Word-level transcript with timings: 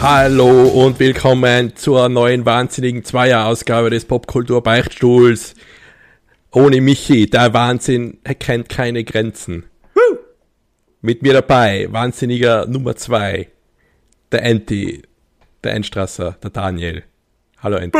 Hallo 0.00 0.68
und 0.68 1.00
willkommen 1.00 1.76
zur 1.76 2.08
neuen 2.08 2.46
wahnsinnigen 2.46 3.04
Zweier-Ausgabe 3.04 3.90
des 3.90 4.06
Popkultur-Beichtstuhls. 4.06 5.54
Ohne 6.52 6.80
Michi, 6.80 7.28
der 7.28 7.52
Wahnsinn 7.52 8.18
kennt 8.38 8.68
keine 8.70 9.04
Grenzen. 9.04 9.64
Mit 11.02 11.22
mir 11.22 11.34
dabei, 11.34 11.88
wahnsinniger 11.90 12.66
Nummer 12.66 12.96
zwei, 12.96 13.48
der 14.32 14.44
Anti, 14.44 15.02
der 15.64 15.74
Endstrasser, 15.74 16.36
der 16.42 16.50
Daniel. 16.50 17.04
Hallo 17.62 17.76
Anti. 17.76 17.98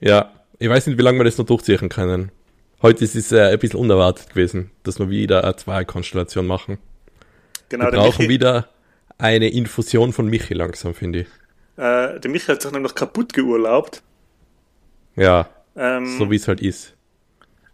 Ja, 0.00 0.32
ich 0.58 0.68
weiß 0.68 0.86
nicht, 0.86 0.98
wie 0.98 1.02
lange 1.02 1.18
wir 1.18 1.24
das 1.24 1.38
noch 1.38 1.46
durchziehen 1.46 1.88
können. 1.88 2.32
Heute 2.82 3.04
ist 3.04 3.14
es 3.14 3.30
äh, 3.30 3.52
ein 3.52 3.58
bisschen 3.58 3.78
unerwartet 3.78 4.30
gewesen, 4.30 4.70
dass 4.82 4.98
wir 4.98 5.10
wieder 5.10 5.44
eine 5.44 5.54
Zwei-Konstellation 5.54 6.46
machen. 6.46 6.78
Genau, 7.68 7.84
wir 7.84 7.92
brauchen 7.92 8.26
Michi, 8.26 8.28
wieder 8.30 8.68
eine 9.18 9.50
Infusion 9.50 10.12
von 10.12 10.26
Michi 10.26 10.54
langsam, 10.54 10.94
finde 10.94 11.20
ich. 11.20 11.28
Äh, 11.76 12.18
der 12.18 12.30
Michi 12.30 12.46
hat 12.46 12.62
sich 12.62 12.72
nämlich 12.72 12.94
kaputt 12.94 13.34
geurlaubt. 13.34 14.02
Ja, 15.14 15.48
ähm, 15.76 16.18
so 16.18 16.30
wie 16.30 16.36
es 16.36 16.48
halt 16.48 16.62
ist. 16.62 16.94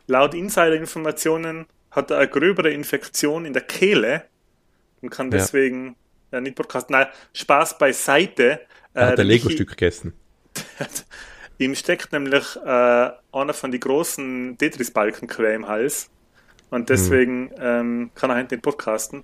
Laut 0.09 0.35
Insider-Informationen 0.35 1.66
hat 1.93 2.10
er 2.10 2.19
eine 2.19 2.29
gröbere 2.29 2.71
Infektion 2.71 3.45
in 3.45 3.52
der 3.52 3.62
Kehle 3.62 4.24
und 5.03 5.11
kann 5.11 5.31
deswegen 5.31 5.97
ja. 6.33 6.39
äh, 6.39 6.41
nicht 6.41 6.57
podcasten. 6.57 6.95
Nein, 6.95 7.07
Spaß 7.33 7.79
beiseite. 7.79 8.61
Äh, 8.95 9.01
er 9.01 9.07
hat 9.09 9.21
ein 9.21 9.27
Lego-Stück 9.27 9.71
gegessen. 9.71 10.15
ihm 11.59 11.75
steckt 11.75 12.13
nämlich 12.13 12.57
äh, 12.57 13.11
einer 13.33 13.55
von 13.55 13.71
den 13.71 13.80
großen 13.80 14.57
Tetris-Balken 14.59 15.29
quer 15.29 15.55
im 15.55 15.69
Hals. 15.69 16.11
Und 16.71 16.88
deswegen 16.88 17.51
hm. 17.51 17.57
ähm, 17.61 18.11
kann 18.15 18.30
er 18.30 18.37
halt 18.37 18.51
nicht 18.51 18.63
podcasten. 18.63 19.23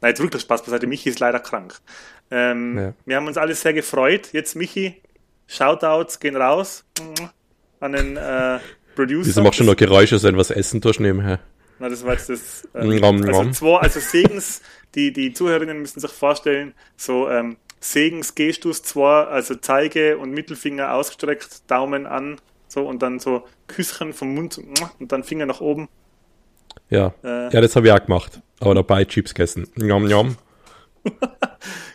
Nein, 0.00 0.10
jetzt 0.10 0.20
wirklich 0.20 0.42
Spaß 0.42 0.64
beiseite. 0.64 0.86
Michi 0.86 1.08
ist 1.08 1.20
leider 1.20 1.40
krank. 1.40 1.78
Ähm, 2.30 2.78
ja. 2.78 2.94
Wir 3.04 3.16
haben 3.16 3.26
uns 3.26 3.36
alle 3.36 3.54
sehr 3.54 3.72
gefreut. 3.72 4.30
Jetzt, 4.32 4.56
Michi, 4.56 5.00
Shoutouts 5.46 6.20
gehen 6.20 6.36
raus 6.36 6.84
an 7.80 7.92
den 7.92 8.16
äh, 8.16 8.58
Producer. 8.94 9.28
Wieso 9.28 9.42
machst 9.42 9.60
du 9.60 9.64
noch 9.64 9.76
Geräusche, 9.76 10.22
wenn 10.22 10.36
was 10.36 10.50
essen 10.50 10.80
tust 10.80 11.00
nebenher? 11.00 11.40
Na, 11.78 11.88
das 11.88 12.04
war 12.04 12.12
jetzt 12.12 12.28
das. 12.28 12.68
Ähm, 12.74 13.02
also, 13.02 13.50
zwei, 13.52 13.78
also 13.78 14.00
Segens, 14.00 14.62
die, 14.94 15.12
die 15.12 15.32
Zuhörerinnen 15.32 15.80
müssen 15.80 16.00
sich 16.00 16.10
vorstellen, 16.10 16.74
so 16.96 17.28
ähm, 17.28 17.56
Segens 17.80 18.34
Gestus 18.34 18.82
zwei, 18.82 19.24
also 19.24 19.54
Zeige 19.54 20.18
und 20.18 20.32
Mittelfinger 20.32 20.92
ausgestreckt, 20.94 21.70
Daumen 21.70 22.06
an, 22.06 22.40
so 22.68 22.86
und 22.86 23.02
dann 23.02 23.18
so 23.18 23.46
Küsschen 23.66 24.12
vom 24.12 24.34
Mund 24.34 24.60
und 24.98 25.12
dann 25.12 25.24
Finger 25.24 25.46
nach 25.46 25.60
oben. 25.60 25.88
Ja, 26.88 27.14
äh, 27.24 27.52
ja 27.52 27.60
das 27.60 27.76
habe 27.76 27.86
ich 27.86 27.92
auch 27.92 28.04
gemacht. 28.04 28.40
Aber 28.60 28.74
dabei 28.74 29.04
Chips 29.04 29.32
gegessen. 29.32 29.68
Njom, 29.76 30.04
njom. 30.04 30.36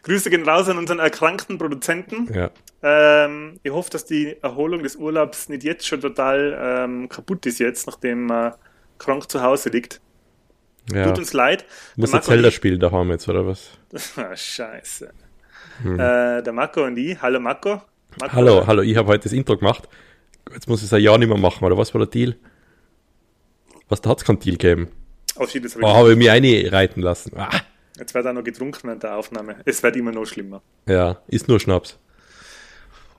Grüße 0.04 0.30
gehen 0.32 0.48
raus 0.48 0.68
an 0.68 0.78
unseren 0.78 1.00
erkrankten 1.00 1.60
Produzenten. 1.60 2.34
Ja. 2.34 2.50
Ähm, 2.82 3.60
ich 3.62 3.72
hoffe, 3.72 3.92
dass 3.92 4.06
die 4.06 4.36
Erholung 4.42 4.84
des 4.84 4.96
Urlaubs 4.96 5.50
nicht 5.50 5.64
jetzt 5.64 5.88
schon 5.88 6.02
total 6.02 6.58
ähm, 6.60 7.10
kaputt 7.10 7.46
ist 7.46 7.60
jetzt, 7.60 7.88
nachdem 7.88 8.32
er 8.32 8.48
äh, 8.48 8.52
krank 8.98 9.30
zu 9.30 9.42
Hause 9.42 9.70
liegt. 9.70 10.02
Ja. 10.94 11.06
Tut 11.06 11.20
uns 11.20 11.34
leid. 11.34 11.66
Muss 11.96 12.14
er 12.14 12.22
Zelda 12.22 12.52
spielen 12.52 12.80
daheim 12.80 13.10
jetzt, 13.10 13.28
oder 13.28 13.46
was? 13.46 13.72
scheiße. 14.36 15.12
Hm. 15.82 16.00
Äh, 16.00 16.44
der 16.44 16.54
Marco 16.54 16.84
und 16.84 16.98
ich. 16.98 17.22
Hallo 17.22 17.40
Marco. 17.40 17.82
Marco 18.20 18.36
hallo, 18.36 18.58
oder? 18.58 18.68
hallo, 18.68 18.82
ich 18.82 18.96
habe 18.96 19.10
heute 19.10 19.24
das 19.24 19.34
Intro 19.34 19.58
gemacht. 19.58 19.90
Jetzt 20.54 20.68
muss 20.68 20.80
ich 20.80 20.86
es 20.86 20.94
ein 20.94 21.02
Jahr 21.02 21.18
nicht 21.18 21.28
mehr 21.28 21.38
machen, 21.38 21.66
oder 21.66 21.78
was 21.78 21.94
war 21.94 22.00
der 22.00 22.08
Deal? 22.08 22.36
Was, 23.90 24.02
da 24.02 24.12
hat 24.12 24.20
es 24.20 24.26
keinen 24.26 24.40
Deal 24.40 24.58
gegeben. 24.58 24.90
Auf 25.36 25.50
jeden 25.52 25.68
Fall. 25.70 25.84
Oh, 25.84 25.94
habe 25.94 26.12
ich 26.12 26.18
mich 26.18 26.30
einreiten 26.30 27.02
lassen. 27.02 27.32
Ah. 27.36 27.50
Jetzt 27.98 28.14
wird 28.14 28.28
auch 28.28 28.34
noch 28.34 28.44
getrunken 28.44 28.90
in 28.90 29.00
der 29.00 29.16
Aufnahme. 29.16 29.58
Es 29.66 29.82
wird 29.82 29.96
immer 29.96 30.12
noch 30.12 30.26
schlimmer. 30.26 30.62
Ja, 30.88 31.22
ist 31.28 31.48
nur 31.48 31.60
Schnaps. 31.60 31.98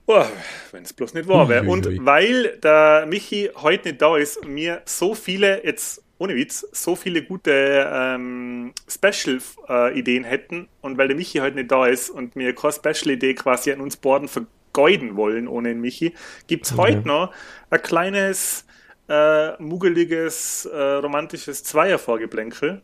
Oh, 0.05 0.23
wenn 0.71 0.83
es 0.83 0.93
bloß 0.93 1.15
nicht 1.15 1.27
wahr 1.27 1.49
wäre. 1.49 1.65
Und 1.65 2.05
weil 2.05 2.57
der 2.63 3.05
Michi 3.07 3.49
heute 3.55 3.89
nicht 3.89 4.01
da 4.01 4.15
ist 4.17 4.45
mir 4.45 4.81
so 4.85 5.15
viele, 5.15 5.65
jetzt 5.65 6.01
ohne 6.17 6.35
Witz, 6.35 6.67
so 6.71 6.95
viele 6.95 7.23
gute 7.23 7.89
ähm, 7.91 8.73
Special-Ideen 8.87 10.23
äh, 10.23 10.27
hätten 10.27 10.67
und 10.81 10.97
weil 10.97 11.07
der 11.07 11.17
Michi 11.17 11.39
heute 11.39 11.55
nicht 11.55 11.71
da 11.71 11.85
ist 11.85 12.09
und 12.09 12.35
mir 12.35 12.53
keine 12.55 12.73
Special-Idee 12.73 13.35
quasi 13.35 13.71
an 13.71 13.81
uns 13.81 13.97
Borden 13.97 14.27
vergeuden 14.27 15.15
wollen 15.15 15.47
ohne 15.47 15.69
den 15.69 15.81
Michi, 15.81 16.13
gibt 16.47 16.65
es 16.65 16.75
heute 16.75 17.07
noch 17.07 17.33
ein 17.69 17.81
kleines 17.81 18.65
äh, 19.09 19.61
muggeliges, 19.61 20.65
äh, 20.65 20.77
romantisches 20.77 21.63
Zweiervorgeblänkel. 21.63 22.81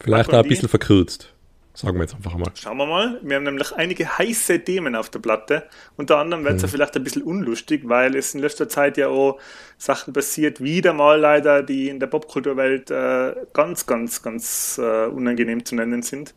Vielleicht 0.00 0.30
auch 0.30 0.42
ein 0.42 0.48
bisschen 0.48 0.68
verkürzt. 0.68 1.31
Sagen 1.74 1.96
wir 1.96 2.02
jetzt 2.02 2.14
einfach 2.14 2.36
mal. 2.36 2.50
Schauen 2.54 2.76
wir 2.76 2.86
mal. 2.86 3.18
Wir 3.22 3.36
haben 3.36 3.44
nämlich 3.44 3.72
einige 3.72 4.18
heiße 4.18 4.60
Themen 4.60 4.94
auf 4.94 5.08
der 5.08 5.20
Platte. 5.20 5.64
Unter 5.96 6.18
anderem 6.18 6.44
wird 6.44 6.56
es 6.56 6.62
ja 6.62 6.68
vielleicht 6.68 6.94
ein 6.96 7.04
bisschen 7.04 7.22
unlustig, 7.22 7.82
weil 7.84 8.14
es 8.14 8.34
in 8.34 8.40
letzter 8.40 8.68
Zeit 8.68 8.98
ja 8.98 9.08
auch 9.08 9.38
Sachen 9.78 10.12
passiert, 10.12 10.62
wieder 10.62 10.92
mal 10.92 11.18
leider, 11.18 11.62
die 11.62 11.88
in 11.88 11.98
der 11.98 12.08
Popkulturwelt 12.08 12.90
äh, 12.90 13.34
ganz, 13.54 13.86
ganz, 13.86 14.22
ganz 14.22 14.78
äh, 14.82 15.06
unangenehm 15.06 15.64
zu 15.64 15.74
nennen 15.74 16.02
sind. 16.02 16.34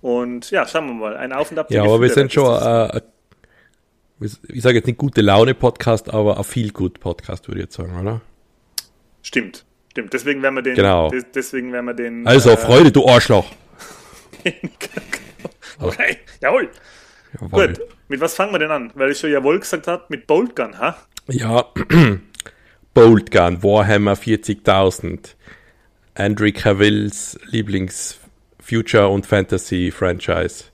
Und 0.00 0.50
ja, 0.50 0.66
schauen 0.66 0.86
wir 0.88 0.94
mal. 0.94 1.16
Ein 1.16 1.32
Auf 1.32 1.52
und 1.52 1.58
Ab. 1.60 1.70
Ja, 1.70 1.84
aber 1.84 2.00
wir 2.00 2.10
sind 2.10 2.32
schon, 2.32 2.60
äh, 2.60 3.00
ich 4.20 4.62
sage 4.62 4.78
jetzt 4.78 4.86
nicht 4.86 4.98
gute 4.98 5.20
Laune 5.20 5.54
Podcast, 5.54 6.12
aber 6.12 6.38
ein 6.38 6.44
viel 6.44 6.72
gut 6.72 6.98
Podcast, 6.98 7.46
würde 7.46 7.60
ich 7.60 7.66
jetzt 7.66 7.76
sagen, 7.76 8.00
oder? 8.00 8.20
Stimmt, 9.22 9.64
stimmt. 9.92 10.12
Deswegen 10.12 10.42
werden 10.42 10.56
wir 10.56 10.62
den. 10.62 10.74
Genau. 10.74 11.12
deswegen 11.34 11.72
werden 11.72 11.86
wir 11.86 11.94
den. 11.94 12.26
Also, 12.26 12.50
äh, 12.50 12.56
Freude, 12.56 12.90
du 12.90 13.06
Arschloch. 13.06 13.46
okay, 15.80 16.18
jawohl. 16.40 16.70
jawohl. 17.40 17.68
Gut, 17.68 17.80
mit 18.08 18.20
was 18.20 18.34
fangen 18.34 18.52
wir 18.52 18.58
denn 18.58 18.70
an? 18.70 18.92
Weil 18.94 19.10
ich 19.10 19.18
schon 19.18 19.30
jawohl 19.30 19.60
gesagt 19.60 19.86
habe, 19.86 20.04
mit 20.08 20.26
Boltgun, 20.26 20.78
ha? 20.78 20.96
Ja, 21.28 21.64
Boltgun, 22.94 23.62
Warhammer 23.62 24.14
40.000. 24.14 25.34
Andrew 26.14 26.50
Cavills 26.50 27.38
Lieblings-Future- 27.44 29.08
und 29.08 29.26
Fantasy-Franchise. 29.26 30.64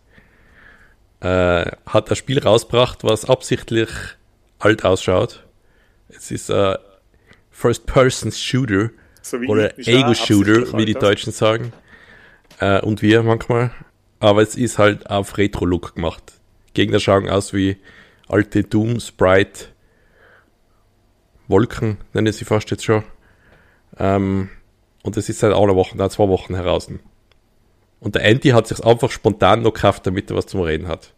Äh, 1.21 1.71
hat 1.87 2.11
ein 2.11 2.17
Spiel 2.17 2.39
rausgebracht, 2.39 3.03
was 3.03 3.25
absichtlich 3.25 3.89
alt 4.59 4.85
ausschaut. 4.85 5.45
Es 6.09 6.31
ist 6.31 6.51
ein 6.51 6.77
First-Person-Shooter 7.51 8.91
so 9.23 9.37
oder 9.39 9.79
Ego-Shooter, 9.79 10.77
wie 10.77 10.85
die 10.85 10.95
Deutschen 10.95 11.33
sagen. 11.33 11.73
Äh, 12.63 12.81
und 12.81 13.03
wir 13.03 13.25
manchmal. 13.25 13.73
Aber 14.21 14.41
es 14.41 14.55
ist 14.55 14.79
halt 14.79 15.11
auf 15.11 15.37
Retro-Look 15.37 15.97
gemacht. 15.97 16.23
Gegner 16.75 17.01
schauen 17.01 17.29
aus 17.29 17.53
wie 17.53 17.77
alte 18.29 18.63
Doom, 18.63 19.01
Sprite, 19.01 19.67
Wolken, 21.49 21.99
nenne 22.13 22.31
ich 22.31 22.37
sie 22.37 22.45
fast 22.45 22.71
jetzt 22.71 22.85
schon. 22.85 23.03
Ähm, 23.99 24.49
und 25.03 25.17
es 25.17 25.29
ist 25.29 25.41
seit 25.41 25.53
einer 25.53 25.75
Woche, 25.75 25.97
nein, 25.97 26.09
zwei 26.11 26.29
Wochen 26.29 26.55
heraus. 26.55 26.89
Und 27.99 28.15
der 28.15 28.23
Andy 28.23 28.51
hat 28.51 28.69
sich 28.69 28.83
einfach 28.85 29.11
spontan 29.11 29.63
noch 29.63 29.75
gekauft, 29.75 30.07
damit 30.07 30.31
er 30.31 30.37
was 30.37 30.47
zum 30.47 30.61
Reden 30.61 30.87
hat. 30.87 31.13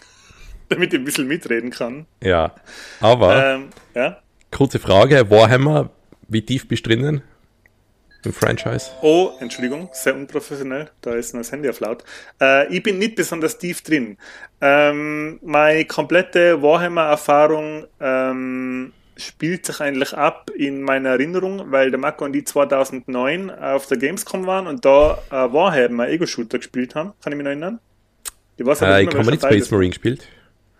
Damit 0.70 0.94
er 0.94 1.00
ein 1.00 1.04
bisschen 1.04 1.26
mitreden 1.26 1.70
kann. 1.70 2.06
Ja, 2.22 2.54
aber 3.00 3.54
ähm, 3.54 3.68
ja? 3.94 4.22
Kurze 4.50 4.78
Frage, 4.78 5.28
Warhammer, 5.28 5.90
wie 6.28 6.42
tief 6.42 6.68
bist 6.68 6.86
du 6.86 6.90
drinnen 6.90 7.22
im 8.24 8.32
Franchise? 8.32 8.90
Oh, 9.02 9.32
Entschuldigung, 9.40 9.88
sehr 9.92 10.14
unprofessionell, 10.14 10.90
da 11.00 11.14
ist 11.14 11.34
das 11.34 11.52
Handy 11.52 11.68
auf 11.68 11.80
laut. 11.80 12.04
Äh, 12.40 12.72
ich 12.74 12.82
bin 12.82 12.98
nicht 12.98 13.16
besonders 13.16 13.58
tief 13.58 13.82
drin. 13.82 14.18
Ähm, 14.60 15.38
meine 15.42 15.84
komplette 15.86 16.60
Warhammer-Erfahrung 16.62 17.86
ähm, 18.00 18.92
spielt 19.16 19.66
sich 19.66 19.80
eigentlich 19.80 20.14
ab 20.14 20.50
in 20.56 20.82
meiner 20.82 21.10
Erinnerung, 21.10 21.70
weil 21.70 21.90
der 21.90 21.98
Marco 21.98 22.24
und 22.24 22.32
die 22.32 22.44
2009 22.44 23.50
auf 23.50 23.86
der 23.86 23.98
Gamescom 23.98 24.46
waren 24.46 24.66
und 24.66 24.84
da 24.84 25.18
äh, 25.30 25.52
Warhammer 25.52 26.08
Ego-Shooter 26.08 26.58
gespielt 26.58 26.94
haben. 26.94 27.12
Kann 27.22 27.32
ich 27.32 27.36
mich 27.36 27.44
noch 27.44 27.50
erinnern? 27.50 27.80
Die 28.58 28.66
war's 28.66 28.82
äh, 28.82 29.02
ich 29.02 29.08
habe 29.08 29.30
nicht 29.30 29.42
Space 29.42 29.70
Marine 29.70 29.90
gespielt. 29.90 30.26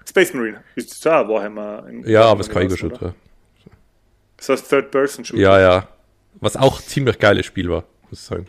Space 0.07 0.35
Marine, 0.35 0.63
ist 0.75 1.05
da 1.07 1.27
Warhammer. 1.29 1.85
ja, 2.05 2.25
aber 2.25 2.41
es 2.41 2.49
ist 2.49 2.53
kein 2.53 2.67
Ego-Shooter. 2.67 3.15
So 4.41 4.55
ein 4.55 4.59
Third-Person-Shooter. 4.59 5.41
Ja, 5.41 5.61
ja. 5.61 5.89
Was 6.41 6.57
auch 6.57 6.81
ziemlich 6.81 7.19
geiles 7.19 7.47
Spiel 7.47 7.69
war, 7.69 7.85
muss 8.09 8.21
ich 8.21 8.21
sagen. 8.21 8.47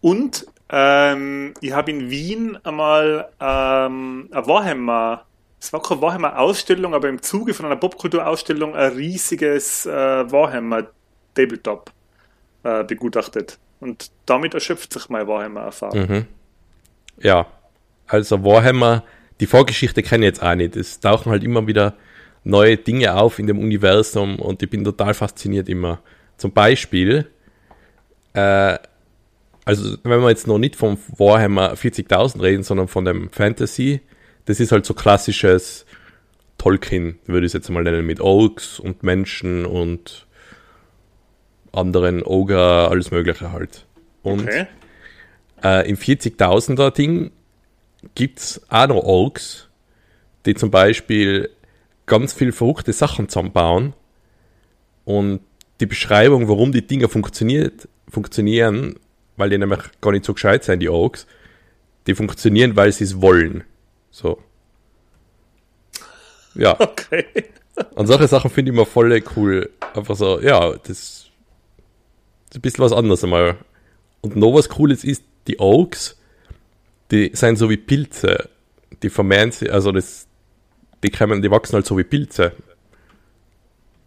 Und 0.00 0.46
ähm, 0.68 1.54
ich 1.60 1.72
habe 1.72 1.90
in 1.90 2.10
Wien 2.10 2.58
einmal 2.64 3.28
ähm, 3.40 4.28
ein 4.30 4.46
Warhammer, 4.46 5.24
es 5.60 5.72
war 5.72 5.82
keine 5.82 6.00
Warhammer-Ausstellung, 6.00 6.94
aber 6.94 7.08
im 7.08 7.22
Zuge 7.22 7.54
von 7.54 7.66
einer 7.66 7.76
Popkultur-Ausstellung 7.76 8.74
ein 8.74 8.92
riesiges 8.92 9.86
äh, 9.86 9.90
Warhammer-Tabletop 9.90 11.90
äh, 12.62 12.84
begutachtet. 12.84 13.58
Und 13.80 14.10
damit 14.26 14.54
erschöpft 14.54 14.92
sich 14.92 15.08
meine 15.08 15.26
Warhammer-Erfahrung. 15.26 15.98
Mhm. 15.98 16.26
Ja, 17.18 17.46
also 18.06 18.44
Warhammer, 18.44 19.02
die 19.40 19.46
Vorgeschichte 19.46 20.02
kenne 20.02 20.26
ich 20.26 20.34
jetzt 20.34 20.42
auch 20.42 20.54
nicht. 20.54 20.76
Es 20.76 21.00
tauchen 21.00 21.32
halt 21.32 21.42
immer 21.42 21.66
wieder 21.66 21.94
neue 22.44 22.76
Dinge 22.76 23.14
auf 23.14 23.38
in 23.38 23.46
dem 23.46 23.58
Universum 23.58 24.38
und 24.38 24.62
ich 24.62 24.70
bin 24.70 24.84
total 24.84 25.14
fasziniert 25.14 25.68
immer. 25.68 26.00
Zum 26.36 26.52
Beispiel, 26.52 27.30
äh, 28.34 28.78
also 29.64 29.96
wenn 30.04 30.20
wir 30.20 30.28
jetzt 30.28 30.46
noch 30.46 30.58
nicht 30.58 30.76
vom 30.76 30.98
Warhammer 31.16 31.74
40.000 31.74 32.40
reden, 32.40 32.62
sondern 32.62 32.88
von 32.88 33.04
dem 33.04 33.30
Fantasy, 33.30 34.00
das 34.44 34.60
ist 34.60 34.72
halt 34.72 34.86
so 34.86 34.94
klassisches 34.94 35.86
Tolkien, 36.58 37.18
würde 37.26 37.46
ich 37.46 37.50
es 37.50 37.54
jetzt 37.54 37.68
mal 37.70 37.82
nennen, 37.82 38.06
mit 38.06 38.20
Orks 38.20 38.78
und 38.78 39.02
Menschen 39.02 39.66
und 39.66 40.26
anderen 41.72 42.22
Ogre, 42.22 42.88
alles 42.88 43.10
Mögliche 43.10 43.52
halt. 43.52 43.86
Und 44.22 44.42
okay. 44.42 44.66
äh, 45.62 45.88
im 45.88 45.96
40.000er 45.96 46.90
Ding 46.90 47.30
gibt 48.14 48.38
es 48.38 48.62
auch 48.68 48.86
noch 48.88 49.02
Orks, 49.02 49.68
die 50.46 50.54
zum 50.54 50.70
Beispiel 50.70 51.50
ganz 52.06 52.32
viel 52.32 52.52
verrückte 52.52 52.92
Sachen 52.92 53.28
zusammenbauen 53.28 53.92
und 55.04 55.40
die 55.80 55.86
Beschreibung, 55.86 56.48
warum 56.48 56.72
die 56.72 56.86
Dinge 56.86 57.08
funktioniert, 57.08 57.88
funktionieren, 58.08 58.96
weil 59.36 59.50
die 59.50 59.58
nämlich 59.58 59.80
gar 60.00 60.12
nicht 60.12 60.24
so 60.24 60.34
gescheit 60.34 60.64
sind, 60.64 60.80
die 60.80 60.88
Orks, 60.88 61.26
die 62.06 62.14
funktionieren, 62.14 62.76
weil 62.76 62.92
sie 62.92 63.04
es 63.04 63.20
wollen. 63.20 63.64
So. 64.10 64.38
Ja. 66.54 66.76
Okay. 66.88 67.26
Und 67.94 68.06
solche 68.06 68.26
Sachen 68.26 68.50
finde 68.50 68.70
ich 68.70 68.74
immer 68.74 68.86
voll 68.86 69.22
cool. 69.36 69.68
Einfach 69.94 70.16
so, 70.16 70.40
ja, 70.40 70.72
das 70.72 70.88
ist 70.88 71.30
ein 72.54 72.62
bisschen 72.62 72.84
was 72.84 72.92
anderes 72.92 73.22
einmal. 73.22 73.58
Und 74.22 74.34
noch 74.34 74.54
was 74.54 74.70
Cooles 74.70 75.04
ist, 75.04 75.22
die 75.46 75.58
Oaks, 75.58 76.18
die 77.10 77.30
sind 77.34 77.56
so 77.56 77.68
wie 77.68 77.76
Pilze. 77.76 78.48
Die 79.02 79.10
vermehren 79.10 79.52
sich, 79.52 79.70
also 79.70 79.92
das, 79.92 80.26
die, 81.02 81.10
kommen, 81.10 81.42
die 81.42 81.50
wachsen 81.50 81.74
halt 81.74 81.86
so 81.86 81.98
wie 81.98 82.04
Pilze. 82.04 82.52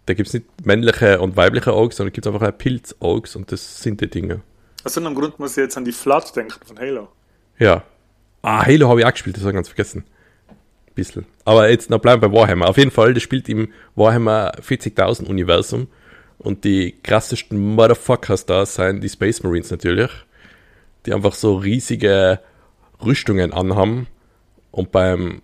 Da 0.10 0.16
gibt 0.16 0.28
es 0.28 0.34
nicht 0.34 0.66
männliche 0.66 1.22
und 1.22 1.38
weibliche 1.38 1.76
Oaks, 1.76 1.98
sondern 1.98 2.14
gibt 2.14 2.26
es 2.26 2.34
einfach 2.34 2.58
Pilz-Oaks 2.58 3.36
und 3.36 3.52
das 3.52 3.82
sind 3.82 4.02
die 4.02 4.10
Dinge. 4.10 4.42
Aus 4.84 4.98
irgendeinem 4.98 5.22
Grund 5.22 5.40
muss 5.40 5.52
ich 5.52 5.58
jetzt 5.58 5.78
an 5.78 5.86
die 5.86 5.92
Flood 5.92 6.36
denken 6.36 6.66
von 6.66 6.80
Halo. 6.80 7.10
Ja. 7.60 7.84
Ah, 8.42 8.66
Halo 8.66 8.90
habe 8.90 9.02
ich 9.02 9.06
auch 9.06 9.12
gespielt, 9.12 9.36
das 9.36 9.44
habe 9.44 9.52
ich 9.52 9.56
ganz 9.56 9.68
vergessen 9.68 10.04
bisschen. 11.00 11.26
Aber 11.46 11.70
jetzt 11.70 11.90
noch 11.90 12.00
bleiben 12.00 12.22
bei 12.22 12.32
Warhammer. 12.32 12.68
Auf 12.68 12.78
jeden 12.78 12.92
Fall, 12.92 13.14
das 13.14 13.24
spielt 13.24 13.48
im 13.48 13.70
Warhammer 13.96 14.52
40.000 14.60 15.28
Universum. 15.28 15.88
Und 16.38 16.64
die 16.64 16.96
krassesten 17.04 17.58
Motherfuckers 17.76 18.46
da 18.46 18.66
sind 18.66 19.02
die 19.02 19.10
Space 19.10 19.44
Marines 19.44 19.72
natürlich. 19.72 20.12
Die 21.06 21.14
einfach 21.14 21.34
so 21.34 21.56
riesige 21.56 22.40
Rüstungen 23.04 23.54
anhaben 23.54 24.08
und 24.72 24.92
beim 24.92 25.42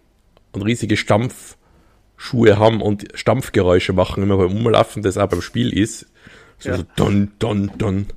und 0.51 0.61
riesige 0.61 0.97
Stampfschuhe 2.17 2.57
haben 2.57 2.81
und 2.81 3.05
Stampfgeräusche 3.13 3.93
machen, 3.93 4.23
immer 4.23 4.37
beim 4.37 4.51
Umlaufen, 4.51 5.03
das 5.03 5.17
auch 5.17 5.27
beim 5.27 5.41
Spiel 5.41 5.77
ist. 5.77 6.07
So, 6.59 6.69
ja. 6.69 6.77
so 6.77 6.83
don, 6.95 7.31
don, 7.39 7.71
don. 7.77 8.07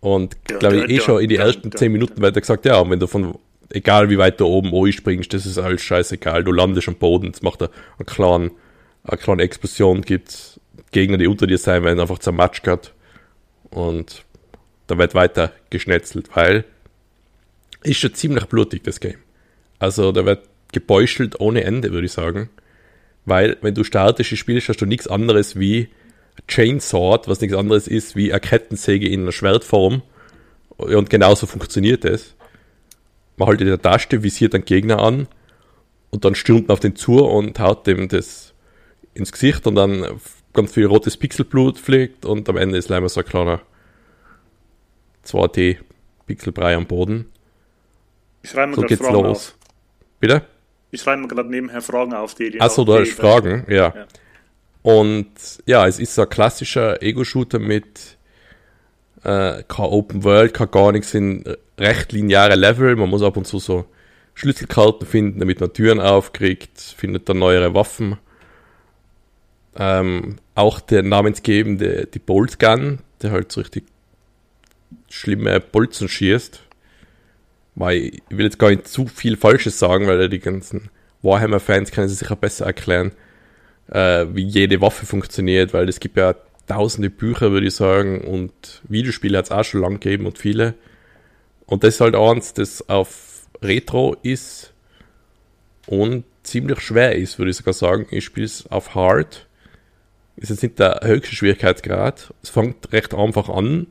Und 0.00 0.36
glaube 0.44 0.84
ich, 0.84 0.90
eh 0.90 1.00
schon 1.00 1.22
in 1.22 1.28
die 1.28 1.36
ersten 1.36 1.72
zehn 1.72 1.90
Minuten 1.90 2.20
weiter 2.22 2.40
gesagt, 2.40 2.64
ja, 2.64 2.88
wenn 2.88 3.00
du 3.00 3.06
von 3.06 3.38
egal 3.70 4.08
wie 4.10 4.18
weit 4.18 4.38
du 4.40 4.46
oben 4.46 4.92
springst, 4.92 5.32
das 5.32 5.46
ist 5.46 5.58
alles 5.58 5.82
scheißegal. 5.82 6.44
Du 6.44 6.52
landest 6.52 6.88
am 6.88 6.94
Boden, 6.94 7.30
es 7.32 7.42
macht 7.42 7.62
eine, 7.62 7.70
eine, 7.98 8.04
kleine, 8.04 8.50
eine 9.04 9.18
kleine 9.18 9.42
Explosion, 9.42 10.02
gibt 10.02 10.60
Gegner, 10.92 11.18
die 11.18 11.26
unter 11.26 11.46
dir 11.46 11.58
sein, 11.58 11.82
werden 11.82 11.98
einfach 11.98 12.18
zermatschert 12.18 12.92
und 13.70 14.24
da 14.86 14.96
wird 14.98 15.14
weiter 15.14 15.52
geschnetzelt, 15.70 16.36
weil 16.36 16.64
ist 17.82 17.98
schon 17.98 18.14
ziemlich 18.14 18.44
blutig, 18.46 18.84
das 18.84 19.00
Game. 19.00 19.18
Also 19.78 20.12
da 20.12 20.24
wird 20.24 20.46
gebeuschelt 20.72 21.40
ohne 21.40 21.64
Ende, 21.64 21.90
würde 21.90 22.06
ich 22.06 22.12
sagen. 22.12 22.48
Weil, 23.26 23.58
wenn 23.60 23.74
du 23.74 23.84
startest, 23.84 24.36
spielst, 24.36 24.68
hast 24.68 24.80
du 24.80 24.86
nichts 24.86 25.06
anderes 25.06 25.58
wie 25.58 25.88
Chainsword, 26.48 27.28
was 27.28 27.40
nichts 27.40 27.56
anderes 27.56 27.86
ist 27.88 28.16
wie 28.16 28.32
eine 28.32 28.40
Kettensäge 28.40 29.08
in 29.08 29.22
einer 29.22 29.32
Schwertform. 29.32 30.02
Und 30.76 31.10
genauso 31.10 31.46
funktioniert 31.46 32.04
es 32.04 32.36
man 33.36 33.48
haltet 33.48 33.68
der 33.68 33.80
Taste, 33.80 34.22
visiert 34.22 34.54
einen 34.54 34.64
Gegner 34.64 35.00
an 35.00 35.28
und 36.10 36.24
dann 36.24 36.34
stürmt 36.34 36.68
man 36.68 36.74
auf 36.74 36.80
den 36.80 36.96
zu 36.96 37.24
und 37.24 37.58
haut 37.58 37.86
dem 37.86 38.08
das 38.08 38.54
ins 39.14 39.32
Gesicht 39.32 39.66
und 39.66 39.74
dann 39.74 40.20
ganz 40.52 40.72
viel 40.72 40.86
rotes 40.86 41.16
Pixelblut 41.16 41.78
fliegt 41.78 42.24
und 42.24 42.48
am 42.48 42.56
Ende 42.56 42.78
ist 42.78 42.88
leider 42.88 43.08
so 43.08 43.20
ein 43.20 43.26
kleiner 43.26 43.60
2D 45.24 45.78
Pixelbrei 46.26 46.74
am 46.74 46.86
Boden. 46.86 47.26
Ich 48.42 48.50
schreibe 48.50 48.68
mir 48.68 48.76
so 48.76 48.82
geht's 48.82 49.02
Fragen 49.02 49.14
los. 49.14 49.48
Auf. 49.48 49.56
Bitte? 50.20 50.42
Ich 50.96 51.02
schreibe 51.02 51.20
mir 51.20 51.28
gerade 51.28 51.50
nebenher 51.50 51.82
Fragen 51.82 52.14
auf, 52.14 52.34
die 52.34 52.58
Achso, 52.58 52.82
da 52.82 53.00
ist 53.00 53.12
Fragen, 53.12 53.66
ja. 53.68 53.92
ja. 53.94 54.06
Und 54.80 55.28
ja, 55.66 55.86
es 55.86 55.98
ist 55.98 56.14
so 56.14 56.22
ein 56.22 56.28
klassischer 56.30 57.02
Ego-Shooter 57.02 57.58
mit 57.58 58.16
äh, 59.22 59.62
kein 59.68 59.84
Open 59.84 60.24
World, 60.24 60.54
kein 60.54 60.70
gar 60.70 60.92
nichts, 60.92 61.10
sind 61.10 61.44
recht 61.76 62.12
lineare 62.12 62.54
Level. 62.54 62.96
Man 62.96 63.10
muss 63.10 63.22
ab 63.22 63.36
und 63.36 63.46
zu 63.46 63.58
so 63.58 63.84
Schlüsselkarten 64.32 65.06
finden, 65.06 65.40
damit 65.40 65.60
man 65.60 65.74
Türen 65.74 66.00
aufkriegt, 66.00 66.80
findet 66.80 67.28
dann 67.28 67.40
neuere 67.40 67.74
Waffen. 67.74 68.16
Ähm, 69.76 70.36
auch 70.54 70.80
der 70.80 71.02
namensgebende, 71.02 72.06
die 72.06 72.20
Bolt 72.20 72.58
Gun, 72.58 73.00
der 73.20 73.32
halt 73.32 73.52
so 73.52 73.60
richtig 73.60 73.84
schlimme 75.10 75.60
Bolzen 75.60 76.08
schießt. 76.08 76.62
Weil 77.76 77.96
ich 77.96 78.22
will 78.30 78.46
jetzt 78.46 78.58
gar 78.58 78.70
nicht 78.70 78.88
zu 78.88 79.06
viel 79.06 79.36
Falsches 79.36 79.78
sagen, 79.78 80.08
weil 80.08 80.28
die 80.28 80.40
ganzen 80.40 80.90
Warhammer-Fans 81.22 81.92
können 81.92 82.08
sich 82.08 82.18
sicher 82.18 82.36
besser 82.36 82.66
erklären, 82.66 83.12
äh, 83.88 84.26
wie 84.32 84.44
jede 84.44 84.80
Waffe 84.80 85.06
funktioniert, 85.06 85.72
weil 85.72 85.88
es 85.88 86.00
gibt 86.00 86.16
ja 86.16 86.34
tausende 86.66 87.10
Bücher, 87.10 87.52
würde 87.52 87.68
ich 87.68 87.74
sagen, 87.74 88.22
und 88.22 88.82
Videospiele 88.88 89.38
hat 89.38 89.46
es 89.46 89.50
auch 89.52 89.64
schon 89.64 89.82
lang 89.82 90.00
gegeben 90.00 90.26
und 90.26 90.38
viele. 90.38 90.74
Und 91.66 91.84
das 91.84 91.94
ist 91.94 92.00
halt 92.00 92.16
eins, 92.16 92.54
das 92.54 92.88
auf 92.88 93.46
Retro 93.62 94.16
ist 94.22 94.72
und 95.86 96.24
ziemlich 96.42 96.80
schwer 96.80 97.14
ist, 97.14 97.38
würde 97.38 97.50
ich 97.50 97.56
sogar 97.56 97.74
sagen. 97.74 98.06
Ich 98.10 98.24
spiele 98.24 98.46
es 98.46 98.66
auf 98.70 98.94
Hard. 98.94 99.46
Ist 100.36 100.50
jetzt 100.50 100.62
nicht 100.62 100.78
der 100.78 101.00
höchste 101.02 101.34
Schwierigkeitsgrad. 101.34 102.34
Es 102.42 102.50
fängt 102.50 102.92
recht 102.92 103.14
einfach 103.14 103.48
an. 103.48 103.86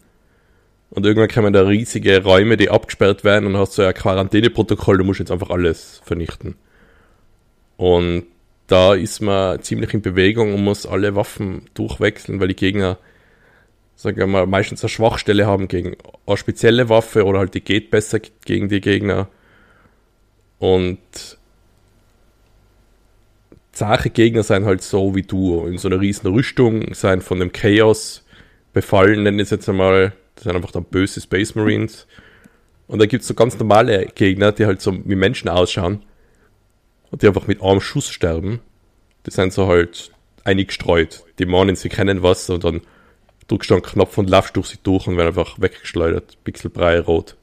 Und 0.90 1.06
irgendwann 1.06 1.30
kommen 1.30 1.54
da 1.54 1.64
riesige 1.64 2.24
Räume, 2.24 2.58
die 2.58 2.70
abgesperrt 2.70 3.24
werden 3.24 3.48
und 3.48 3.58
hast 3.58 3.74
so 3.74 3.82
ein 3.82 3.94
Quarantäneprotokoll, 3.94 4.98
du 4.98 5.04
musst 5.04 5.20
jetzt 5.20 5.32
einfach 5.32 5.50
alles 5.50 6.02
vernichten. 6.06 6.56
Und 7.78 8.26
da 8.68 8.94
ist 8.94 9.22
man 9.22 9.62
ziemlich 9.62 9.94
in 9.94 10.02
Bewegung 10.02 10.54
und 10.54 10.64
muss 10.64 10.86
alle 10.86 11.16
Waffen 11.16 11.70
durchwechseln, 11.74 12.40
weil 12.40 12.48
die 12.48 12.56
Gegner, 12.56 12.98
sagen 13.96 14.18
wir 14.18 14.28
mal, 14.28 14.48
meistens 14.48 14.84
eine 14.84 14.90
Schwachstelle 14.90 15.46
haben 15.46 15.68
gegen 15.68 15.96
eine 16.26 16.38
spezielle 16.38 16.90
Waffe 16.90 17.26
oder 17.26 17.40
halt 17.40 17.54
die 17.54 17.62
geht 17.62 17.92
besser 17.92 18.20
gegen 18.46 18.70
die 18.70 18.82
Gegner. 18.82 19.28
Und 20.60 21.00
zache 23.72 24.10
Gegner 24.10 24.44
sein 24.44 24.66
halt 24.66 24.82
so 24.82 25.16
wie 25.16 25.22
du, 25.22 25.68
in 25.68 25.78
so 25.78 25.90
einer 25.90 26.00
riesen 26.00 26.28
Rüstung, 26.32 26.94
sein 26.94 27.22
von 27.22 27.40
dem 27.40 27.52
Chaos 27.52 28.26
befallen, 28.74 29.24
nennen 29.24 29.40
es 29.40 29.50
jetzt 29.50 29.70
einmal, 29.70 30.14
das 30.36 30.44
sind 30.44 30.56
einfach 30.56 30.72
dann 30.72 30.86
böse 30.86 31.22
Space 31.22 31.56
Marines. 31.56 32.08
Und 32.88 33.00
da 33.00 33.06
gibt 33.06 33.22
es 33.22 33.28
so 33.28 33.34
ganz 33.34 33.58
normale 33.58 34.08
Gegner, 34.08 34.52
die 34.52 34.66
halt 34.66 34.82
so 34.82 34.94
wie 35.06 35.16
Menschen 35.16 35.50
ausschauen 35.50 36.04
und 37.12 37.22
die 37.22 37.28
einfach 37.28 37.48
mit 37.48 37.62
einem 37.62 37.82
Schuss 37.82 38.10
sterben. 38.10 38.60
Die 39.26 39.32
sind 39.32 39.54
so 39.54 39.68
halt 39.68 40.12
eingestreut. 40.44 41.24
Die 41.40 41.46
meinen, 41.46 41.76
sie 41.76 41.90
kennen 41.90 42.22
was 42.22 42.50
und 42.50 42.64
dann 42.64 42.82
drückst 43.48 43.70
du 43.70 43.76
einen 43.76 43.84
Knopf 43.84 44.18
und 44.18 44.30
laufst 44.30 44.56
durch 44.56 44.68
sie 44.68 44.78
durch 44.82 45.08
und 45.08 45.18
werden 45.18 45.30
einfach 45.30 45.60
weggeschleudert. 45.60 46.38
Pixelbrei 46.44 47.00
rot. 47.00 47.36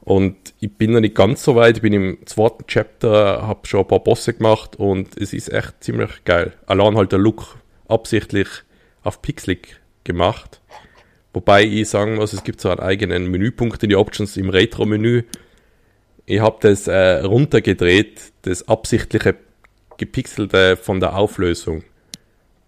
Und 0.00 0.54
ich 0.60 0.72
bin 0.72 0.92
noch 0.92 1.00
nicht 1.00 1.14
ganz 1.14 1.44
so 1.44 1.54
weit, 1.54 1.76
ich 1.76 1.82
bin 1.82 1.92
im 1.92 2.26
zweiten 2.26 2.66
Chapter, 2.66 3.46
habe 3.46 3.66
schon 3.66 3.80
ein 3.80 3.88
paar 3.88 4.00
Bosse 4.02 4.32
gemacht 4.32 4.76
und 4.76 5.14
es 5.18 5.34
ist 5.34 5.52
echt 5.52 5.84
ziemlich 5.84 6.24
geil. 6.24 6.54
Allein 6.66 6.96
halt 6.96 7.12
der 7.12 7.18
Look 7.18 7.58
absichtlich 7.88 8.48
auf 9.02 9.20
pixelig 9.20 9.80
gemacht. 10.04 10.62
Wobei 11.38 11.62
ich 11.62 11.88
sagen 11.88 12.16
muss, 12.16 12.32
es 12.32 12.42
gibt 12.42 12.60
so 12.60 12.68
einen 12.68 12.80
eigenen 12.80 13.30
Menüpunkt 13.30 13.80
in 13.84 13.90
die 13.90 13.94
Options 13.94 14.36
im 14.36 14.50
Retro-Menü, 14.50 15.22
ich 16.26 16.40
habe 16.40 16.56
das 16.60 16.88
äh, 16.88 17.20
runtergedreht, 17.20 18.32
das 18.42 18.66
absichtliche 18.66 19.36
gepixelte 19.98 20.76
von 20.76 20.98
der 20.98 21.14
Auflösung. 21.14 21.84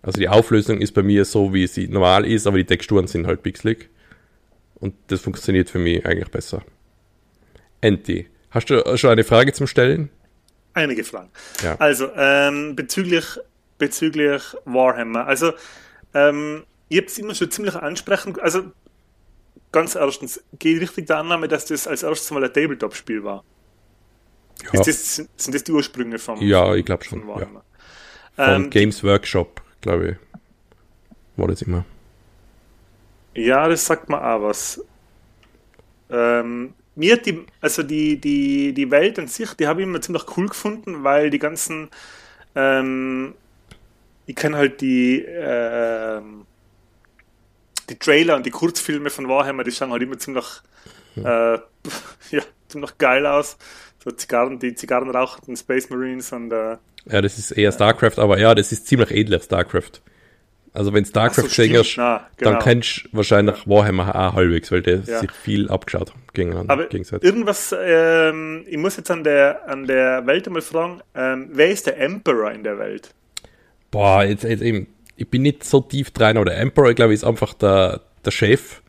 Also 0.02 0.20
die 0.20 0.28
Auflösung 0.28 0.80
ist 0.80 0.92
bei 0.92 1.02
mir 1.02 1.24
so, 1.24 1.52
wie 1.52 1.66
sie 1.66 1.88
normal 1.88 2.24
ist, 2.24 2.46
aber 2.46 2.58
die 2.58 2.64
Texturen 2.64 3.08
sind 3.08 3.26
halt 3.26 3.42
pixelig. 3.42 3.90
Und 4.76 4.94
das 5.08 5.20
funktioniert 5.20 5.68
für 5.68 5.80
mich 5.80 6.06
eigentlich 6.06 6.30
besser. 6.30 6.62
Enti, 7.80 8.28
hast 8.50 8.70
du 8.70 8.96
schon 8.96 9.10
eine 9.10 9.24
Frage 9.24 9.52
zum 9.52 9.66
Stellen? 9.66 10.10
Einige 10.74 11.02
Fragen. 11.02 11.30
Ja. 11.60 11.74
Also, 11.80 12.08
ähm, 12.14 12.76
bezüglich, 12.76 13.24
bezüglich 13.78 14.42
Warhammer. 14.64 15.26
Also, 15.26 15.54
ähm, 16.14 16.62
ihr 16.90 17.00
habt 17.00 17.10
es 17.10 17.18
immer 17.18 17.34
schon 17.34 17.50
ziemlich 17.50 17.74
ansprechend, 17.74 18.38
also 18.40 18.64
ganz 19.72 19.94
erstens, 19.94 20.42
geht 20.58 20.82
richtig 20.82 21.06
der 21.06 21.18
Annahme, 21.18 21.48
dass 21.48 21.64
das 21.64 21.86
als 21.86 22.02
erstes 22.02 22.30
mal 22.32 22.44
ein 22.44 22.52
Tabletop-Spiel 22.52 23.24
war? 23.24 23.42
Ja. 24.72 24.82
Das, 24.82 25.16
sind 25.16 25.54
das 25.54 25.64
die 25.64 25.72
Ursprünge 25.72 26.18
vom 26.18 26.40
Ja, 26.42 26.74
ich 26.74 26.84
glaube 26.84 27.04
schon. 27.04 27.26
Ja. 27.26 27.46
Von 28.36 28.64
ähm, 28.64 28.70
Games 28.70 29.02
Workshop, 29.02 29.62
glaube 29.80 30.10
ich. 30.10 30.16
War 31.38 31.48
das 31.48 31.62
immer. 31.62 31.84
Ja, 33.34 33.68
das 33.68 33.86
sagt 33.86 34.08
mir 34.08 34.22
auch 34.22 34.42
was. 34.42 34.84
Ähm, 36.10 36.74
mir 36.96 37.16
die, 37.16 37.46
also 37.60 37.82
die, 37.82 38.20
die, 38.20 38.74
die 38.74 38.90
Welt 38.90 39.18
an 39.18 39.28
sich, 39.28 39.54
die 39.54 39.66
habe 39.66 39.80
ich 39.80 39.86
immer 39.86 40.00
ziemlich 40.00 40.24
cool 40.36 40.48
gefunden, 40.48 41.04
weil 41.04 41.30
die 41.30 41.38
ganzen, 41.38 41.88
ähm, 42.54 43.34
ich 44.26 44.34
kenne 44.34 44.56
halt 44.56 44.80
die, 44.80 45.24
ähm, 45.26 46.46
die 47.90 47.98
Trailer 47.98 48.36
und 48.36 48.46
die 48.46 48.50
Kurzfilme 48.50 49.10
von 49.10 49.28
Warhammer, 49.28 49.64
die 49.64 49.72
schauen 49.72 49.90
halt 49.90 50.02
immer 50.02 50.18
ziemlich, 50.18 50.46
äh, 51.16 51.22
ja, 52.30 52.42
ziemlich 52.68 52.96
geil 52.98 53.26
aus. 53.26 53.58
So 54.02 54.10
Zigarren, 54.10 54.58
die 54.58 54.74
Zigarren 54.74 55.10
rauchenden 55.10 55.56
Space 55.56 55.90
Marines 55.90 56.32
und 56.32 56.52
äh, 56.52 56.76
Ja, 57.06 57.20
das 57.20 57.38
ist 57.38 57.50
eher 57.50 57.70
StarCraft, 57.70 58.18
aber 58.18 58.38
ja, 58.38 58.54
das 58.54 58.72
ist 58.72 58.86
ziemlich 58.86 59.10
ähnlich 59.10 59.42
StarCraft. 59.42 60.00
Also 60.72 60.94
wenn 60.94 61.04
StarCraft 61.04 61.48
so, 61.48 61.62
singst, 61.62 61.96
genau. 61.96 62.20
dann 62.38 62.58
kennst 62.60 63.04
du 63.04 63.16
wahrscheinlich 63.16 63.66
Warhammer 63.66 64.14
auch 64.14 64.34
halbwegs, 64.34 64.70
weil 64.70 64.82
der 64.82 65.00
ja. 65.00 65.18
sich 65.18 65.32
viel 65.32 65.68
abgeschaut 65.68 66.14
hat 66.14 66.34
gegen, 66.34 66.54
Aber 66.70 66.86
gegenseitig. 66.86 67.28
irgendwas, 67.28 67.74
ähm, 67.76 68.64
ich 68.68 68.76
muss 68.76 68.96
jetzt 68.96 69.10
an 69.10 69.24
der, 69.24 69.68
an 69.68 69.86
der 69.86 70.26
Welt 70.26 70.46
einmal 70.46 70.62
fragen, 70.62 71.00
ähm, 71.14 71.48
wer 71.52 71.70
ist 71.70 71.86
der 71.86 71.98
Emperor 71.98 72.52
in 72.52 72.62
der 72.62 72.78
Welt? 72.78 73.12
Boah, 73.90 74.22
jetzt, 74.22 74.44
jetzt 74.44 74.62
eben, 74.62 74.86
ich 75.20 75.28
bin 75.28 75.42
nicht 75.42 75.64
so 75.64 75.80
tief 75.80 76.10
drin, 76.12 76.38
aber 76.38 76.46
der 76.46 76.58
Emperor, 76.58 76.94
glaube 76.94 77.12
ich, 77.12 77.20
ist 77.20 77.24
einfach 77.24 77.52
der, 77.52 78.00
der 78.24 78.30
Chef, 78.30 78.80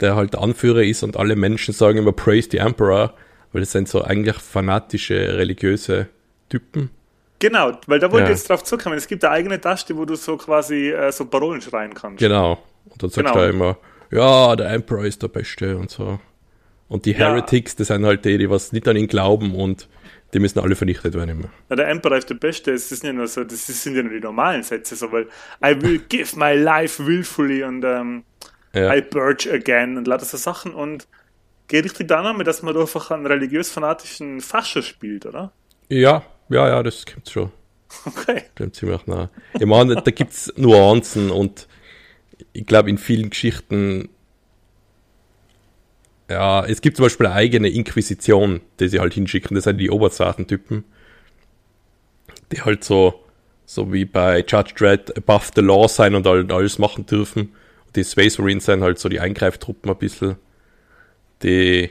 der 0.00 0.14
halt 0.14 0.34
der 0.34 0.42
Anführer 0.42 0.82
ist 0.82 1.02
und 1.02 1.16
alle 1.16 1.36
Menschen 1.36 1.72
sagen 1.72 1.96
immer 1.96 2.12
Praise 2.12 2.48
the 2.50 2.58
Emperor, 2.58 3.14
weil 3.52 3.62
das 3.62 3.72
sind 3.72 3.88
so 3.88 4.02
eigentlich 4.02 4.36
fanatische, 4.36 5.38
religiöse 5.38 6.08
Typen. 6.50 6.90
Genau, 7.38 7.72
weil 7.86 7.98
da 7.98 8.12
wollte 8.12 8.26
ja. 8.26 8.30
ich 8.30 8.36
jetzt 8.36 8.50
drauf 8.50 8.62
zukommen. 8.62 8.98
Es 8.98 9.08
gibt 9.08 9.24
eine 9.24 9.32
eigene 9.32 9.58
Taste, 9.58 9.96
wo 9.96 10.04
du 10.04 10.16
so 10.16 10.36
quasi 10.36 10.90
äh, 10.90 11.10
so 11.12 11.24
Parolen 11.24 11.62
schreien 11.62 11.94
kannst. 11.94 12.18
Genau. 12.18 12.62
Und 12.84 13.02
dann 13.02 13.08
sagst 13.08 13.32
genau. 13.32 13.46
du 13.46 13.50
immer, 13.50 13.78
ja, 14.10 14.54
der 14.54 14.68
Emperor 14.68 15.06
ist 15.06 15.22
der 15.22 15.28
Beste 15.28 15.78
und 15.78 15.90
so. 15.90 16.20
Und 16.88 17.06
die 17.06 17.14
Heretics, 17.14 17.72
ja. 17.72 17.78
das 17.78 17.88
sind 17.88 18.04
halt 18.04 18.26
die, 18.26 18.36
die 18.36 18.50
was 18.50 18.72
nicht 18.72 18.86
an 18.86 18.96
ihn 18.96 19.06
glauben 19.06 19.54
und 19.54 19.88
die 20.32 20.38
müssen 20.38 20.60
alle 20.60 20.74
vernichtet 20.74 21.14
werden 21.14 21.30
immer. 21.30 21.50
Ja, 21.68 21.76
der 21.76 21.88
Emperor 21.88 22.16
ist 22.16 22.30
der 22.30 22.34
Beste, 22.34 22.72
das 22.72 22.88
sind 22.88 23.04
ja 23.04 23.12
nur 23.12 23.28
so, 23.28 23.44
das 23.44 23.66
sind 23.66 23.96
ja 23.96 24.02
nur 24.02 24.12
die 24.12 24.20
normalen 24.20 24.62
Sätze, 24.62 24.96
so, 24.96 25.12
weil 25.12 25.28
I 25.64 25.80
will 25.80 25.98
give 26.08 26.38
my 26.38 26.54
life 26.54 27.04
willfully 27.04 27.62
und 27.62 27.84
um, 27.84 28.24
ja. 28.74 28.94
I 28.94 29.02
purge 29.02 29.52
again 29.52 29.98
und 29.98 30.06
lauter 30.06 30.24
so 30.24 30.36
Sachen 30.36 30.72
und 30.74 31.06
geht 31.68 31.84
richtig 31.84 32.08
damit, 32.08 32.46
dass 32.46 32.62
man 32.62 32.76
einfach 32.76 33.10
einen 33.10 33.26
religiös-fanatischen 33.26 34.40
Fascher 34.40 34.82
spielt, 34.82 35.26
oder? 35.26 35.52
Ja, 35.88 36.22
ja, 36.48 36.68
ja, 36.68 36.82
das 36.82 37.04
gibt's 37.04 37.32
schon. 37.32 37.50
Okay. 38.06 38.44
Stimmt 38.52 38.74
ziemlich 38.74 39.06
nah. 39.06 39.28
Ich 39.52 39.66
meine, 39.66 39.96
da 39.96 40.10
gibt's 40.10 40.50
Nuancen 40.56 41.30
und 41.30 41.68
ich 42.54 42.66
glaube, 42.66 42.88
in 42.88 42.96
vielen 42.96 43.28
Geschichten, 43.28 44.08
ja, 46.32 46.64
es 46.64 46.80
gibt 46.80 46.96
zum 46.96 47.04
Beispiel 47.04 47.26
eine 47.26 47.34
eigene 47.34 47.68
Inquisition, 47.68 48.60
die 48.80 48.88
sie 48.88 49.00
halt 49.00 49.14
hinschicken. 49.14 49.54
Das 49.54 49.64
sind 49.64 49.78
die 49.78 49.90
Obersatentypen, 49.90 50.84
die 52.50 52.62
halt 52.62 52.84
so, 52.84 53.24
so 53.66 53.92
wie 53.92 54.04
bei 54.04 54.44
Judge 54.46 54.74
Dredd 54.76 55.16
above 55.16 55.50
the 55.54 55.60
law 55.60 55.88
sein 55.88 56.14
und 56.14 56.26
halt 56.26 56.50
alles 56.50 56.78
machen 56.78 57.06
dürfen. 57.06 57.52
Und 57.86 57.96
die 57.96 58.04
Space 58.04 58.38
Marines 58.38 58.64
sind 58.64 58.82
halt 58.82 58.98
so 58.98 59.08
die 59.08 59.20
Eingreiftruppen 59.20 59.90
ein 59.90 59.98
bisschen. 59.98 60.36
Die 61.42 61.90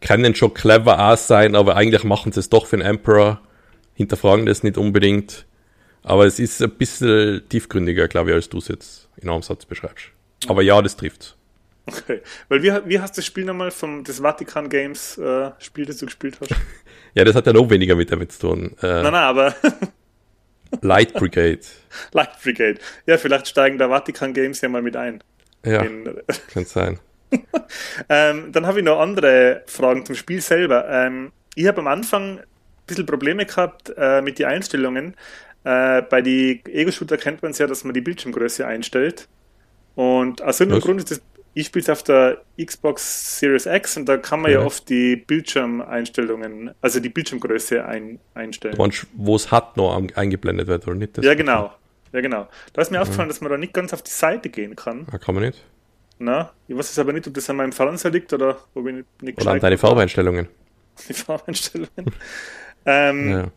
können 0.00 0.34
schon 0.34 0.54
clever 0.54 1.10
aus 1.10 1.26
sein, 1.26 1.54
aber 1.54 1.76
eigentlich 1.76 2.04
machen 2.04 2.32
sie 2.32 2.40
es 2.40 2.48
doch 2.48 2.66
für 2.66 2.76
den 2.76 2.86
Emperor 2.86 3.40
hinterfragen 3.94 4.46
das 4.46 4.62
nicht 4.62 4.78
unbedingt. 4.78 5.44
Aber 6.04 6.24
es 6.24 6.38
ist 6.38 6.62
ein 6.62 6.70
bisschen 6.70 7.42
tiefgründiger, 7.48 8.06
glaube 8.06 8.30
ich, 8.30 8.36
als 8.36 8.48
du 8.48 8.58
es 8.58 8.68
jetzt 8.68 9.08
in 9.16 9.28
einem 9.28 9.42
Satz 9.42 9.66
beschreibst. 9.66 10.06
Aber 10.46 10.62
ja, 10.62 10.80
das 10.80 10.96
trifft. 10.96 11.36
Okay. 11.88 12.20
Weil 12.48 12.62
wie, 12.62 12.72
wie 12.86 13.00
hast 13.00 13.16
du 13.16 13.20
das 13.20 13.26
Spiel 13.26 13.44
nochmal 13.44 13.70
vom 13.70 14.04
des 14.04 14.20
Vatikan 14.20 14.68
Games 14.68 15.18
äh, 15.18 15.50
Spiel, 15.58 15.86
das 15.86 15.98
du 15.98 16.06
gespielt 16.06 16.38
hast? 16.40 16.50
ja, 17.14 17.24
das 17.24 17.34
hat 17.34 17.46
ja 17.46 17.52
noch 17.52 17.68
weniger 17.70 17.96
mit 17.96 18.10
damit 18.10 18.32
zu 18.32 18.48
tun. 18.48 18.76
Äh, 18.82 18.86
nein, 18.86 19.04
nein, 19.04 19.14
aber. 19.14 19.54
Light 20.82 21.14
Brigade. 21.14 21.60
Light 22.12 22.40
Brigade. 22.42 22.78
Ja, 23.06 23.16
vielleicht 23.16 23.48
steigen 23.48 23.78
da 23.78 23.88
Vatikan 23.88 24.34
Games 24.34 24.60
ja 24.60 24.68
mal 24.68 24.82
mit 24.82 24.96
ein. 24.96 25.22
Ja. 25.64 25.84
kann 26.52 26.64
sein. 26.64 26.98
ähm, 28.08 28.52
dann 28.52 28.66
habe 28.66 28.78
ich 28.78 28.84
noch 28.84 29.00
andere 29.00 29.62
Fragen 29.66 30.04
zum 30.06 30.14
Spiel 30.14 30.40
selber. 30.40 30.88
Ähm, 30.88 31.32
ich 31.54 31.66
habe 31.66 31.80
am 31.80 31.86
Anfang 31.86 32.40
bisschen 32.88 33.06
Probleme 33.06 33.46
gehabt 33.46 33.92
äh, 33.96 34.20
mit 34.20 34.40
den 34.40 34.46
Einstellungen. 34.46 35.14
Äh, 35.62 36.02
bei 36.02 36.22
den 36.22 36.60
Ego-Shooter 36.66 37.16
kennt 37.16 37.42
man 37.42 37.52
es 37.52 37.58
ja, 37.58 37.68
dass 37.68 37.84
man 37.84 37.94
die 37.94 38.00
Bildschirmgröße 38.00 38.66
einstellt. 38.66 39.28
Und 39.94 40.42
aus 40.42 40.58
irgendeinem 40.58 40.82
Grund 40.82 41.00
ist 41.00 41.10
das, 41.12 41.20
ich 41.58 41.66
spiele 41.66 41.82
es 41.82 41.90
auf 41.90 42.04
der 42.04 42.42
Xbox 42.62 43.40
Series 43.40 43.66
X 43.66 43.96
und 43.96 44.08
da 44.08 44.16
kann 44.16 44.42
man 44.42 44.52
ja, 44.52 44.60
ja 44.60 44.66
oft 44.66 44.88
die 44.88 45.16
Bildschirmeinstellungen, 45.16 46.70
also 46.80 47.00
die 47.00 47.08
Bildschirmgröße 47.08 47.84
ein, 47.84 48.20
einstellen. 48.34 48.76
Wo 49.14 49.34
es 49.34 49.50
hat 49.50 49.76
noch 49.76 50.00
eingeblendet 50.14 50.68
wird, 50.68 50.86
oder 50.86 50.94
nicht? 50.94 51.18
Ja, 51.18 51.34
genau. 51.34 51.74
Ja, 52.12 52.20
genau. 52.20 52.46
Da 52.72 52.82
ist 52.82 52.92
mir 52.92 52.98
ja. 52.98 53.02
aufgefallen, 53.02 53.28
dass 53.28 53.40
man 53.40 53.50
da 53.50 53.58
nicht 53.58 53.72
ganz 53.72 53.92
auf 53.92 54.02
die 54.02 54.10
Seite 54.12 54.50
gehen 54.50 54.76
kann. 54.76 55.08
Ah, 55.10 55.18
kann 55.18 55.34
man 55.34 55.44
nicht. 55.44 55.64
Na, 56.20 56.52
ich 56.68 56.76
weiß 56.76 56.90
es 56.90 56.98
aber 56.98 57.12
nicht, 57.12 57.26
ob 57.26 57.34
das 57.34 57.50
an 57.50 57.56
meinem 57.56 57.72
Fernseher 57.72 58.12
liegt 58.12 58.32
oder 58.32 58.58
ob 58.74 58.86
ich 58.86 58.94
nicht, 58.94 59.22
nicht 59.22 59.40
Oder 59.40 59.50
an 59.50 59.60
deine 59.60 59.78
Farbeinstellungen. 59.78 60.46
Die 61.08 61.12
Farbeinstellungen. 61.12 62.14
Ähm, 62.86 63.30
ja. 63.30 63.48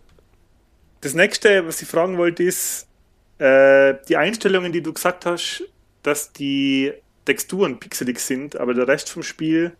Das 1.02 1.14
nächste, 1.14 1.68
was 1.68 1.82
ich 1.82 1.88
fragen 1.88 2.18
wollte, 2.18 2.44
ist, 2.44 2.88
äh, 3.38 3.96
die 4.10 4.18
Einstellungen, 4.18 4.72
die 4.72 4.82
du 4.82 4.92
gesagt 4.92 5.26
hast, 5.26 5.64
dass 6.04 6.34
die 6.34 6.94
Texturen 7.26 7.80
pixelig 7.80 8.20
sind, 8.20 8.56
aber 8.56 8.74
der 8.74 8.88
Rest 8.88 9.10
vom 9.10 9.24
Spiel 9.24 9.74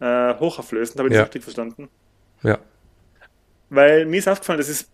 äh, 0.00 0.34
hochauflösend, 0.38 0.98
habe 0.98 1.08
ich 1.08 1.14
ja. 1.14 1.20
das 1.20 1.28
richtig 1.28 1.44
verstanden? 1.44 1.88
Ja. 2.42 2.58
Weil 3.70 4.06
mir 4.06 4.18
ist 4.18 4.28
aufgefallen, 4.28 4.58
dass 4.58 4.68
es 4.68 4.88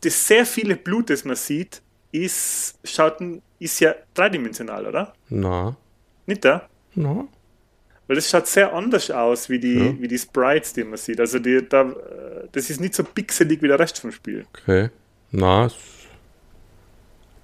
das 0.00 0.26
sehr 0.26 0.46
viele 0.46 0.76
Blut, 0.76 1.10
das 1.10 1.24
man 1.24 1.36
sieht, 1.36 1.82
ist, 2.12 2.78
schaut, 2.84 3.18
ist 3.58 3.80
ja 3.80 3.94
dreidimensional, 4.14 4.86
oder? 4.86 5.12
Na. 5.28 5.76
Nicht 6.24 6.44
da? 6.44 6.68
Na. 6.94 7.28
Weil 8.06 8.16
das 8.16 8.30
schaut 8.30 8.46
sehr 8.46 8.72
anders 8.72 9.10
aus 9.10 9.48
wie 9.48 9.58
die, 9.58 9.78
ja. 9.78 10.00
wie 10.00 10.08
die 10.08 10.18
Sprites, 10.18 10.72
die 10.72 10.84
man 10.84 10.96
sieht. 10.96 11.20
Also 11.20 11.38
die, 11.38 11.68
da, 11.68 11.92
das 12.52 12.70
ist 12.70 12.80
nicht 12.80 12.94
so 12.94 13.02
pixelig 13.02 13.60
wie 13.62 13.68
der 13.68 13.78
Rest 13.78 13.98
vom 13.98 14.12
Spiel. 14.12 14.46
Okay. 14.52 14.90
Na, 15.32 15.68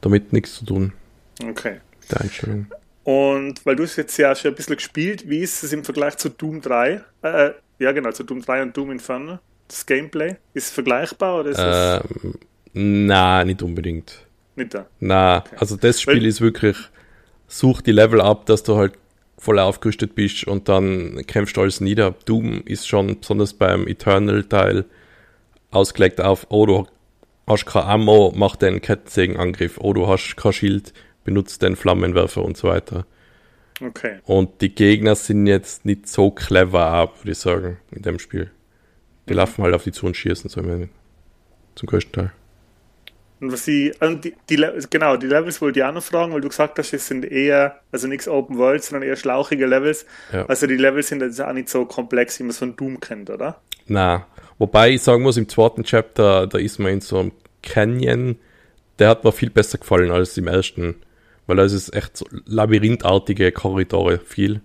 damit 0.01 0.33
nichts 0.33 0.55
zu 0.55 0.65
tun. 0.65 0.93
Okay. 1.43 1.81
Der 2.11 2.21
Einstellung. 2.21 2.67
Und 3.05 3.65
weil 3.67 3.77
du 3.77 3.83
es 3.83 3.97
jetzt 3.97 4.17
ja 4.17 4.35
schon 4.35 4.53
ein 4.53 4.55
bisschen 4.55 4.77
gespielt, 4.77 5.29
wie 5.29 5.39
ist 5.39 5.63
es 5.63 5.73
im 5.73 5.85
Vergleich 5.85 6.17
zu 6.17 6.29
Doom 6.29 6.61
3? 6.61 7.01
Äh, 7.23 7.51
ja, 7.79 7.93
genau, 7.93 8.13
zu 8.13 8.23
Doom 8.23 8.43
3 8.43 8.63
und 8.63 8.77
Doom 8.77 8.93
Inferno. 8.93 9.39
Das 9.67 9.87
Gameplay, 9.87 10.37
ist 10.55 10.67
es 10.67 10.71
vergleichbar 10.71 11.41
oder 11.41 11.51
ist 11.51 11.59
ähm, 11.59 12.35
Na, 12.75 13.45
nicht 13.45 13.63
unbedingt. 13.63 14.27
Nicht 14.55 14.75
da? 14.75 14.87
Na, 15.01 15.39
okay. 15.39 15.57
also 15.59 15.77
das 15.77 16.01
Spiel 16.01 16.17
weil, 16.17 16.27
ist 16.27 16.41
wirklich, 16.41 16.77
such 17.49 17.81
die 17.81 17.93
Level 17.93 18.21
ab, 18.21 18.47
dass 18.47 18.63
du 18.63 18.77
halt 18.77 18.95
voll 19.39 19.59
aufgerüstet 19.59 20.15
bist 20.15 20.47
und 20.47 20.69
dann 20.69 21.25
kämpfst 21.27 21.57
du 21.57 21.63
alles 21.63 21.81
nieder. 21.81 22.15
Doom 22.25 22.63
ist 22.65 22.87
schon 22.87 23.19
besonders 23.19 23.55
beim 23.55 23.89
Eternal-Teil 23.89 24.85
ausgelegt 25.71 26.21
auf, 26.21 26.47
oh, 26.51 26.67
du 26.67 26.87
hast 27.47 27.67
kein 27.67 27.83
Ammo, 27.83 28.33
mach 28.37 28.57
den 28.57 28.81
Kettensägenangriff, 28.81 29.79
oh, 29.81 29.93
du 29.93 30.07
hast 30.07 30.37
kein 30.37 30.53
Schild, 30.53 30.93
benutzt 31.25 31.63
den 31.63 31.77
Flammenwerfer 31.77 32.43
und 32.43 32.57
so 32.57 32.69
weiter. 32.69 33.07
Okay. 33.81 34.19
Und 34.25 34.61
die 34.61 34.75
Gegner 34.75 35.15
sind 35.15 35.47
jetzt 35.47 35.85
nicht 35.85 36.09
so 36.09 36.31
clever 36.31 36.87
ab, 36.87 37.21
würde 37.21 37.33
ich 37.33 37.39
sagen, 37.39 37.79
in 37.91 38.03
dem 38.03 38.19
Spiel. 38.19 38.51
Die 39.29 39.33
mhm. 39.33 39.39
laufen 39.39 39.65
halt 39.65 39.75
auf 39.75 39.85
die 39.85 39.93
zu 39.93 40.07
und 40.07 40.17
schießen, 40.17 40.49
so 40.51 40.63
zum 41.75 41.89
größten 41.89 42.13
Teil. 42.13 42.33
Und 43.43 43.51
was 43.51 43.65
sie, 43.65 43.93
also 43.99 44.15
die, 44.15 44.37
die, 44.49 44.65
genau, 44.89 45.17
die 45.17 45.27
Levels 45.27 45.61
wollte 45.61 45.81
ich 45.81 45.85
auch 45.85 45.93
noch 45.93 46.03
fragen, 46.03 46.33
weil 46.33 46.41
du 46.41 46.49
gesagt 46.49 46.79
hast, 46.79 46.93
es 46.93 47.09
sind 47.09 47.25
eher, 47.25 47.81
also 47.91 48.07
nichts 48.07 48.29
Open 48.29 48.57
World, 48.57 48.85
sondern 48.85 49.09
eher 49.09 49.17
schlauchige 49.17 49.67
Levels. 49.67 50.07
Ja. 50.33 50.47
Also 50.47 50.69
die 50.69 50.77
Levels 50.77 51.09
sind 51.09 51.23
jetzt 51.23 51.41
auch 51.41 51.53
nicht 51.53 51.69
so 51.69 51.85
komplex, 51.85 52.39
wie 52.39 52.45
man 52.45 52.51
es 52.51 52.59
von 52.59 52.77
Doom 52.77 53.01
kennt, 53.01 53.31
oder? 53.31 53.61
Na, 53.89 54.29
wobei 54.59 54.91
ich 54.91 55.03
sagen 55.03 55.25
muss, 55.25 55.37
im 55.37 55.49
zweiten 55.49 55.83
Chapter, 55.83 56.47
da 56.47 56.57
ist 56.57 56.79
man 56.79 56.93
in 56.93 57.01
so 57.01 57.19
einem 57.19 57.33
Canyon, 57.65 58.37
der 59.01 59.09
hat 59.09 59.25
mir 59.25 59.33
viel 59.33 59.51
besser 59.51 59.79
gefallen 59.79 60.13
als 60.13 60.39
im 60.39 60.47
ersten, 60.47 61.03
weil 61.53 61.59
da 61.59 61.65
ist 61.65 61.75
es 61.75 61.93
echt 61.93 62.17
so 62.17 62.25
labyrinthartige 62.47 63.53
Korridore 63.53 64.19
viel. 64.19 64.63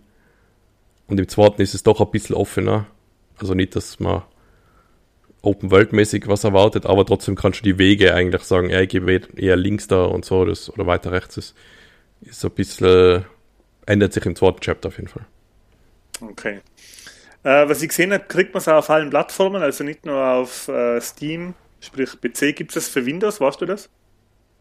Und 1.07 1.19
im 1.19 1.27
zweiten 1.27 1.61
ist 1.61 1.73
es 1.73 1.83
doch 1.83 1.99
ein 1.99 2.11
bisschen 2.11 2.33
offener. 2.33 2.85
Also 3.37 3.55
nicht, 3.55 3.75
dass 3.75 3.99
man 3.99 4.21
Open 5.41 5.69
World 5.69 5.91
mäßig 5.91 6.29
was 6.29 6.45
erwartet, 6.45 6.85
aber 6.85 7.05
trotzdem 7.05 7.35
kannst 7.35 7.59
du 7.59 7.63
die 7.63 7.77
Wege 7.77 8.13
eigentlich 8.13 8.43
sagen, 8.43 8.69
ja, 8.69 8.79
ich 8.79 8.87
gehe 8.87 9.21
eher 9.35 9.57
links 9.57 9.89
da 9.89 10.05
und 10.05 10.23
so, 10.23 10.45
das, 10.45 10.69
oder 10.69 10.87
weiter 10.87 11.11
rechts 11.11 11.35
ist, 11.35 11.55
ist 12.21 12.45
ein 12.45 12.51
bisschen 12.51 13.25
ändert 13.85 14.13
sich 14.13 14.25
im 14.25 14.37
zweiten 14.37 14.61
Chapter 14.61 14.87
auf 14.87 14.95
jeden 14.95 15.09
Fall. 15.09 15.25
Okay. 16.21 16.61
Äh, 17.43 17.67
was 17.67 17.81
ich 17.81 17.89
gesehen 17.89 18.13
habe, 18.13 18.23
kriegt 18.29 18.53
man 18.53 18.61
es 18.61 18.69
auch 18.69 18.75
auf 18.75 18.89
allen 18.89 19.09
Plattformen, 19.09 19.61
also 19.61 19.83
nicht 19.83 20.05
nur 20.05 20.25
auf 20.25 20.69
äh, 20.69 21.01
Steam, 21.01 21.53
sprich 21.81 22.11
PC. 22.21 22.55
Gibt 22.55 22.73
es 22.77 22.87
für 22.87 23.05
Windows, 23.05 23.41
weißt 23.41 23.59
du 23.59 23.65
das? 23.65 23.89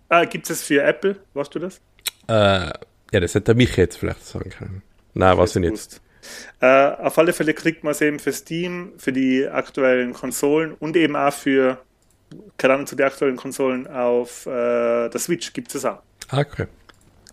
Äh, 0.09 0.27
Gibt 0.27 0.51
es 0.51 0.65
für 0.65 0.83
Apple, 0.83 1.21
weißt 1.35 1.55
du 1.55 1.61
das? 1.61 1.81
Äh, 2.29 2.71
ja, 3.13 3.21
das 3.21 3.35
hätte 3.35 3.55
mich 3.55 3.77
jetzt 3.77 3.99
vielleicht 3.99 4.25
sagen 4.27 4.51
können. 4.51 4.83
Nein, 5.15 5.39
weiß 5.39 5.57
ich 5.57 5.63
nicht. 5.63 6.01
Äh, 6.61 6.67
auf 6.67 7.19
alle 7.19 7.33
Fälle 7.33 7.55
kriegt 7.55 7.85
man 7.85 7.93
es 7.93 8.01
eben 8.01 8.19
für 8.19 8.33
Steam, 8.33 8.93
für 8.99 9.13
die 9.13 9.47
aktuellen 9.47 10.13
Konsolen 10.13 10.73
und 10.73 10.97
eben 10.97 11.17
auch 11.17 11.33
für, 11.33 11.79
gerade 12.59 12.85
zu 12.85 12.97
den 12.97 13.07
aktuellen 13.07 13.37
Konsolen 13.37 13.87
auf 13.87 14.47
äh, 14.47 15.09
der 15.09 15.21
Switch 15.21 15.53
gibt 15.53 15.75
es 15.75 15.85
auch. 15.85 16.03
Ah, 16.29 16.41
okay. 16.41 16.67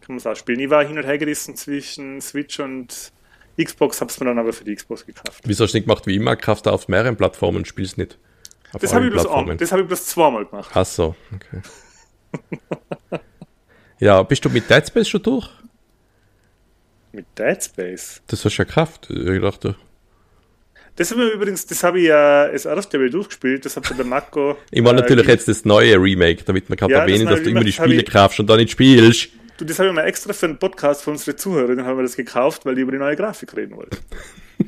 Kann 0.02 0.10
man 0.10 0.18
es 0.18 0.28
auch 0.28 0.36
spielen. 0.36 0.60
Ich 0.60 0.70
war 0.70 0.86
hin 0.86 0.98
und 0.98 1.06
her 1.06 1.18
gerissen 1.18 1.56
zwischen 1.56 2.22
Switch 2.22 2.60
und 2.60 3.12
Xbox, 3.62 4.02
hab's 4.02 4.20
mir 4.20 4.28
dann 4.28 4.40
aber 4.40 4.54
für 4.54 4.64
die 4.64 4.76
Xbox 4.76 5.06
gekauft. 5.06 5.42
Wieso 5.46 5.64
hast 5.64 5.74
du 5.74 5.78
nicht 5.78 5.86
gemacht 5.86 6.06
wie 6.08 6.16
immer? 6.16 6.36
Kaufst 6.36 6.66
du 6.66 6.72
auf 6.72 6.88
mehreren 6.88 7.16
Plattformen 7.16 7.58
und 7.58 7.68
spielst 7.68 7.98
nicht? 7.98 8.18
Auf 8.74 8.82
das 8.82 8.94
habe 8.94 9.06
ich, 9.06 9.12
bloß 9.12 9.28
hab 9.28 9.80
ich 9.80 9.88
bloß 9.88 10.06
zweimal 10.08 10.46
gemacht. 10.46 10.72
Ach 10.74 10.86
so, 10.86 11.16
okay. 11.34 11.62
ja, 14.04 14.22
bist 14.24 14.44
du 14.44 14.50
mit 14.50 14.70
Dead 14.70 14.86
Space 14.86 15.08
schon 15.08 15.24
durch? 15.24 15.50
Mit 17.14 17.26
Dead 17.38 17.64
Space? 17.64 18.22
Das 18.28 18.44
hast 18.44 18.58
du 18.58 18.62
ja 18.64 18.66
Kraft, 18.66 19.10
ich 19.10 19.42
dachte. 19.42 19.76
Das 20.96 21.12
habe 21.12 21.26
ich 21.26 21.34
übrigens, 21.34 21.66
das 21.66 21.84
habe 21.84 22.00
ich 22.00 22.08
ja 22.08 22.50
das 22.50 22.66
erste 22.66 23.00
Mal 23.00 23.10
durchgespielt, 23.10 23.66
das 23.66 23.78
hat 23.78 23.98
der 23.98 24.06
Marco. 24.06 24.58
ich 24.72 24.82
meine 24.82 25.00
natürlich 25.00 25.28
äh, 25.28 25.32
jetzt 25.32 25.48
das 25.48 25.64
neue 25.64 25.96
Remake, 25.96 26.44
damit 26.44 26.70
man 26.70 26.78
gerade 26.78 26.94
ja, 26.94 27.00
erwähnen, 27.00 27.28
dass 27.28 27.42
du 27.44 27.50
immer 27.50 27.64
die 27.64 27.72
Spiele 27.72 28.04
kaufst 28.04 28.40
und 28.42 28.48
da 28.48 28.58
nicht 28.58 28.72
spielst. 28.72 29.30
Du, 29.58 29.66
das 29.66 29.80
habe 29.80 29.90
ich 29.90 29.96
mal 29.96 30.04
extra 30.04 30.34
für 30.34 30.48
einen 30.48 30.60
Podcast 30.60 31.04
für 31.04 31.12
unsere 31.12 31.36
Zuhörer, 31.38 31.76
dann 31.76 31.86
haben 31.86 31.98
wir 31.98 32.04
das 32.04 32.18
gekauft, 32.18 32.66
weil 32.66 32.76
die 32.76 32.82
über 32.82 32.92
die 32.92 32.98
neue 32.98 33.16
Grafik 33.16 33.56
reden 33.56 33.78
wollten. 33.78 33.98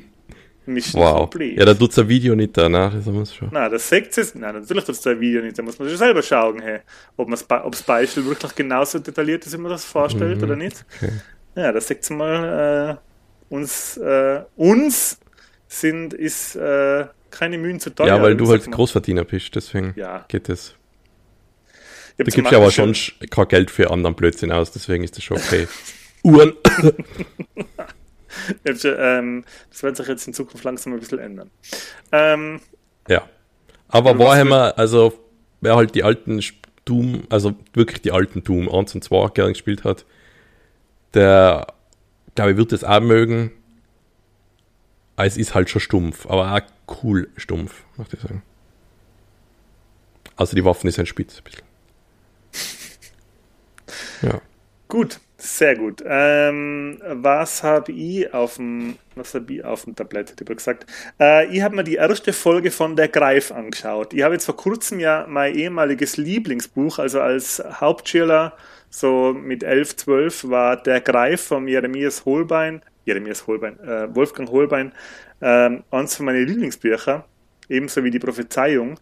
Mission 0.67 1.01
wow. 1.01 1.19
Complete. 1.21 1.59
Ja, 1.59 1.65
da 1.65 1.73
tut 1.73 1.91
es 1.91 1.99
ein 1.99 2.07
Video 2.07 2.35
nicht 2.35 2.57
danach, 2.57 2.93
das 2.93 3.05
muss 3.05 3.33
schon. 3.33 3.49
Nein, 3.51 3.71
das 3.71 3.87
sagt 3.87 4.17
es. 4.17 4.35
Nein, 4.35 4.55
natürlich 4.55 4.83
tut 4.83 4.95
es 4.95 5.07
ein 5.07 5.19
Video 5.19 5.41
nicht, 5.41 5.57
da 5.57 5.63
muss 5.63 5.79
man 5.79 5.87
sich 5.87 5.97
selber 5.97 6.21
schauen, 6.21 6.61
hey, 6.61 6.79
ob 7.17 7.29
das 7.29 7.43
Beispiel 7.83 8.25
wirklich 8.25 8.55
genauso 8.55 8.99
detailliert 8.99 9.45
ist, 9.45 9.53
wie 9.53 9.61
man 9.61 9.71
das 9.71 9.85
vorstellt 9.85 10.37
mhm. 10.37 10.43
oder 10.43 10.55
nicht. 10.55 10.85
Okay. 10.97 11.11
Ja, 11.55 11.71
das 11.71 11.87
sagt 11.87 12.09
mal, 12.09 12.99
äh, 12.99 13.53
uns, 13.53 13.97
äh, 13.97 14.41
uns 14.55 15.19
sind, 15.67 16.13
ist 16.13 16.55
äh, 16.55 17.05
keine 17.31 17.57
Mühen 17.57 17.79
zu 17.79 17.89
teuer. 17.89 18.07
Ja, 18.07 18.21
weil 18.21 18.35
du 18.35 18.47
halt 18.47 18.69
Großverdiener 18.69 19.23
bist, 19.23 19.55
deswegen 19.55 19.93
ja. 19.95 20.25
geht 20.27 20.49
es. 20.49 20.75
Du 22.17 22.23
gibst 22.23 22.51
ja 22.51 22.57
aber 22.57 22.71
schon 22.71 22.95
kein 23.29 23.47
Geld 23.49 23.71
für 23.71 23.91
anderen 23.91 24.15
Blödsinn 24.15 24.51
aus, 24.51 24.71
deswegen 24.71 25.03
ist 25.03 25.17
das 25.17 25.23
schon 25.23 25.37
okay. 25.37 25.67
Uhren. 26.23 26.53
ähm, 28.83 29.45
das 29.69 29.83
wird 29.83 29.97
sich 29.97 30.07
jetzt 30.07 30.27
in 30.27 30.33
Zukunft 30.33 30.63
langsam 30.63 30.93
ein 30.93 30.99
bisschen 30.99 31.19
ändern. 31.19 31.51
Ähm, 32.11 32.61
ja. 33.07 33.27
Aber 33.87 34.17
Warhammer, 34.17 34.73
also 34.77 35.13
wer 35.61 35.75
halt 35.75 35.95
die 35.95 36.03
alten 36.03 36.41
Doom, 36.85 37.23
also 37.29 37.55
wirklich 37.73 38.01
die 38.01 38.11
alten 38.11 38.43
Doom 38.43 38.69
1 38.69 38.95
und 38.95 39.03
2 39.03 39.29
gerne 39.29 39.53
gespielt 39.53 39.83
hat, 39.83 40.05
der, 41.13 41.67
glaube 42.35 42.51
ich, 42.51 42.57
wird 42.57 42.73
es 42.73 42.83
auch 42.83 42.99
mögen. 42.99 43.51
Es 45.17 45.37
ist 45.37 45.55
halt 45.55 45.69
schon 45.69 45.81
stumpf, 45.81 46.25
aber 46.25 46.53
auch 46.53 46.61
cool 47.03 47.29
stumpf, 47.37 47.83
möchte 47.97 48.17
ich 48.17 48.21
sagen. 48.21 48.43
Also 50.35 50.55
die 50.55 50.65
Waffen 50.65 50.87
ist 50.87 50.99
ein 50.99 51.05
Spitz 51.05 51.37
ein 51.37 51.43
bisschen. 51.43 51.65
Ja. 54.21 54.41
Gut, 54.87 55.19
sehr 55.45 55.75
gut. 55.75 56.03
Ähm, 56.05 56.99
was 57.07 57.63
habe 57.63 57.91
ich 57.91 58.33
auf 58.33 58.55
dem, 58.55 58.97
was 59.15 59.33
habe 59.35 59.53
ich 59.53 59.63
auf 59.63 59.85
dem 59.85 59.95
Tablett, 59.95 60.31
hätte 60.31 60.43
gesagt? 60.43 60.85
Äh, 61.19 61.47
ich 61.55 61.61
habe 61.61 61.75
mir 61.75 61.83
die 61.83 61.95
erste 61.95 62.33
Folge 62.33 62.71
von 62.71 62.95
Der 62.95 63.07
Greif 63.07 63.51
angeschaut. 63.51 64.13
Ich 64.13 64.23
habe 64.23 64.33
jetzt 64.33 64.45
vor 64.45 64.57
kurzem 64.57 64.99
ja 64.99 65.25
mein 65.29 65.55
ehemaliges 65.55 66.17
Lieblingsbuch, 66.17 66.99
also 66.99 67.21
als 67.21 67.63
Hauptschüler, 67.79 68.53
so 68.89 69.33
mit 69.33 69.63
11, 69.63 69.95
12, 69.97 70.49
war 70.49 70.81
Der 70.81 71.01
Greif 71.01 71.41
von 71.41 71.67
Jeremias 71.67 72.25
Holbein, 72.25 72.81
Jeremias 73.05 73.45
Holbein, 73.45 73.79
äh, 73.79 74.13
Wolfgang 74.15 74.49
Holbein, 74.49 74.93
äh, 75.41 75.69
eins 75.91 76.15
von 76.15 76.25
meinen 76.25 76.47
Lieblingsbücher, 76.47 77.25
ebenso 77.69 78.03
wie 78.03 78.11
die 78.11 78.19
Prophezeiung. 78.19 78.99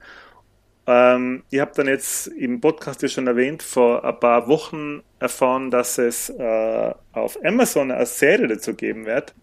Ähm, 0.86 1.44
ich 1.50 1.60
habe 1.60 1.72
dann 1.76 1.88
jetzt 1.88 2.28
im 2.28 2.60
Podcast 2.60 3.02
ja 3.02 3.08
schon 3.08 3.28
erwähnt, 3.28 3.64
vor 3.64 4.04
ein 4.04 4.20
paar 4.20 4.48
Wochen 4.48 5.02
erfahren, 5.20 5.72
dass 5.72 5.98
es 5.98 6.30
äh, 6.30 6.94
auf 7.14 7.38
Amazon 7.44 7.92
eine 7.92 8.06
Serie 8.06 8.48
dazu 8.48 8.74
geben 8.74 9.06
wird 9.06 9.34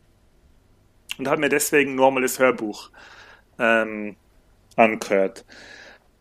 und 1.19 1.29
habe 1.29 1.41
mir 1.41 1.49
deswegen 1.49 1.95
nochmal 1.95 2.23
das 2.23 2.39
Hörbuch 2.39 2.91
ähm, 3.59 4.17
angehört. 4.77 5.45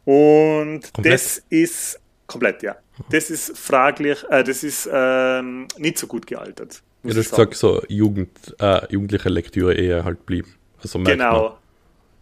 Und 0.06 0.94
komplett? 0.94 1.14
das 1.14 1.44
ist 1.50 2.00
komplett, 2.28 2.64
ja. 2.64 2.78
Das 3.10 3.30
ist 3.30 3.58
fraglich, 3.58 4.24
äh, 4.30 4.44
das 4.44 4.64
ist 4.64 4.90
ähm, 4.92 5.68
nicht 5.78 5.98
so 5.98 6.08
gut 6.08 6.28
gealtert. 6.28 6.82
Ja, 7.04 7.14
du 7.14 7.20
hast 7.20 7.30
gesagt, 7.30 7.56
so 7.56 7.82
Jugend, 7.88 8.56
äh, 8.60 8.92
jugendliche 8.92 9.30
Lektüre 9.30 9.74
eher 9.74 10.04
halt 10.04 10.26
blieben. 10.26 10.54
Also 10.82 11.00
genau. 11.00 11.58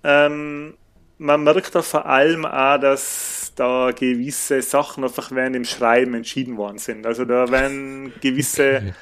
Ähm, 0.03 0.75
man 1.17 1.43
merkt 1.43 1.73
da 1.75 1.81
vor 1.81 2.05
allem 2.05 2.45
auch, 2.45 2.79
dass 2.79 3.51
da 3.55 3.91
gewisse 3.91 4.61
Sachen 4.61 5.03
einfach 5.03 5.31
während 5.31 5.55
dem 5.55 5.65
Schreiben 5.65 6.13
entschieden 6.13 6.57
worden 6.57 6.77
sind. 6.77 7.05
Also 7.05 7.25
da 7.25 7.49
werden 7.49 8.13
gewisse, 8.21 8.77
okay. 8.77 8.93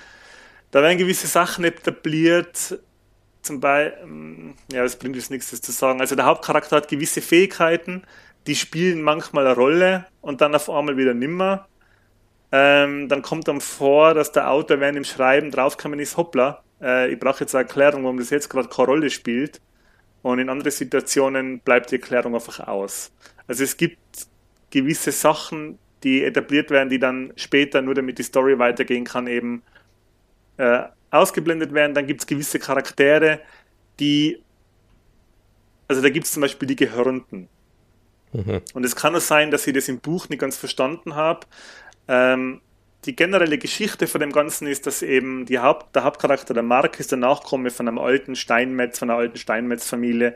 da 0.71 0.81
werden 0.81 0.97
gewisse 0.97 1.27
Sachen 1.27 1.65
etabliert. 1.65 2.79
Zum 3.41 3.59
Beispiel, 3.59 3.99
ähm, 4.03 4.55
ja, 4.71 4.83
es 4.83 4.95
bringt 4.95 5.15
jetzt 5.15 5.29
nichts 5.29 5.51
das 5.51 5.61
zu 5.61 5.71
sagen. 5.71 5.99
Also 5.99 6.15
der 6.15 6.25
Hauptcharakter 6.25 6.77
hat 6.77 6.87
gewisse 6.87 7.21
Fähigkeiten, 7.21 8.03
die 8.47 8.55
spielen 8.55 9.01
manchmal 9.01 9.45
eine 9.45 9.55
Rolle 9.55 10.05
und 10.21 10.41
dann 10.41 10.55
auf 10.55 10.69
einmal 10.69 10.97
wieder 10.97 11.13
nimmer. 11.13 11.67
Ähm, 12.51 13.09
dann 13.09 13.21
kommt 13.21 13.47
dann 13.47 13.59
vor, 13.59 14.13
dass 14.13 14.31
der 14.31 14.49
Autor 14.49 14.79
während 14.79 14.95
dem 14.95 15.03
Schreiben 15.03 15.51
draufgekommen 15.51 15.99
ist, 15.99 16.15
hoppla, 16.15 16.63
äh, 16.81 17.11
ich 17.11 17.19
brauche 17.19 17.41
jetzt 17.41 17.55
eine 17.55 17.63
Erklärung, 17.63 18.03
warum 18.03 18.17
das 18.17 18.29
jetzt 18.29 18.49
gerade 18.49 18.69
keine 18.69 18.87
Rolle 18.87 19.09
spielt. 19.09 19.61
Und 20.25 20.39
in 20.39 20.49
anderen 20.49 20.71
Situationen 20.71 21.59
bleibt 21.59 21.91
die 21.91 21.97
Erklärung 21.97 22.33
einfach 22.33 22.59
aus. 22.67 23.11
Also 23.45 23.63
es 23.63 23.77
gibt 23.77 23.99
gewisse 24.71 25.11
Sachen, 25.11 25.77
die 26.01 26.23
etabliert 26.23 26.71
werden, 26.71 26.89
die 26.89 26.97
dann 26.97 27.31
später, 27.35 27.83
nur 27.83 27.93
damit 27.93 28.17
die 28.17 28.23
Story 28.23 28.57
weitergehen 28.57 29.03
kann, 29.03 29.27
eben 29.27 29.61
äh, 30.57 30.81
ausgeblendet 31.11 31.75
werden. 31.75 31.93
Dann 31.93 32.07
gibt 32.07 32.21
es 32.21 32.25
gewisse 32.25 32.57
Charaktere, 32.57 33.39
die, 33.99 34.41
also 35.87 36.01
da 36.01 36.09
gibt 36.09 36.25
es 36.25 36.31
zum 36.31 36.41
Beispiel 36.41 36.69
die 36.69 36.75
Gehörnten. 36.75 37.47
Mhm. 38.33 38.61
Und 38.73 38.83
es 38.83 38.95
kann 38.95 39.15
auch 39.15 39.21
sein, 39.21 39.51
dass 39.51 39.67
ich 39.67 39.75
das 39.75 39.87
im 39.89 39.99
Buch 39.99 40.27
nicht 40.29 40.39
ganz 40.39 40.57
verstanden 40.57 41.13
habe. 41.13 41.45
Ähm, 42.07 42.61
die 43.05 43.15
generelle 43.15 43.57
Geschichte 43.57 44.07
von 44.07 44.21
dem 44.21 44.31
Ganzen 44.31 44.67
ist, 44.67 44.87
dass 44.87 45.01
eben 45.01 45.45
die 45.45 45.59
Haupt, 45.59 45.95
der 45.95 46.03
Hauptcharakter, 46.03 46.53
der 46.53 46.63
Mark, 46.63 46.99
ist 46.99 47.11
der 47.11 47.19
Nachkomme 47.19 47.69
von 47.69 47.87
einem 47.87 47.99
alten 47.99 48.35
Steinmetz, 48.35 48.99
von 48.99 49.09
einer 49.09 49.19
alten 49.19 49.37
Steinmetz-Familie. 49.37 50.35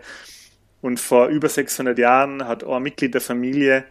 Und 0.81 0.99
vor 0.99 1.27
über 1.27 1.49
600 1.49 1.97
Jahren 1.97 2.47
hat 2.47 2.63
ein 2.63 2.83
Mitglied 2.83 3.13
der 3.13 3.21
Familie, 3.21 3.85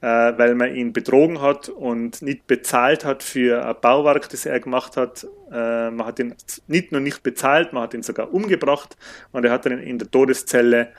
äh, 0.00 0.06
weil 0.06 0.54
man 0.54 0.74
ihn 0.74 0.92
betrogen 0.92 1.40
hat 1.40 1.68
und 1.68 2.22
nicht 2.22 2.46
bezahlt 2.46 3.04
hat 3.04 3.22
für 3.22 3.66
ein 3.66 3.74
Bauwerk, 3.80 4.28
das 4.28 4.46
er 4.46 4.60
gemacht 4.60 4.96
hat, 4.96 5.26
äh, 5.50 5.90
man 5.90 6.06
hat 6.06 6.20
ihn 6.20 6.34
nicht 6.68 6.92
nur 6.92 7.00
nicht 7.00 7.22
bezahlt, 7.22 7.72
man 7.72 7.82
hat 7.82 7.94
ihn 7.94 8.04
sogar 8.04 8.32
umgebracht 8.32 8.96
und 9.32 9.44
er 9.44 9.50
hat 9.50 9.66
dann 9.66 9.80
in 9.80 9.98
der 9.98 10.10
Todeszelle 10.10 10.92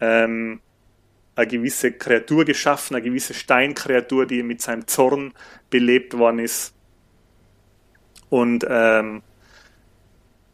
ähm, 0.00 0.60
eine 1.36 1.46
gewisse 1.46 1.92
Kreatur 1.92 2.44
geschaffen, 2.44 2.96
eine 2.96 3.04
gewisse 3.04 3.34
Steinkreatur, 3.34 4.26
die 4.26 4.42
mit 4.42 4.62
seinem 4.62 4.86
Zorn 4.86 5.32
belebt 5.70 6.16
worden 6.16 6.38
ist. 6.38 6.74
Und 8.30 8.66
ähm, 8.68 9.22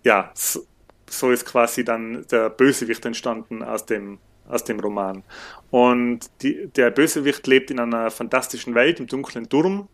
ja, 0.03 0.31
so, 0.35 0.67
so, 1.09 1.31
ist 1.31 1.45
quasi 1.45 1.85
dann 1.85 2.27
der 2.31 2.51
Bösewicht 2.51 3.05
entstanden 3.05 3.63
aus 3.63 3.87
dem, 3.87 4.19
aus 4.49 4.65
dem 4.65 4.81
Roman. 4.81 5.23
Und 5.71 6.31
die, 6.43 6.69
der 6.69 6.91
Bösewicht 6.91 7.47
lebt 7.47 7.71
in 7.71 7.79
einer 7.79 8.11
fantastischen 8.11 8.75
Welt, 8.75 9.01
im 9.01 9.07
dunklen 9.07 9.49
Turm. 9.49 9.89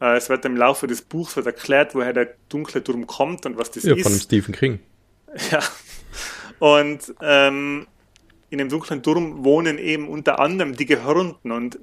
Äh, 0.00 0.16
es 0.16 0.28
wird 0.28 0.44
im 0.44 0.56
Laufe 0.56 0.86
des 0.86 1.02
Buchs 1.02 1.36
wird 1.36 1.46
erklärt, 1.46 1.94
woher 1.94 2.12
der 2.12 2.34
dunkle 2.48 2.82
Turm 2.82 3.06
kommt 3.06 3.46
und 3.46 3.58
was 3.58 3.70
das 3.70 3.84
ja, 3.84 3.94
ist. 3.94 3.98
Ja, 3.98 4.10
von 4.10 4.18
Stephen 4.18 4.54
King. 4.54 4.80
Ja. 5.50 5.60
Und 6.58 7.14
ähm, 7.22 7.86
in 8.52 8.58
dem 8.58 8.68
dunklen 8.68 9.02
Turm 9.02 9.44
wohnen 9.44 9.78
eben 9.78 10.08
unter 10.08 10.38
anderem 10.38 10.76
die 10.76 10.84
Gehörnten 10.84 11.50
und 11.52 11.78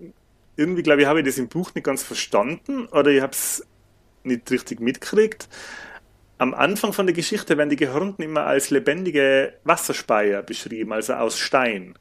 irgendwie, 0.56 0.84
glaube 0.84 1.02
ich, 1.02 1.08
habe 1.08 1.20
ich 1.20 1.26
das 1.26 1.40
im 1.40 1.48
Buch 1.48 1.74
nicht 1.74 1.84
ganz 1.84 2.04
verstanden 2.04 2.86
oder 2.88 3.10
ich 3.10 3.22
habe 3.22 3.32
es 3.32 3.66
nicht 4.24 4.52
richtig 4.52 4.80
mitgekriegt. 4.80 5.50
Am 6.38 6.54
Anfang 6.54 6.94
von 6.94 7.08
der 7.08 7.16
Geschichte 7.16 7.58
werden 7.58 7.72
die 7.72 7.76
Gehörnten 7.76 8.24
immer 8.24 8.46
als 8.46 8.70
lebendige 8.70 9.54
Wasserspeier 9.64 10.44
beschrieben, 10.44 10.94
also 10.94 11.14
aus 11.14 11.40
Stein. 11.40 11.96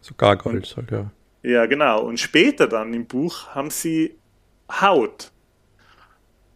So 0.00 0.14
Gargoyles 0.16 0.74
halt, 0.74 0.90
ja. 0.90 1.10
Ja, 1.42 1.66
genau. 1.66 2.02
Und 2.02 2.18
später 2.18 2.66
dann 2.68 2.94
im 2.94 3.04
Buch 3.04 3.48
haben 3.48 3.70
sie 3.70 4.16
Haut. 4.70 5.32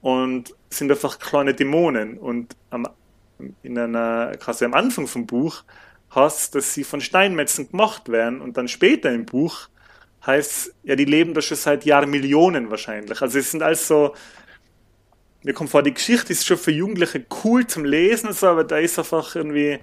Und 0.01 0.55
sind 0.71 0.91
einfach 0.91 1.19
kleine 1.19 1.53
Dämonen 1.53 2.17
und 2.17 2.57
am, 2.71 2.89
in 3.63 3.79
einer, 3.79 4.37
quasi 4.39 4.65
am 4.65 4.73
Anfang 4.73 5.07
vom 5.07 5.27
Buch 5.27 5.65
hast, 6.17 6.57
dass 6.57 6.75
sie 6.75 6.83
von 6.83 7.01
Steinmetzen 7.01 7.71
gemacht 7.71 8.09
werden 8.09 8.41
und 8.41 8.57
dann 8.57 8.67
später 8.67 9.13
im 9.13 9.25
Buch 9.25 9.69
heißt, 10.27 10.75
ja, 10.83 10.97
die 10.97 11.05
leben 11.05 11.35
da 11.35 11.41
schon 11.41 11.57
seit 11.57 11.85
Jahrmillionen 11.85 12.71
wahrscheinlich. 12.71 13.23
Also 13.23 13.39
es 13.39 13.53
sind 13.53 13.63
also, 13.63 14.15
mir 15.45 15.55
kommt 15.55 15.71
vor, 15.71 15.83
die 15.83 15.95
Geschichte 15.95 16.33
ist 16.33 16.45
schon 16.45 16.59
für 16.59 16.73
Jugendliche 16.73 17.25
cool 17.45 17.67
zum 17.67 17.85
Lesen, 17.85 18.33
so, 18.33 18.49
aber 18.49 18.65
da 18.65 18.79
ist 18.79 18.99
einfach 18.99 19.37
irgendwie, 19.37 19.79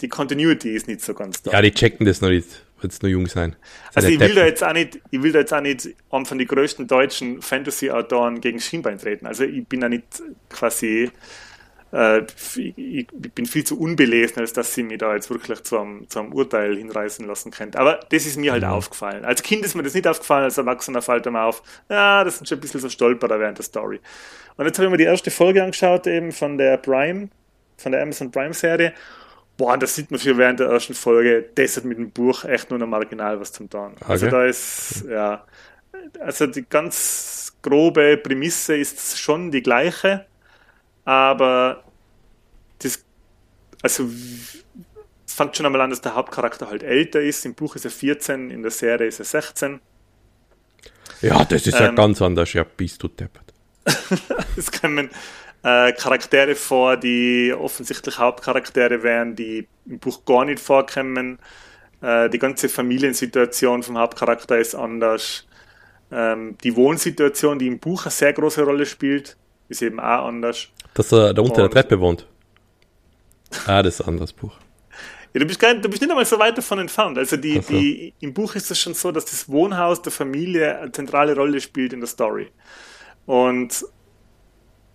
die 0.00 0.08
Continuity 0.08 0.70
ist 0.70 0.86
nicht 0.86 1.00
so 1.00 1.14
ganz 1.14 1.42
da. 1.42 1.50
Ja, 1.50 1.62
die 1.62 1.72
checken 1.72 2.06
das 2.06 2.20
noch 2.20 2.28
nicht, 2.28 2.46
wenn 2.80 2.90
es 2.90 3.02
nur 3.02 3.10
jung 3.10 3.26
sein. 3.26 3.56
Also 3.94 4.08
ich 4.08 4.20
will 4.20 4.34
da 4.34 4.44
jetzt 4.46 4.62
auch 4.62 4.72
nicht, 4.72 5.00
ich 5.10 5.22
will 5.22 5.32
da 5.32 5.40
jetzt 5.40 5.52
auch 5.52 5.60
nicht 5.60 5.88
um 6.08 6.24
von 6.24 6.38
den 6.38 6.46
größten 6.46 6.86
deutschen 6.86 7.42
Fantasy-Autoren 7.42 8.40
gegen 8.40 8.60
Schienbein 8.60 8.98
treten. 8.98 9.26
Also 9.26 9.42
ich 9.42 9.66
bin 9.66 9.80
da 9.80 9.88
nicht 9.88 10.22
quasi 10.48 11.10
äh, 11.92 12.22
ich, 12.56 13.06
bin 13.08 13.46
viel 13.46 13.64
zu 13.64 13.78
unbelesen, 13.78 14.40
als 14.40 14.52
dass 14.52 14.74
sie 14.74 14.82
mich 14.82 14.98
da 14.98 15.14
jetzt 15.14 15.30
wirklich 15.30 15.62
zu 15.62 15.78
einem, 15.78 16.08
zu 16.08 16.18
einem 16.18 16.32
Urteil 16.32 16.76
hinreißen 16.76 17.26
lassen 17.26 17.50
könnte. 17.50 17.78
Aber 17.78 18.00
das 18.10 18.26
ist 18.26 18.36
mir 18.36 18.52
halt 18.52 18.62
mhm. 18.62 18.70
aufgefallen. 18.70 19.24
Als 19.24 19.42
Kind 19.42 19.64
ist 19.64 19.74
mir 19.74 19.82
das 19.82 19.94
nicht 19.94 20.06
aufgefallen, 20.06 20.44
als 20.44 20.58
Erwachsener 20.58 21.02
fällt 21.02 21.26
mir 21.26 21.42
auf, 21.42 21.62
ja, 21.88 22.24
das 22.24 22.38
sind 22.38 22.48
schon 22.48 22.58
ein 22.58 22.60
bisschen 22.60 22.80
so 22.80 22.88
Stolperer 22.88 23.40
während 23.40 23.58
der 23.58 23.64
Story. 23.64 24.00
Und 24.56 24.66
jetzt 24.66 24.78
habe 24.78 24.86
ich 24.86 24.90
mir 24.90 24.98
die 24.98 25.04
erste 25.04 25.30
Folge 25.30 25.62
angeschaut, 25.62 26.06
eben 26.06 26.32
von 26.32 26.58
der 26.58 26.76
Prime, 26.76 27.28
von 27.76 27.92
der 27.92 28.02
Amazon 28.02 28.30
Prime 28.30 28.54
Serie. 28.54 28.92
Boah, 29.56 29.76
das 29.76 29.94
sieht 29.94 30.10
man 30.10 30.20
für 30.20 30.36
während 30.36 30.60
der 30.60 30.68
ersten 30.68 30.94
Folge, 30.94 31.46
das 31.54 31.76
hat 31.76 31.84
mit 31.84 31.98
dem 31.98 32.10
Buch 32.10 32.44
echt 32.44 32.70
nur 32.70 32.78
noch 32.78 32.86
marginal 32.86 33.40
was 33.40 33.52
zum 33.52 33.68
tun. 33.68 33.92
Okay. 33.96 34.04
Also 34.06 34.28
da 34.28 34.44
ist, 34.44 35.04
ja, 35.08 35.44
also 36.20 36.46
die 36.46 36.64
ganz 36.68 37.56
grobe 37.62 38.16
Prämisse 38.18 38.76
ist 38.76 39.18
schon 39.18 39.50
die 39.50 39.62
gleiche 39.62 40.26
aber 41.08 41.84
das, 42.80 43.02
also 43.80 44.10
es 45.26 45.32
fängt 45.32 45.56
schon 45.56 45.64
einmal 45.64 45.80
an, 45.80 45.88
dass 45.88 46.02
der 46.02 46.14
Hauptcharakter 46.14 46.68
halt 46.68 46.82
älter 46.82 47.22
ist. 47.22 47.46
Im 47.46 47.54
Buch 47.54 47.76
ist 47.76 47.86
er 47.86 47.90
14, 47.90 48.50
in 48.50 48.60
der 48.60 48.70
Serie 48.70 49.06
ist 49.06 49.18
er 49.18 49.24
16. 49.24 49.80
Ja, 51.22 51.46
das 51.46 51.66
ist 51.66 51.80
ähm, 51.80 51.86
ja 51.86 51.90
ganz 51.92 52.20
anders, 52.20 52.52
ja, 52.52 52.62
bist 52.62 53.02
du 53.02 53.08
deppert. 53.08 53.54
es 54.58 54.70
kommen 54.70 55.08
äh, 55.62 55.94
Charaktere 55.94 56.54
vor, 56.54 56.98
die 56.98 57.54
offensichtlich 57.58 58.18
Hauptcharaktere 58.18 59.02
wären, 59.02 59.34
die 59.34 59.66
im 59.86 60.00
Buch 60.00 60.26
gar 60.26 60.44
nicht 60.44 60.60
vorkommen. 60.60 61.38
Äh, 62.02 62.28
die 62.28 62.38
ganze 62.38 62.68
Familiensituation 62.68 63.82
vom 63.82 63.96
Hauptcharakter 63.96 64.58
ist 64.58 64.74
anders. 64.74 65.46
Ähm, 66.12 66.58
die 66.62 66.76
Wohnsituation, 66.76 67.58
die 67.58 67.66
im 67.66 67.78
Buch 67.78 68.02
eine 68.04 68.10
sehr 68.10 68.34
große 68.34 68.62
Rolle 68.62 68.84
spielt, 68.84 69.38
ist 69.70 69.80
eben 69.80 70.00
auch 70.00 70.26
anders. 70.26 70.68
Dass 70.98 71.12
er 71.12 71.32
da 71.32 71.42
unter 71.42 71.62
der 71.62 71.70
Treppe 71.70 72.00
wohnt. 72.00 72.26
Ah, 73.68 73.84
das 73.84 73.94
ist 73.94 74.00
ein 74.00 74.08
anderes 74.08 74.32
Buch. 74.32 74.52
Ja, 75.32 75.38
du 75.38 75.46
bist, 75.46 75.60
gar, 75.60 75.72
du 75.72 75.88
bist 75.88 76.02
nicht 76.02 76.10
einmal 76.10 76.26
so 76.26 76.40
weit 76.40 76.58
davon 76.58 76.80
entfernt. 76.80 77.16
Also 77.16 77.36
die, 77.36 77.60
so. 77.60 77.72
die, 77.72 78.14
im 78.18 78.34
Buch 78.34 78.56
ist 78.56 78.68
es 78.68 78.80
schon 78.80 78.94
so, 78.94 79.12
dass 79.12 79.24
das 79.26 79.48
Wohnhaus 79.48 80.02
der 80.02 80.10
Familie 80.10 80.76
eine 80.76 80.90
zentrale 80.90 81.36
Rolle 81.36 81.60
spielt 81.60 81.92
in 81.92 82.00
der 82.00 82.08
Story. 82.08 82.50
Und 83.26 83.84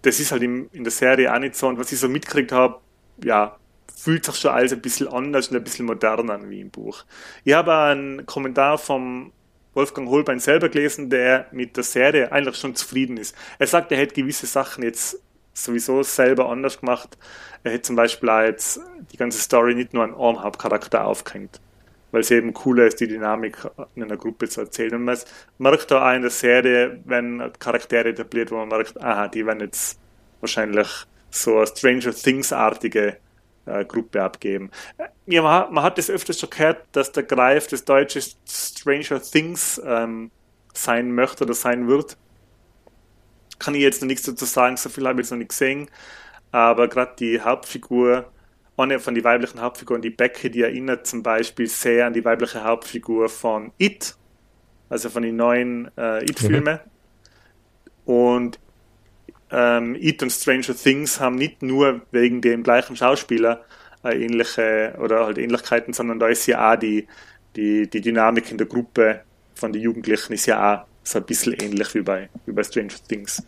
das 0.02 0.20
ist 0.20 0.34
halt 0.34 0.44
in, 0.44 0.68
in 0.74 0.84
der 0.84 0.92
Serie 0.92 1.34
auch 1.34 1.40
nicht 1.40 1.56
so. 1.56 1.68
Und 1.68 1.80
was 1.80 1.90
ich 1.94 2.00
so 2.00 2.10
mitgekriegt 2.10 2.52
habe, 2.52 2.82
ja, 3.24 3.56
fühlt 3.96 4.26
sich 4.26 4.36
schon 4.36 4.52
alles 4.52 4.74
ein 4.74 4.82
bisschen 4.82 5.08
anders 5.08 5.48
und 5.48 5.56
ein 5.56 5.64
bisschen 5.64 5.86
moderner 5.86 6.34
an 6.34 6.50
wie 6.50 6.60
im 6.60 6.70
Buch. 6.70 7.06
Ich 7.46 7.54
habe 7.54 7.74
einen 7.74 8.26
Kommentar 8.26 8.78
vom 8.78 9.32
Wolfgang 9.74 10.10
Holbein 10.10 10.42
selber 10.42 10.68
gelesen, 10.68 11.10
der 11.10 11.48
mit 11.54 11.78
der 11.78 11.86
Serie 11.86 12.30
eigentlich 12.30 12.58
schon 12.58 12.76
zufrieden 12.76 13.16
ist. 13.16 13.34
Er 13.58 13.68
sagt, 13.68 13.94
er 13.94 14.00
hätte 14.00 14.16
gewisse 14.16 14.48
Sachen 14.48 14.84
jetzt 14.84 15.24
sowieso 15.54 16.04
selber 16.04 16.50
anders 16.50 16.80
gemacht. 16.80 17.18
Er 17.64 17.72
hätte 17.72 17.84
zum 17.84 17.96
Beispiel 17.96 18.30
jetzt 18.46 18.82
die 19.12 19.18
ganze 19.18 19.40
Story 19.40 19.76
nicht 19.76 19.94
nur 19.94 20.04
an 20.04 20.14
einem 20.14 20.44
Hauptcharakter 20.44 21.06
aufgehängt, 21.06 21.62
weil 22.12 22.22
es 22.22 22.32
eben 22.32 22.54
cooler 22.54 22.88
ist, 22.88 23.00
die 23.00 23.08
Dynamik 23.08 23.58
in 23.96 24.04
einer 24.04 24.18
Gruppe 24.18 24.50
zu 24.50 24.62
erzählen. 24.62 24.96
Und 24.96 25.06
man 25.06 25.18
merkt 25.60 25.92
da 25.92 26.10
auch 26.10 26.16
in 26.16 26.22
der 26.24 26.32
Serie, 26.32 27.00
wenn 27.06 27.52
Charaktere 27.60 28.10
etabliert, 28.10 28.52
wo 28.52 28.58
man 28.58 28.68
merkt, 28.68 29.02
aha, 29.02 29.28
die 29.28 29.46
werden 29.46 29.62
jetzt 29.62 30.00
wahrscheinlich 30.42 30.88
so 31.30 31.58
eine 31.58 31.68
Stranger 31.68 32.14
Things-artige 32.14 33.18
äh, 33.66 33.86
Gruppe 33.86 34.22
abgeben. 34.22 34.72
Ja, 35.26 35.42
man, 35.42 35.74
man, 35.74 35.84
hat 35.84 35.98
das 35.98 36.10
öfters 36.10 36.40
schon 36.40 36.50
gehört, 36.50 36.86
dass 36.92 37.12
der 37.12 37.24
Greif 37.24 37.68
das 37.68 37.86
deutsche 37.86 38.22
Stranger 38.48 39.22
Things 39.22 39.82
ähm, 39.86 40.32
sein 40.74 41.14
möchte 41.14 41.46
oder 41.46 41.54
sein 41.54 41.88
wird 41.88 42.18
kann 43.64 43.76
ich 43.76 43.82
jetzt 43.82 44.02
noch 44.02 44.08
nichts 44.08 44.24
dazu 44.24 44.46
sagen, 44.46 44.78
so 44.78 44.90
viel 44.90 45.08
habe 45.08 45.22
ich 45.22 45.26
jetzt 45.26 45.32
noch 45.32 45.38
nicht 45.38 45.50
gesehen. 45.50 45.88
Aber 46.52 46.88
gerade 46.88 47.14
die 47.18 47.42
Hauptfigur, 47.42 48.32
eine 48.78 49.00
von 49.00 49.16
den 49.16 49.24
weiblichen 49.24 49.62
Hauptfiguren, 49.62 50.02
die 50.02 50.10
Becky, 50.10 50.50
die 50.50 50.62
erinnert 50.62 51.08
zum 51.08 51.24
Beispiel 51.24 51.68
sehr 51.68 52.08
an 52.08 52.14
die 52.14 52.26
weibliche 52.26 52.64
Hauptfigur 52.64 53.30
von 53.30 53.72
It, 53.78 54.16
also 54.90 55.10
von 55.10 55.24
den 55.24 55.36
neuen 55.36 55.90
äh, 55.98 56.24
It-Filmen. 56.24 56.80
Mhm. 58.06 58.14
Und 58.14 58.60
ähm, 59.52 59.96
It 60.00 60.22
und 60.22 60.32
Stranger 60.32 60.76
Things 60.76 61.20
haben 61.20 61.36
nicht 61.36 61.62
nur 61.62 62.02
wegen 62.12 62.42
dem 62.42 62.64
gleichen 62.64 62.96
Schauspieler 62.96 63.64
äh, 64.04 64.24
ähnliche 64.24 64.96
oder 65.00 65.26
halt 65.26 65.38
Ähnlichkeiten, 65.38 65.94
sondern 65.94 66.20
da 66.20 66.28
ist 66.28 66.46
ja 66.48 66.74
auch 66.74 66.76
die, 66.76 67.08
die, 67.56 67.90
die 67.90 68.02
Dynamik 68.02 68.52
in 68.52 68.58
der 68.58 68.68
Gruppe 68.68 69.22
von 69.56 69.72
den 69.72 69.82
Jugendlichen 69.82 70.34
ist 70.34 70.48
ja 70.48 70.74
auch 70.74 70.93
so 71.04 71.20
ein 71.20 71.26
bisschen 71.26 71.54
ähnlich 71.54 71.94
wie 71.94 72.02
bei, 72.02 72.30
wie 72.46 72.52
bei 72.52 72.64
Stranger 72.64 72.96
Things. 73.08 73.44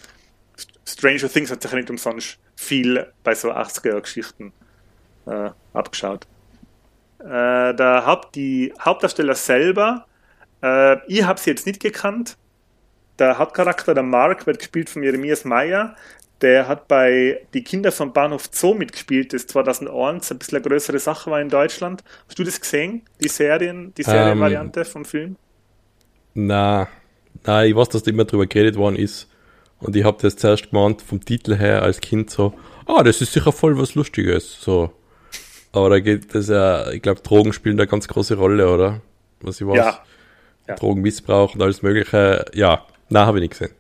Stranger 0.86 1.30
Things 1.30 1.52
hat 1.52 1.62
sich 1.62 1.72
ja 1.72 1.78
nicht 1.78 1.90
umsonst 1.90 2.38
viel 2.56 3.12
bei 3.24 3.34
so 3.34 3.52
80er-Geschichten 3.52 4.54
äh, 5.26 5.50
abgeschaut. 5.74 6.28
Äh, 7.20 7.74
der 7.74 8.04
Haupt, 8.06 8.36
die 8.36 8.74
Hauptdarsteller 8.80 9.36
selber, 9.36 10.06
äh, 10.62 10.98
ich 11.08 11.24
habe 11.24 11.40
sie 11.40 11.50
jetzt 11.50 11.66
nicht 11.66 11.80
gekannt. 11.80 12.38
Der 13.20 13.38
Hauptcharakter, 13.38 13.94
der 13.94 14.04
Mark, 14.04 14.46
wird 14.46 14.60
gespielt 14.60 14.90
von 14.90 15.02
Jeremias 15.02 15.46
Meyer. 15.46 15.96
Der 16.42 16.68
hat 16.68 16.88
bei 16.88 17.42
Die 17.54 17.64
Kinder 17.64 17.92
vom 17.92 18.12
Bahnhof 18.12 18.50
Zoo 18.52 18.74
mitgespielt, 18.74 19.34
das 19.34 19.48
2001 19.48 20.32
ein 20.32 20.38
bisschen 20.38 20.58
eine 20.58 20.68
größere 20.68 21.00
Sache 21.00 21.32
war 21.32 21.40
in 21.40 21.50
Deutschland. 21.50 22.04
Hast 22.28 22.38
du 22.38 22.44
das 22.44 22.60
gesehen, 22.60 23.04
die 23.24 23.30
Serien, 23.30 23.94
die 23.96 24.04
Serienvariante 24.04 24.82
um, 24.82 24.86
vom 24.86 25.06
Film? 25.06 25.38
Na, 26.34 26.90
Nein, 27.44 27.70
ich 27.70 27.76
weiß, 27.76 27.90
dass 27.90 28.04
da 28.04 28.12
immer 28.12 28.26
drüber 28.26 28.48
geredet 28.48 28.76
worden 28.76 28.96
ist. 28.96 29.28
Und 29.80 29.96
ich 29.96 30.04
habe 30.04 30.18
das 30.22 30.36
zuerst 30.36 30.72
gemeint, 30.72 31.02
vom 31.02 31.24
Titel 31.24 31.56
her 31.56 31.84
als 31.84 32.00
Kind 32.00 32.30
so, 32.30 32.54
ah, 32.86 33.04
das 33.04 33.22
ist 33.22 33.34
sicher 33.34 33.52
voll 33.52 33.78
was 33.78 33.96
Lustiges. 33.96 34.60
So. 34.62 34.92
Aber 35.72 35.90
da 35.90 36.00
geht 36.00 36.34
das 36.34 36.48
ja, 36.48 36.90
ich 36.92 37.02
glaube, 37.02 37.22
Drogen 37.22 37.54
spielen 37.54 37.78
da 37.78 37.84
eine 37.84 37.90
ganz 37.90 38.08
große 38.08 38.36
Rolle, 38.36 38.72
oder? 38.72 39.02
Was 39.42 39.60
ich 39.60 39.68
weiß. 39.68 39.76
Ja. 39.76 40.00
ja. 40.68 40.76
Drogenmissbrauch 40.76 41.54
und 41.54 41.62
alles 41.62 41.82
Mögliche. 41.82 42.46
Ja, 42.54 42.86
nein, 43.10 43.26
habe 43.26 43.40
ich 43.40 43.42
nicht 43.42 43.52
gesehen. 43.52 43.76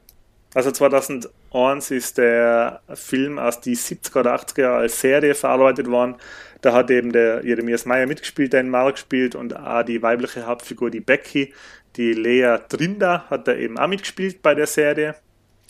Also 0.53 0.71
2001 0.71 1.91
ist 1.91 2.17
der 2.17 2.81
Film 2.93 3.39
aus 3.39 3.61
die 3.61 3.75
70er 3.75 4.21
oder 4.21 4.35
80er 4.35 4.77
als 4.77 4.99
Serie 5.01 5.35
verarbeitet 5.35 5.89
worden. 5.89 6.15
Da 6.61 6.73
hat 6.73 6.89
eben 6.89 7.11
der 7.11 7.45
Jeremias 7.45 7.85
Meyer 7.85 8.07
mitgespielt, 8.07 8.53
der 8.53 8.61
in 8.61 8.69
Mark 8.69 8.97
spielt 8.97 9.35
und 9.35 9.55
auch 9.55 9.83
die 9.83 10.01
weibliche 10.01 10.45
Hauptfigur, 10.47 10.89
die 10.89 11.01
Becky, 11.01 11.53
die 11.97 12.13
Lea 12.13 12.57
Trinder 12.69 13.25
hat 13.29 13.47
da 13.47 13.55
eben 13.55 13.77
auch 13.77 13.87
mitgespielt 13.87 14.41
bei 14.41 14.55
der 14.55 14.67
Serie. 14.67 15.15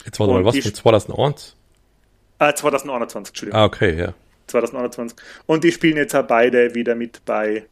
Jetzt 0.03 0.19
war 0.19 0.27
mal 0.27 0.45
was 0.45 0.57
von 0.57 0.73
2001? 0.73 1.55
Ah, 2.37 2.53
2021, 2.53 3.31
Entschuldigung. 3.31 3.59
Ah, 3.59 3.65
okay, 3.65 3.97
ja. 3.97 4.13
2021. 4.47 5.17
Und 5.45 5.63
die 5.63 5.71
spielen 5.71 5.97
jetzt 5.97 6.15
auch 6.15 6.27
beide 6.27 6.75
wieder 6.75 6.95
mit 6.95 7.23
bei 7.25 7.65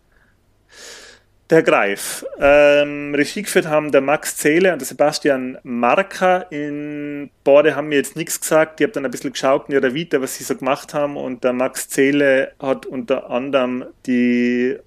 der 1.49 1.61
Greif. 1.61 2.25
Ähm, 2.39 3.13
Regie 3.13 3.43
geführt 3.43 3.67
haben 3.67 3.91
der 3.91 4.01
Max 4.01 4.37
Zähle 4.37 4.73
und 4.73 4.79
der 4.79 4.87
Sebastian 4.87 5.57
Marker. 5.63 6.51
In 6.51 7.29
Borde 7.43 7.75
haben 7.75 7.89
mir 7.89 7.97
jetzt 7.97 8.15
nichts 8.15 8.39
gesagt. 8.39 8.79
Ich 8.79 8.85
habe 8.85 8.93
dann 8.93 9.05
ein 9.05 9.11
bisschen 9.11 9.33
geschaut 9.33 9.67
in 9.67 9.75
ihrer 9.75 9.93
Vita, 9.93 10.21
was 10.21 10.35
sie 10.35 10.43
so 10.43 10.55
gemacht 10.55 10.93
haben. 10.93 11.17
Und 11.17 11.43
der 11.43 11.53
Max 11.53 11.89
Zähle 11.89 12.53
hat 12.59 12.85
unter 12.85 13.29
anderem 13.29 13.85
die, 14.05 14.77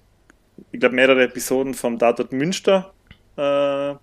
ich 0.71 0.79
glaube, 0.79 0.95
mehrere 0.95 1.23
Episoden 1.23 1.73
vom 1.73 1.99
Tatort 1.99 2.33
Münster 2.33 2.91
äh, 3.37 3.95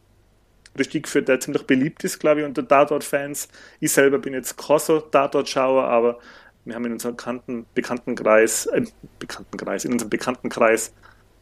Regie 0.76 1.02
geführt, 1.02 1.28
der 1.28 1.40
ziemlich 1.40 1.66
beliebt 1.66 2.02
ist, 2.04 2.18
glaube 2.18 2.40
ich, 2.40 2.46
unter 2.46 2.66
Tatort-Fans. 2.66 3.48
Ich 3.80 3.92
selber 3.92 4.18
bin 4.18 4.32
jetzt 4.34 4.56
kein 4.56 4.78
so 4.78 5.00
Tatort-Schauer, 5.00 5.84
aber 5.84 6.18
wir 6.64 6.74
haben 6.74 6.86
in 6.86 6.92
unserem 6.92 7.16
bekannten, 7.16 7.66
Bekanntenkreis, 7.74 8.66
äh, 8.66 8.84
Bekanntenkreis, 9.18 9.84
in 9.84 9.92
unserem 9.92 10.10
Bekanntenkreis 10.10 10.92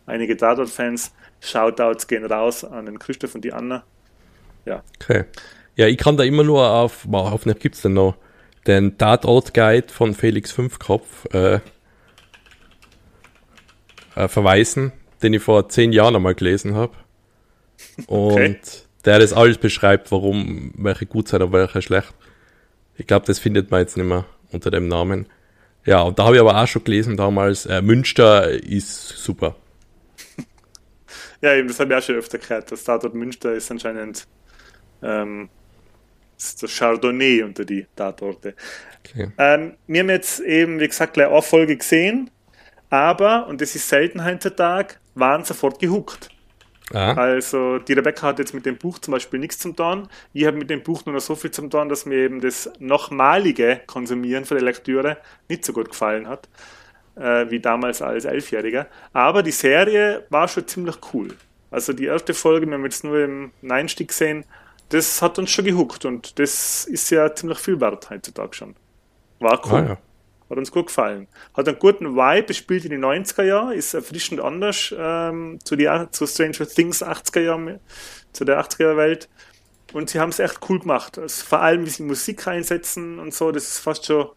einige 0.06 0.36
Tatort-Fans. 0.36 1.12
Shoutouts 1.40 2.06
gehen 2.06 2.24
raus 2.24 2.64
an 2.64 2.86
den 2.86 2.98
Christoph 2.98 3.34
und 3.34 3.44
die 3.44 3.52
Anna. 3.52 3.84
Ja. 4.64 4.82
Okay. 5.00 5.24
Ja, 5.74 5.86
ich 5.86 5.96
kann 5.96 6.16
da 6.16 6.24
immer 6.24 6.44
nur 6.44 6.68
auf, 6.68 7.06
auf 7.10 7.44
gibt 7.58 7.74
es 7.74 7.82
denn 7.82 7.94
noch, 7.94 8.16
den 8.66 8.96
Tatort-Guide 8.98 9.88
von 9.88 10.14
Felix 10.14 10.52
Fünfkopf 10.52 11.26
äh, 11.32 11.60
äh, 14.14 14.28
verweisen, 14.28 14.92
den 15.22 15.34
ich 15.34 15.42
vor 15.42 15.68
zehn 15.68 15.92
Jahren 15.92 16.14
einmal 16.14 16.34
gelesen 16.34 16.74
habe. 16.74 16.94
Und 18.06 18.32
okay. 18.32 18.56
der 19.04 19.18
das 19.18 19.32
alles 19.32 19.58
beschreibt, 19.58 20.10
warum 20.10 20.72
welche 20.76 21.06
gut 21.06 21.28
sind 21.28 21.42
und 21.42 21.52
welche 21.52 21.82
schlecht. 21.82 22.14
Ich 22.96 23.06
glaube, 23.06 23.26
das 23.26 23.38
findet 23.38 23.70
man 23.70 23.80
jetzt 23.80 23.96
nicht 23.96 24.06
mehr 24.06 24.24
unter 24.50 24.70
dem 24.70 24.88
Namen. 24.88 25.26
Ja, 25.84 26.02
und 26.02 26.18
da 26.18 26.24
habe 26.24 26.36
ich 26.36 26.40
aber 26.40 26.60
auch 26.60 26.66
schon 26.66 26.84
gelesen 26.84 27.16
damals, 27.16 27.66
äh, 27.66 27.82
Münster 27.82 28.48
ist 28.50 29.08
super. 29.08 29.56
ja, 31.40 31.54
eben, 31.54 31.68
das 31.68 31.80
habe 31.80 31.92
ich 31.92 31.98
auch 31.98 32.02
schon 32.02 32.16
öfter 32.16 32.38
gehört. 32.38 32.70
Das 32.70 32.84
Tatort 32.84 33.14
Münster 33.14 33.52
ist 33.54 33.70
anscheinend 33.70 34.26
ähm, 35.02 35.48
ist 36.38 36.62
das 36.62 36.76
Chardonnay 36.76 37.42
unter 37.42 37.64
die 37.64 37.86
Tatorte. 37.96 38.54
Okay. 39.00 39.30
Ähm, 39.38 39.74
wir 39.86 40.00
haben 40.00 40.10
jetzt 40.10 40.40
eben, 40.40 40.80
wie 40.80 40.88
gesagt, 40.88 41.14
gleich 41.14 41.28
eine 41.28 41.42
Folge 41.42 41.76
gesehen, 41.76 42.30
aber, 42.90 43.46
und 43.46 43.60
das 43.60 43.74
ist 43.74 43.88
selten 43.88 44.24
heutzutage, 44.24 44.94
waren 45.14 45.44
sofort 45.44 45.78
gehuckt. 45.78 46.28
Ah. 46.92 47.14
Also 47.14 47.78
die 47.78 47.92
Rebecca 47.92 48.28
hat 48.28 48.38
jetzt 48.38 48.54
mit 48.54 48.66
dem 48.66 48.76
Buch 48.76 48.98
zum 48.98 49.12
Beispiel 49.12 49.38
nichts 49.40 49.58
zum 49.58 49.76
tun. 49.76 50.08
Ich 50.32 50.44
habe 50.44 50.56
mit 50.56 50.70
dem 50.70 50.82
Buch 50.82 51.04
nur 51.06 51.14
noch 51.14 51.20
so 51.20 51.34
viel 51.34 51.50
zum 51.50 51.70
tun, 51.70 51.88
dass 51.88 52.06
mir 52.06 52.18
eben 52.18 52.40
das 52.40 52.70
nochmalige 52.78 53.80
Konsumieren 53.86 54.44
von 54.44 54.56
der 54.56 54.64
Lektüre 54.64 55.18
nicht 55.48 55.64
so 55.64 55.72
gut 55.72 55.90
gefallen 55.90 56.28
hat, 56.28 56.48
äh, 57.16 57.50
wie 57.50 57.60
damals 57.60 58.02
als 58.02 58.24
Elfjähriger. 58.24 58.86
Aber 59.12 59.42
die 59.42 59.52
Serie 59.52 60.24
war 60.30 60.48
schon 60.48 60.66
ziemlich 60.66 60.96
cool. 61.12 61.28
Also 61.70 61.92
die 61.92 62.04
erste 62.04 62.34
Folge, 62.34 62.70
wenn 62.70 62.80
wir 62.80 62.86
jetzt 62.86 63.04
nur 63.04 63.24
im 63.24 63.52
Einstieg 63.68 64.08
gesehen, 64.08 64.44
das 64.90 65.22
hat 65.22 65.38
uns 65.38 65.50
schon 65.50 65.64
gehuckt 65.64 66.04
und 66.04 66.38
das 66.38 66.84
ist 66.84 67.10
ja 67.10 67.34
ziemlich 67.34 67.58
viel 67.58 67.80
wert 67.80 68.10
heutzutage 68.10 68.54
schon. 68.54 68.76
War 69.40 69.60
cool. 69.66 69.78
Ah, 69.78 69.88
ja. 69.88 69.98
Hat 70.52 70.58
uns 70.58 70.70
gut 70.70 70.88
gefallen. 70.88 71.28
Hat 71.54 71.66
einen 71.66 71.78
guten 71.78 72.14
Vibe, 72.14 72.52
spielt 72.52 72.84
in 72.84 72.90
den 72.90 73.02
90er 73.02 73.42
Jahren, 73.42 73.72
ist 73.72 73.94
erfrischend 73.94 74.38
anders 74.38 74.94
ähm, 74.94 75.58
zu, 75.64 75.76
die, 75.76 75.88
zu 76.10 76.26
Stranger 76.26 76.68
Things 76.68 77.02
80er 77.02 77.40
Jahren, 77.40 77.80
zu 78.34 78.44
der 78.44 78.60
80er 78.60 78.98
Welt. 78.98 79.30
Und 79.94 80.10
sie 80.10 80.20
haben 80.20 80.28
es 80.28 80.40
echt 80.40 80.60
cool 80.68 80.78
gemacht. 80.78 81.16
Also 81.16 81.46
vor 81.46 81.60
allem, 81.60 81.86
wie 81.86 81.88
sie 81.90 82.02
Musik 82.02 82.46
einsetzen 82.46 83.18
und 83.18 83.32
so, 83.32 83.50
das 83.50 83.64
ist 83.64 83.78
fast 83.78 84.04
schon 84.04 84.28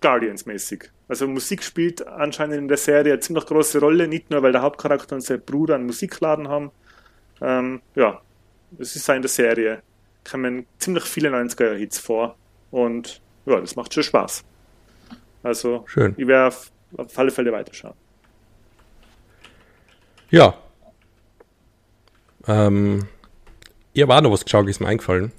Guardians-mäßig. 0.00 0.90
Also 1.06 1.28
Musik 1.28 1.62
spielt 1.62 2.04
anscheinend 2.04 2.56
in 2.56 2.66
der 2.66 2.76
Serie 2.76 3.12
eine 3.12 3.20
ziemlich 3.20 3.46
große 3.46 3.78
Rolle, 3.78 4.08
nicht 4.08 4.28
nur, 4.28 4.42
weil 4.42 4.50
der 4.50 4.62
Hauptcharakter 4.62 5.14
und 5.14 5.20
sein 5.20 5.40
Bruder 5.40 5.76
einen 5.76 5.86
Musikladen 5.86 6.48
haben. 6.48 6.72
Ähm, 7.40 7.80
ja, 7.94 8.20
es 8.76 8.96
ist 8.96 9.08
in 9.08 9.22
der 9.22 9.28
Serie. 9.28 9.84
Kommen 10.28 10.66
ziemlich 10.80 11.04
viele 11.04 11.28
90er-Hits 11.28 12.00
vor. 12.00 12.34
Und 12.72 13.22
ja, 13.46 13.60
das 13.60 13.76
macht 13.76 13.94
schon 13.94 14.02
Spaß. 14.02 14.42
Also 15.42 15.84
Schön. 15.86 16.14
ich 16.16 16.26
werde 16.26 16.48
auf, 16.48 16.70
auf 16.96 17.18
alle 17.18 17.30
Fälle 17.30 17.52
weiterschauen. 17.52 17.94
Ja. 20.30 20.54
Ähm, 22.46 23.06
ihr 23.92 24.08
war 24.08 24.20
noch 24.20 24.32
was 24.32 24.44
geschaut, 24.44 24.68
ist 24.68 24.80
mir 24.80 24.88
eingefallen. 24.88 25.32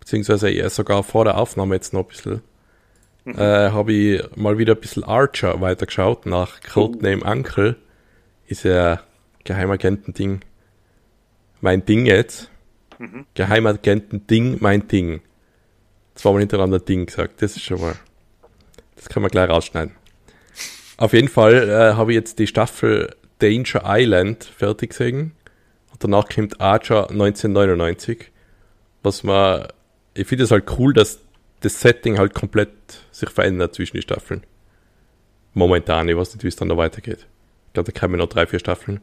Beziehungsweise 0.00 0.50
eher 0.50 0.70
sogar 0.70 1.02
vor 1.02 1.24
der 1.24 1.36
Aufnahme 1.36 1.74
jetzt 1.74 1.92
noch 1.92 2.04
ein 2.04 2.08
bisschen. 2.08 2.42
Mhm. 3.24 3.34
Äh, 3.38 3.70
habe 3.70 3.92
ich 3.92 4.36
mal 4.36 4.56
wieder 4.58 4.74
ein 4.74 4.80
bisschen 4.80 5.04
Archer 5.04 5.60
weitergeschaut 5.60 6.26
nach 6.26 6.60
Codename 6.60 7.22
oh. 7.24 7.30
Uncle. 7.30 7.76
Ist 8.46 8.62
ja 8.62 9.00
Geheimagenten-Ding. 9.44 10.40
Mein 11.60 11.84
Ding 11.84 12.06
jetzt. 12.06 12.50
Mhm. 12.98 13.26
Geheimagenten-Ding, 13.34 14.58
mein 14.60 14.86
Ding. 14.88 15.20
Zweimal 16.14 16.40
hintereinander 16.40 16.78
Ding 16.78 17.06
gesagt. 17.06 17.42
Das 17.42 17.56
ist 17.56 17.62
schon 17.62 17.80
mal 17.80 17.96
das 19.06 19.14
kann 19.14 19.22
man 19.22 19.30
gleich 19.30 19.48
rausschneiden. 19.48 19.94
Auf 20.96 21.12
jeden 21.12 21.28
Fall 21.28 21.68
äh, 21.68 21.94
habe 21.94 22.12
ich 22.12 22.16
jetzt 22.16 22.38
die 22.40 22.46
Staffel 22.46 23.14
Danger 23.38 23.82
Island 23.84 24.44
fertig 24.44 24.90
gesehen. 24.90 25.32
Und 25.92 26.02
danach 26.02 26.28
kommt 26.28 26.60
Archer 26.60 27.10
1999. 27.10 28.32
Was 29.02 29.22
man, 29.22 29.68
ich 30.14 30.26
finde 30.26 30.44
es 30.44 30.50
halt 30.50 30.64
cool, 30.78 30.92
dass 30.92 31.20
das 31.60 31.80
Setting 31.80 32.18
halt 32.18 32.34
komplett 32.34 32.70
sich 33.12 33.30
verändert 33.30 33.74
zwischen 33.74 33.96
den 33.96 34.02
Staffeln. 34.02 34.44
Momentan, 35.54 36.08
ich 36.08 36.16
weiß 36.16 36.34
nicht, 36.34 36.42
wie 36.42 36.48
es 36.48 36.56
dann 36.56 36.68
noch 36.68 36.76
weitergeht. 36.76 37.26
Ich 37.68 37.72
glaube, 37.74 37.92
da 37.92 38.00
kommen 38.00 38.18
noch 38.18 38.28
drei, 38.28 38.46
vier 38.46 38.58
Staffeln. 38.58 39.00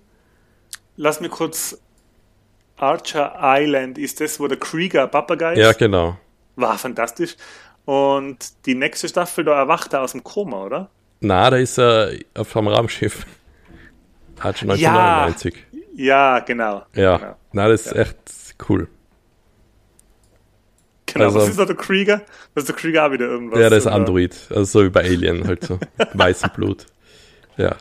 Lass 0.97 1.21
mich 1.21 1.31
kurz. 1.31 1.79
Archer 2.75 3.37
Island, 3.39 3.97
ist 3.97 4.19
das, 4.19 4.39
wo 4.39 4.47
der 4.47 4.57
Krieger 4.57 5.07
Papagei 5.07 5.53
ist? 5.53 5.59
Ja, 5.59 5.71
genau. 5.71 6.17
War 6.55 6.77
fantastisch. 6.77 7.37
Und 7.85 8.65
die 8.65 8.75
nächste 8.75 9.09
Staffel, 9.09 9.43
da 9.43 9.57
erwacht 9.57 9.93
er 9.93 10.01
aus 10.01 10.13
dem 10.13 10.23
Koma, 10.23 10.63
oder? 10.63 10.89
Na, 11.19 11.49
da 11.49 11.57
ist 11.57 11.77
er 11.77 12.11
auf 12.35 12.53
dem 12.53 12.67
Raumschiff. 12.67 13.25
Hat 14.39 14.59
schon 14.59 14.71
1999. 14.71 15.65
Ja, 15.93 16.37
ja 16.37 16.39
genau. 16.39 16.83
Ja, 16.93 17.17
genau. 17.17 17.35
na, 17.51 17.67
das 17.67 17.85
ist 17.85 17.95
ja. 17.95 18.01
echt 18.01 18.17
cool. 18.69 18.87
Genau, 21.13 21.25
also, 21.25 21.39
was 21.39 21.49
ist 21.49 21.59
da 21.59 21.65
der 21.65 21.75
Krieger? 21.75 22.21
Das 22.55 22.63
ist 22.63 22.69
der 22.69 22.75
Krieger 22.75 23.05
auch 23.05 23.11
wieder 23.11 23.25
irgendwas. 23.25 23.59
Ja, 23.59 23.69
das 23.69 23.79
ist 23.79 23.87
Android. 23.87 24.35
Also 24.49 24.63
so 24.63 24.85
wie 24.85 24.89
bei 24.89 25.03
Alien, 25.03 25.45
halt 25.47 25.63
so. 25.63 25.79
Weißem 26.13 26.49
Blut. 26.55 26.87
Ja. 27.57 27.75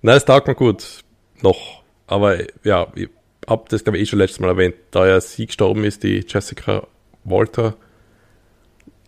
Na, 0.00 0.14
das 0.14 0.24
taugt 0.24 0.46
mir 0.46 0.54
gut. 0.54 1.02
Noch. 1.42 1.82
Aber 2.06 2.38
ja, 2.62 2.86
ich 2.94 3.08
hab 3.48 3.68
das, 3.68 3.82
glaube 3.82 3.98
ich, 3.98 4.04
eh 4.04 4.06
schon 4.06 4.18
letztes 4.18 4.38
Mal 4.38 4.48
erwähnt. 4.48 4.76
Da 4.92 5.06
ja 5.06 5.20
sie 5.20 5.46
gestorben 5.46 5.84
ist, 5.84 6.04
die 6.04 6.24
Jessica 6.26 6.86
Walter, 7.24 7.74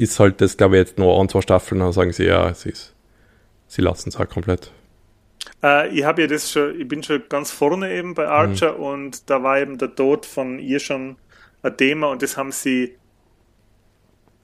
ist 0.05 0.21
halt 0.21 0.41
das, 0.41 0.57
glaube 0.57 0.77
ich, 0.77 0.81
jetzt 0.81 0.99
nur 0.99 1.21
ein, 1.21 1.29
zwei 1.29 1.41
Staffeln, 1.41 1.81
dann 1.81 1.93
sagen 1.93 2.13
sie, 2.13 2.25
ja, 2.25 2.55
sie, 2.55 2.71
ist, 2.71 2.95
sie 3.67 3.83
lassen 3.83 4.09
es 4.09 4.19
halt 4.19 4.31
komplett. 4.31 4.71
Äh, 5.63 5.89
ich 5.89 6.05
habe 6.05 6.23
ja 6.23 6.29
das 6.29 6.51
schon, 6.51 6.81
ich 6.81 6.87
bin 6.87 7.03
schon 7.03 7.23
ganz 7.29 7.51
vorne 7.51 7.93
eben 7.93 8.15
bei 8.15 8.29
Archer 8.29 8.75
mhm. 8.75 8.83
und 8.83 9.31
da 9.31 9.43
war 9.43 9.59
eben 9.59 9.79
der 9.79 9.95
Tod 9.95 10.27
von 10.27 10.59
ihr 10.59 10.81
schon 10.81 11.17
ein 11.63 11.77
Thema 11.77 12.09
und 12.09 12.23
das 12.23 12.37
haben 12.37 12.53
sie 12.53 12.97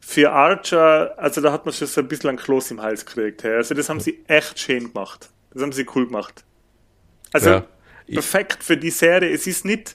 für 0.00 0.32
Archer, 0.32 1.14
also 1.18 1.40
da 1.40 1.52
hat 1.52 1.66
man 1.66 1.74
schon 1.74 1.86
so 1.86 2.00
ein 2.00 2.08
bisschen 2.08 2.30
ein 2.30 2.36
Kloß 2.36 2.70
im 2.72 2.82
Hals 2.82 3.04
gekriegt. 3.04 3.44
Hey. 3.44 3.54
Also 3.54 3.74
das 3.74 3.88
haben 3.88 4.00
sie 4.00 4.24
echt 4.26 4.58
schön 4.58 4.92
gemacht. 4.92 5.30
Das 5.52 5.62
haben 5.62 5.72
sie 5.72 5.86
cool 5.94 6.06
gemacht. 6.06 6.44
Also 7.32 7.50
ja, 7.50 7.66
perfekt 8.06 8.64
für 8.64 8.76
die 8.76 8.90
Serie. 8.90 9.30
Es 9.30 9.46
ist 9.46 9.64
nicht, 9.64 9.94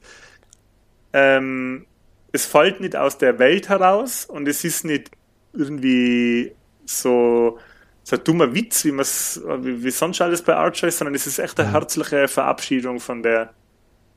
ähm, 1.11 1.85
es 2.31 2.45
fällt 2.45 2.79
nicht 2.81 2.95
aus 2.95 3.17
der 3.17 3.39
Welt 3.39 3.67
heraus 3.67 4.25
und 4.25 4.47
es 4.47 4.63
ist 4.63 4.85
nicht 4.85 5.09
irgendwie 5.55 6.53
so, 6.85 7.57
so 8.03 8.15
ein 8.15 8.23
dummer 8.23 8.53
Witz, 8.53 8.85
wie, 8.85 8.93
wie, 8.93 9.83
wie 9.83 9.91
sonst 9.91 10.21
alles 10.21 10.41
bei 10.41 10.55
Archer 10.55 10.87
ist, 10.87 10.97
sondern 10.97 11.15
es 11.15 11.27
ist 11.27 11.39
echt 11.39 11.59
eine 11.59 11.69
mhm. 11.69 11.73
herzliche 11.73 12.27
Verabschiedung 12.27 12.99
von 12.99 13.23
der, 13.23 13.53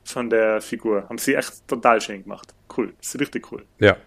von 0.03 0.29
der 0.29 0.61
Figur. 0.61 1.03
Haben 1.09 1.17
sie 1.17 1.35
echt 1.35 1.67
total 1.67 1.99
schön 2.01 2.23
gemacht. 2.23 2.53
Cool, 2.75 2.93
das 2.97 3.15
ist 3.15 3.21
richtig 3.21 3.51
cool. 3.51 3.65
Ja, 3.79 3.97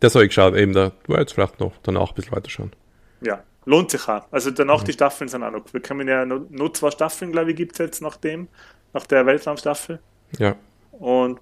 das 0.00 0.14
habe 0.14 0.24
ich 0.24 0.30
geschaut, 0.30 0.54
eben 0.54 0.72
da 0.72 0.92
war 1.06 1.20
jetzt 1.20 1.32
vielleicht 1.32 1.60
noch 1.60 1.72
danach 1.82 2.10
ein 2.10 2.14
bisschen 2.14 2.32
weiter 2.32 2.50
schauen. 2.50 2.72
Ja, 3.20 3.42
lohnt 3.64 3.90
sich 3.90 4.06
auch. 4.08 4.26
Also 4.30 4.50
danach 4.50 4.82
mhm. 4.82 4.86
die 4.86 4.92
Staffeln 4.92 5.28
sind 5.28 5.42
auch 5.42 5.50
noch. 5.50 5.64
Wir 5.72 5.80
können 5.80 6.06
ja 6.06 6.24
nur, 6.24 6.46
nur 6.50 6.72
zwei 6.74 6.90
Staffeln, 6.90 7.32
glaube 7.32 7.50
ich, 7.50 7.56
gibt 7.56 7.72
es 7.72 7.78
jetzt 7.78 8.02
nach 8.02 8.16
dem, 8.16 8.48
nach 8.92 9.06
der 9.06 9.26
Weltraumstaffel. 9.26 10.00
Ja. 10.38 10.56
Und 10.92 11.40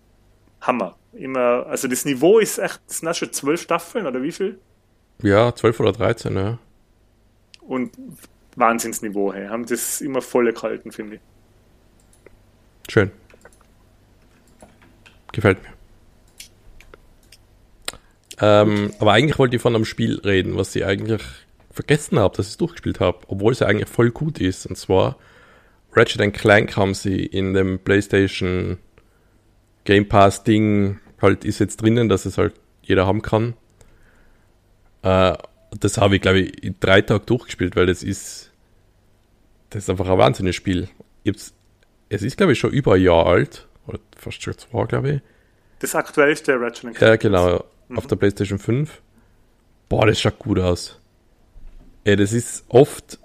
Hammer. 0.61 0.96
Immer, 1.12 1.66
also 1.66 1.88
das 1.88 2.05
Niveau 2.05 2.38
ist 2.38 2.59
echt, 2.59 2.81
das 2.87 2.98
sind 2.98 3.09
auch 3.09 3.14
schon 3.14 3.33
zwölf 3.33 3.61
Staffeln 3.61 4.07
oder 4.07 4.22
wie 4.22 4.33
viel? 4.33 4.59
Ja, 5.22 5.54
12 5.54 5.80
oder 5.80 5.92
13, 5.92 6.37
ja. 6.37 6.58
Und 7.61 7.92
Wahnsinnsniveau, 8.56 9.32
hey. 9.32 9.48
Haben 9.48 9.66
das 9.66 10.00
immer 10.00 10.20
voll 10.20 10.52
gehalten, 10.52 10.92
finde 10.92 11.16
ich. 11.16 11.20
Schön. 12.88 13.11
Gefällt 15.32 15.62
mir. 15.62 15.70
Ähm, 18.40 18.92
aber 18.98 19.12
eigentlich 19.12 19.38
wollte 19.38 19.56
ich 19.56 19.62
von 19.62 19.74
einem 19.74 19.85
Spiel 19.85 20.18
reden, 20.18 20.56
was 20.56 20.74
ich 20.74 20.85
eigentlich 20.85 21.22
vergessen 21.70 22.18
habe, 22.18 22.37
dass 22.37 22.46
ich 22.46 22.52
es 22.52 22.58
durchgespielt 22.58 23.00
habe, 23.00 23.20
obwohl 23.28 23.52
es 23.52 23.61
ja 23.61 23.68
eigentlich 23.68 23.88
voll 23.88 24.11
gut 24.11 24.40
ist. 24.40 24.66
Und 24.66 24.76
zwar 24.76 25.16
Ratchet 25.92 26.35
Clank 26.35 26.76
haben 26.76 26.94
sie 26.94 27.24
in 27.24 27.54
dem 27.54 27.78
PlayStation 27.78 28.78
Game 29.85 30.08
Pass 30.08 30.44
Ding 30.44 31.00
halt 31.20 31.44
ist 31.44 31.61
jetzt 31.61 31.80
drinnen, 31.80 32.08
dass 32.08 32.26
es 32.26 32.37
halt 32.37 32.54
jeder 32.82 33.06
haben 33.06 33.22
kann. 33.22 33.54
Äh, 35.02 35.34
das 35.78 35.98
habe 35.98 36.16
ich, 36.16 36.22
glaube 36.22 36.40
ich, 36.40 36.62
in 36.62 36.76
drei 36.80 37.02
Tagen 37.02 37.24
durchgespielt, 37.26 37.76
weil 37.76 37.86
das 37.86 38.02
ist, 38.02 38.50
das 39.70 39.84
ist 39.84 39.90
einfach 39.90 40.08
ein 40.08 40.18
wahnsinniges 40.18 40.56
Spiel. 40.56 40.88
es 41.24 41.52
ist, 42.08 42.36
glaube 42.36 42.52
ich, 42.52 42.58
schon 42.58 42.70
über 42.70 42.94
ein 42.94 43.02
Jahr 43.02 43.26
alt, 43.26 43.66
oder 43.86 43.98
fast 44.16 44.42
schon 44.42 44.56
zwei, 44.56 44.84
glaube 44.84 45.10
ich. 45.10 45.20
Das 45.80 45.94
aktuellste 45.94 46.60
Ratchet 46.60 47.00
Ja, 47.00 47.16
genau, 47.16 47.64
mhm. 47.88 47.98
auf 47.98 48.06
der 48.06 48.16
PlayStation 48.16 48.58
5. 48.58 49.00
Boah, 49.88 50.06
das 50.06 50.20
schaut 50.20 50.38
gut 50.38 50.58
aus. 50.58 51.00
Ey, 52.04 52.16
das 52.16 52.32
ist 52.32 52.64
oft, 52.68 53.18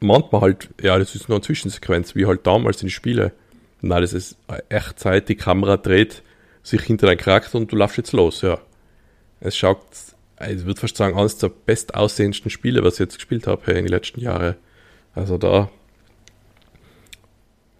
manchmal 0.00 0.42
halt, 0.42 0.68
ja, 0.80 0.98
das 0.98 1.14
ist 1.14 1.28
nur 1.28 1.36
eine 1.36 1.44
Zwischensequenz, 1.44 2.14
wie 2.14 2.26
halt 2.26 2.46
damals 2.46 2.82
in 2.82 2.90
Spiele. 2.90 3.32
Nein, 3.80 4.02
das 4.02 4.12
ist 4.12 4.36
echt 4.68 4.98
Zeit, 4.98 5.28
die 5.28 5.34
Kamera 5.34 5.76
dreht 5.76 6.22
sich 6.62 6.82
hinter 6.82 7.06
deinen 7.06 7.18
Charakter 7.18 7.58
und 7.58 7.70
du 7.70 7.76
laufst 7.76 7.98
jetzt 7.98 8.12
los, 8.12 8.40
ja. 8.40 8.58
Es 9.40 9.56
schaut 9.56 9.80
ich 10.40 10.64
würde 10.64 10.80
fast 10.80 10.96
sagen, 10.96 11.16
eines 11.16 11.38
der 11.38 11.48
bestaussehendsten 11.48 12.50
Spiele, 12.50 12.82
was 12.82 12.94
ich 12.94 13.00
jetzt 13.00 13.16
gespielt 13.16 13.46
habe 13.46 13.70
in 13.70 13.76
den 13.76 13.88
letzten 13.88 14.20
Jahren. 14.20 14.56
Also 15.14 15.38
da. 15.38 15.70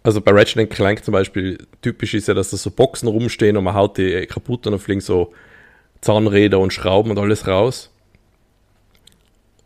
Also 0.03 0.21
bei 0.21 0.31
Ratchet 0.31 0.69
Clank 0.69 1.03
zum 1.03 1.13
Beispiel, 1.13 1.57
typisch 1.81 2.13
ist 2.13 2.27
ja, 2.27 2.33
dass 2.33 2.51
da 2.51 2.57
so 2.57 2.69
Boxen 2.71 3.07
rumstehen 3.07 3.57
und 3.57 3.63
man 3.63 3.73
haut 3.73 3.97
die 3.97 4.25
kaputt 4.27 4.67
und 4.67 4.73
dann 4.73 4.79
fliegen 4.79 5.01
so 5.01 5.33
Zahnräder 6.01 6.59
und 6.59 6.71
Schrauben 6.71 7.11
und 7.11 7.17
alles 7.17 7.47
raus. 7.47 7.91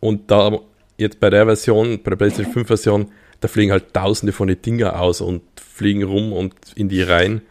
Und 0.00 0.30
da 0.30 0.58
jetzt 0.96 1.20
bei 1.20 1.30
der 1.30 1.44
Version, 1.44 2.02
bei 2.02 2.10
der 2.10 2.16
PlayStation 2.16 2.52
5 2.52 2.66
Version, 2.66 3.12
da 3.40 3.48
fliegen 3.48 3.72
halt 3.72 3.92
tausende 3.92 4.32
von 4.32 4.48
den 4.48 4.60
Dinger 4.60 5.00
aus 5.00 5.20
und 5.20 5.42
fliegen 5.60 6.02
rum 6.02 6.32
und 6.32 6.54
in 6.74 6.88
die 6.88 7.02
rein. 7.02 7.42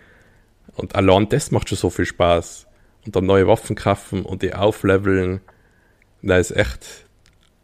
Und 0.75 0.95
allein 0.95 1.29
das 1.29 1.51
macht 1.51 1.69
schon 1.69 1.77
so 1.77 1.89
viel 1.89 2.05
Spaß. 2.05 2.67
Und 3.05 3.15
dann 3.15 3.25
neue 3.25 3.47
Waffen 3.47 3.75
kaufen 3.75 4.23
und 4.23 4.41
die 4.41 4.53
aufleveln. 4.53 5.41
Da 6.21 6.37
ist 6.37 6.51
echt, 6.51 7.05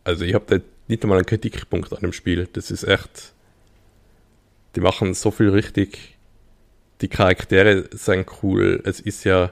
also 0.04 0.24
ich 0.24 0.34
habe 0.34 0.46
da 0.48 0.66
nicht 0.88 1.04
einmal 1.04 1.18
einen 1.18 1.26
Kritikpunkt 1.26 1.92
an 1.94 2.00
dem 2.00 2.14
Spiel. 2.14 2.48
Das 2.54 2.72
ist 2.72 2.84
echt, 2.84 3.34
die 4.76 4.82
machen 4.82 5.14
so 5.14 5.32
viel 5.32 5.50
richtig. 5.50 6.18
Die 7.02 7.08
Charaktere 7.08 7.90
sind 7.92 8.28
cool. 8.42 8.82
Es 8.86 9.00
ist 9.00 9.24
ja 9.26 9.52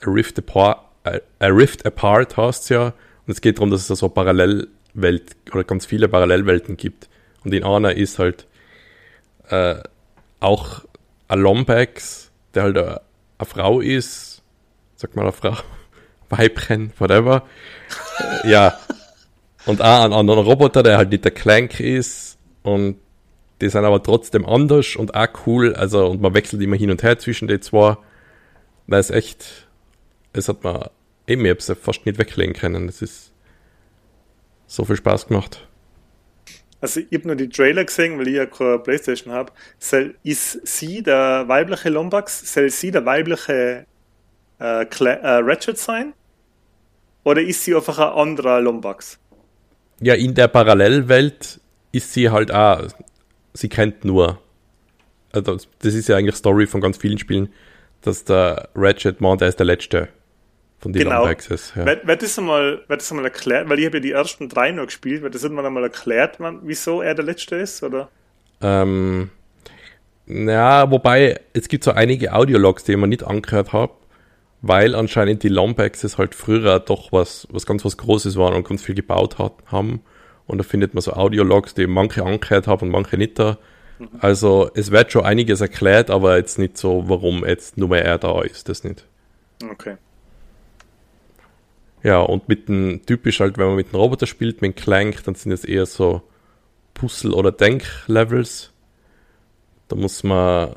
A 0.00 0.10
Rift 0.10 0.38
Apart, 0.38 0.80
A 1.04 1.46
Rift 1.46 1.86
Apart 1.86 2.36
heißt 2.36 2.70
ja. 2.70 2.86
Und 3.26 3.32
es 3.32 3.40
geht 3.40 3.58
darum, 3.58 3.70
dass 3.70 3.88
es 3.88 3.98
so 3.98 4.08
Parallelwelt 4.08 5.36
oder 5.52 5.64
ganz 5.64 5.86
viele 5.86 6.08
Parallelwelten 6.08 6.76
gibt. 6.76 7.08
Und 7.44 7.54
in 7.54 7.62
einer 7.64 7.94
ist 7.96 8.18
halt 8.18 8.46
äh, 9.48 9.76
auch 10.40 10.84
ein 11.28 11.40
Lombax, 11.40 12.30
der 12.54 12.64
halt 12.64 12.78
eine 12.78 13.00
Frau 13.44 13.80
ist, 13.80 14.31
sag 15.02 15.16
mal 15.16 15.22
eine 15.22 15.32
Frau, 15.32 15.56
Weibchen, 16.30 16.92
whatever. 16.98 17.44
äh, 18.44 18.50
ja. 18.50 18.78
Und 19.66 19.80
auch 19.80 20.04
ein 20.04 20.12
anderer 20.12 20.44
Roboter, 20.44 20.82
der 20.82 20.96
halt 20.96 21.10
nicht 21.10 21.24
der 21.24 21.32
Clank 21.32 21.78
ist. 21.78 22.38
Und 22.62 22.96
die 23.60 23.68
sind 23.68 23.84
aber 23.84 24.02
trotzdem 24.02 24.46
anders 24.46 24.96
und 24.96 25.14
auch 25.14 25.28
cool. 25.46 25.74
Also, 25.74 26.06
und 26.06 26.20
man 26.20 26.34
wechselt 26.34 26.62
immer 26.62 26.76
hin 26.76 26.90
und 26.90 27.02
her 27.02 27.18
zwischen 27.18 27.48
den 27.48 27.62
zwei. 27.62 27.96
Das 28.88 29.10
ist 29.10 29.16
echt, 29.16 29.68
es 30.32 30.48
hat 30.48 30.64
man 30.64 30.88
eben, 31.26 31.44
ich 31.44 31.68
ja 31.68 31.74
fast 31.74 32.04
nicht 32.06 32.18
weglegen 32.18 32.54
können. 32.54 32.86
Das 32.86 33.02
ist 33.02 33.32
so 34.66 34.84
viel 34.84 34.96
Spaß 34.96 35.28
gemacht. 35.28 35.68
Also 36.80 36.98
ich 36.98 37.16
habe 37.16 37.28
nur 37.28 37.36
die 37.36 37.48
Trailer 37.48 37.84
gesehen, 37.84 38.18
weil 38.18 38.26
ich 38.26 38.34
ja 38.34 38.46
keine 38.46 38.80
Playstation 38.80 39.32
habe. 39.32 39.52
Ist 40.24 40.66
sie 40.66 41.02
der 41.02 41.44
weibliche 41.46 41.90
Lombax? 41.90 42.52
Soll 42.52 42.70
sie 42.70 42.90
der 42.90 43.04
weibliche 43.04 43.86
äh, 44.62 44.84
äh, 44.84 45.40
Ratchet 45.42 45.78
sein? 45.78 46.14
Oder 47.24 47.42
ist 47.42 47.64
sie 47.64 47.74
einfach 47.74 47.98
ein 47.98 48.28
anderer 48.28 48.60
Lombax? 48.60 49.18
Ja, 50.00 50.14
in 50.14 50.34
der 50.34 50.48
Parallelwelt 50.48 51.60
ist 51.92 52.12
sie 52.12 52.30
halt 52.30 52.52
auch, 52.52 52.88
sie 53.52 53.68
kennt 53.68 54.04
nur. 54.04 54.38
Also 55.32 55.56
das 55.78 55.94
ist 55.94 56.08
ja 56.08 56.16
eigentlich 56.16 56.36
Story 56.36 56.66
von 56.66 56.80
ganz 56.80 56.96
vielen 56.96 57.18
Spielen, 57.18 57.52
dass 58.02 58.24
der 58.24 58.68
Ratchet 58.74 59.20
Mann, 59.20 59.38
der 59.38 59.48
ist 59.48 59.58
der 59.58 59.66
Letzte 59.66 60.08
von 60.80 60.92
den 60.92 61.04
genau. 61.04 61.24
Access. 61.24 61.72
Ja. 61.76 61.86
Wird, 61.86 62.06
wird, 62.06 62.22
das 62.22 62.38
einmal, 62.38 62.82
wird 62.88 63.00
das 63.00 63.10
einmal 63.10 63.26
erklärt, 63.26 63.68
weil 63.68 63.78
ich 63.78 63.86
habe 63.86 63.98
ja 63.98 64.02
die 64.02 64.10
ersten 64.10 64.48
drei 64.48 64.72
noch 64.72 64.86
gespielt, 64.86 65.22
wird 65.22 65.34
das 65.34 65.44
irgendwann 65.44 65.66
einmal 65.66 65.84
erklärt, 65.84 66.40
man, 66.40 66.60
wieso 66.64 67.02
er 67.02 67.14
der 67.14 67.24
Letzte 67.24 67.56
ist, 67.56 67.82
oder? 67.84 68.08
Ähm, 68.60 69.30
ja, 70.26 70.90
wobei, 70.90 71.40
es 71.52 71.68
gibt 71.68 71.84
so 71.84 71.92
einige 71.92 72.32
Audiologs, 72.32 72.84
die 72.84 72.92
ich 72.92 72.98
mir 72.98 73.06
nicht 73.06 73.24
angehört 73.24 73.72
habe, 73.72 73.92
weil 74.62 74.94
anscheinend 74.94 75.42
die 75.42 75.48
Lombaxes 75.48 76.18
halt 76.18 76.34
früher 76.34 76.78
doch 76.78 77.12
was, 77.12 77.46
was 77.50 77.66
ganz 77.66 77.84
was 77.84 77.96
Großes 77.96 78.36
waren 78.36 78.54
und 78.54 78.66
ganz 78.66 78.82
viel 78.82 78.94
gebaut 78.94 79.38
hat, 79.38 79.54
haben. 79.66 80.02
Und 80.46 80.58
da 80.58 80.64
findet 80.64 80.94
man 80.94 81.02
so 81.02 81.12
Audiologs, 81.12 81.74
die 81.74 81.86
manche 81.86 82.24
angehört 82.24 82.68
haben 82.68 82.86
und 82.86 82.90
manche 82.90 83.16
nicht 83.16 83.38
da. 83.38 83.58
Also 84.18 84.70
es 84.74 84.90
wird 84.90 85.12
schon 85.12 85.24
einiges 85.24 85.60
erklärt, 85.60 86.10
aber 86.10 86.36
jetzt 86.36 86.58
nicht 86.58 86.76
so, 86.76 87.08
warum 87.08 87.44
jetzt 87.44 87.76
nur 87.76 87.88
mehr 87.88 88.04
er 88.04 88.18
da 88.18 88.42
ist, 88.42 88.68
das 88.68 88.84
nicht. 88.84 89.06
Okay. 89.70 89.96
Ja, 92.02 92.20
und 92.20 92.48
mit 92.48 92.68
dem, 92.68 93.02
typisch 93.06 93.40
halt, 93.40 93.58
wenn 93.58 93.66
man 93.66 93.76
mit 93.76 93.88
einem 93.88 93.96
Roboter 94.00 94.26
spielt, 94.26 94.60
mit 94.60 94.70
einem 94.70 94.74
Clank, 94.74 95.22
dann 95.24 95.36
sind 95.36 95.52
es 95.52 95.64
eher 95.64 95.86
so 95.86 96.22
Puzzle- 96.94 97.34
oder 97.34 97.52
Denk-Levels. 97.52 98.72
Da 99.86 99.96
muss 99.96 100.24
man 100.24 100.74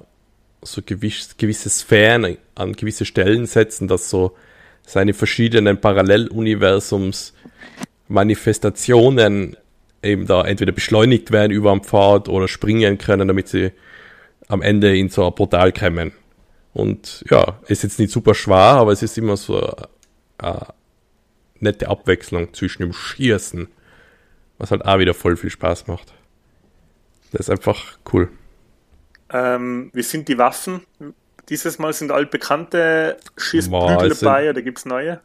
so 0.65 0.81
gewiss, 0.85 1.35
gewisse 1.37 1.69
Sphären 1.69 2.37
an 2.55 2.73
gewisse 2.73 3.05
Stellen 3.05 3.45
setzen, 3.45 3.87
dass 3.87 4.09
so 4.09 4.35
seine 4.85 5.13
verschiedenen 5.13 5.79
Paralleluniversums 5.79 7.33
Manifestationen 8.07 9.57
eben 10.03 10.27
da 10.27 10.43
entweder 10.45 10.71
beschleunigt 10.71 11.31
werden 11.31 11.51
über 11.51 11.71
am 11.71 11.83
Pfad 11.83 12.29
oder 12.29 12.47
springen 12.47 12.97
können, 12.97 13.27
damit 13.27 13.47
sie 13.47 13.71
am 14.47 14.61
Ende 14.61 14.95
in 14.95 15.09
so 15.09 15.25
ein 15.25 15.33
Portal 15.33 15.71
kommen. 15.71 16.11
Und 16.73 17.23
ja, 17.29 17.59
ist 17.67 17.83
jetzt 17.83 17.99
nicht 17.99 18.11
super 18.11 18.35
schwer, 18.35 18.55
aber 18.55 18.91
es 18.91 19.01
ist 19.01 19.17
immer 19.17 19.37
so 19.37 19.75
eine 20.37 20.67
nette 21.59 21.87
Abwechslung 21.87 22.53
zwischen 22.53 22.83
dem 22.83 22.93
Schießen, 22.93 23.67
was 24.57 24.71
halt 24.71 24.85
auch 24.85 24.99
wieder 24.99 25.13
voll 25.13 25.37
viel 25.37 25.49
Spaß 25.49 25.87
macht. 25.87 26.13
Das 27.31 27.41
ist 27.41 27.49
einfach 27.49 27.97
cool. 28.13 28.29
Ähm, 29.31 29.89
wie 29.93 30.03
sind 30.03 30.27
die 30.27 30.37
Waffen? 30.37 30.81
Dieses 31.49 31.79
Mal 31.79 31.93
sind 31.93 32.11
altbekannte 32.11 33.17
Schießprügel 33.37 34.09
dabei 34.09 34.49
oder 34.49 34.61
gibt 34.61 34.79
es 34.79 34.85
neue? 34.85 35.19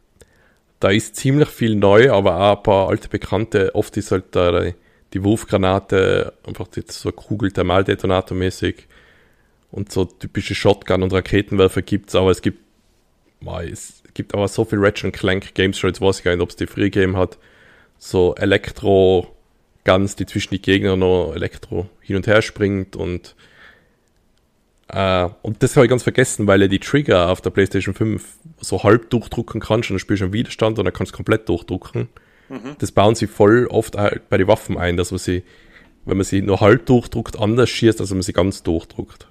Da 0.79 0.89
ist 0.89 1.15
ziemlich 1.15 1.49
viel 1.49 1.75
neu, 1.75 2.11
aber 2.11 2.37
auch 2.37 2.57
ein 2.57 2.63
paar 2.63 2.89
alte 2.89 3.07
Bekannte. 3.07 3.75
Oft 3.75 3.97
ist 3.97 4.11
halt 4.11 4.35
da 4.35 4.71
die 5.13 5.23
Wurfgranate 5.23 6.33
einfach 6.45 6.67
so 6.87 7.09
ein 7.09 7.15
Kugelthermaldetonator 7.15 8.37
mäßig 8.37 8.87
und 9.71 9.91
so 9.91 10.05
typische 10.05 10.55
Shotgun- 10.55 11.03
und 11.03 11.13
Raketenwerfer 11.13 11.81
gibt 11.81 12.09
es, 12.09 12.15
aber 12.15 12.31
es 12.31 12.41
gibt, 12.41 12.59
es 13.71 14.03
gibt 14.13 14.33
aber 14.33 14.47
so 14.47 14.65
viel 14.65 14.79
Ratchet 14.79 15.13
Clank 15.13 15.53
Games 15.53 15.77
schon, 15.79 15.89
jetzt 15.89 16.01
weiß 16.01 16.19
ich 16.19 16.23
gar 16.23 16.31
nicht, 16.33 16.41
ob 16.41 16.49
es 16.49 16.55
die 16.55 16.67
Free 16.67 16.89
Game 16.89 17.17
hat, 17.17 17.37
so 17.97 18.35
Elektro-Guns, 18.35 20.15
die 20.15 20.25
zwischen 20.25 20.53
die 20.53 20.61
Gegner 20.61 20.97
noch 20.97 21.33
Elektro 21.33 21.89
hin 22.01 22.15
und 22.17 22.27
her 22.27 22.41
springt 22.41 22.95
und 22.95 23.35
Uh, 24.93 25.29
und 25.41 25.63
das 25.63 25.77
habe 25.77 25.85
ich 25.85 25.89
ganz 25.89 26.03
vergessen, 26.03 26.47
weil 26.47 26.61
er 26.61 26.67
die 26.67 26.79
Trigger 26.79 27.29
auf 27.29 27.39
der 27.39 27.49
PlayStation 27.49 27.93
5 27.93 28.25
so 28.59 28.83
halb 28.83 29.09
durchdrucken 29.09 29.61
kannst 29.61 29.89
und 29.89 29.93
dann 29.93 29.99
spielst 29.99 30.19
du 30.19 30.25
einen 30.25 30.33
Widerstand 30.33 30.79
und 30.79 30.85
dann 30.85 30.93
kannst 30.93 31.13
du 31.13 31.15
komplett 31.15 31.47
durchdrucken. 31.47 32.09
Mhm. 32.49 32.75
Das 32.79 32.91
bauen 32.91 33.15
sie 33.15 33.27
voll 33.27 33.67
oft 33.67 33.95
bei 33.95 34.37
den 34.37 34.47
Waffen 34.47 34.77
ein, 34.77 34.97
dass 34.97 35.11
man 35.11 35.19
sie, 35.19 35.43
wenn 36.03 36.17
man 36.17 36.25
sie 36.25 36.41
nur 36.41 36.59
halb 36.59 36.85
durchdruckt, 36.87 37.39
anders 37.39 37.69
schießt, 37.69 38.01
als 38.01 38.09
wenn 38.09 38.17
man 38.17 38.23
sie 38.23 38.33
ganz 38.33 38.63
durchdruckt. 38.63 39.27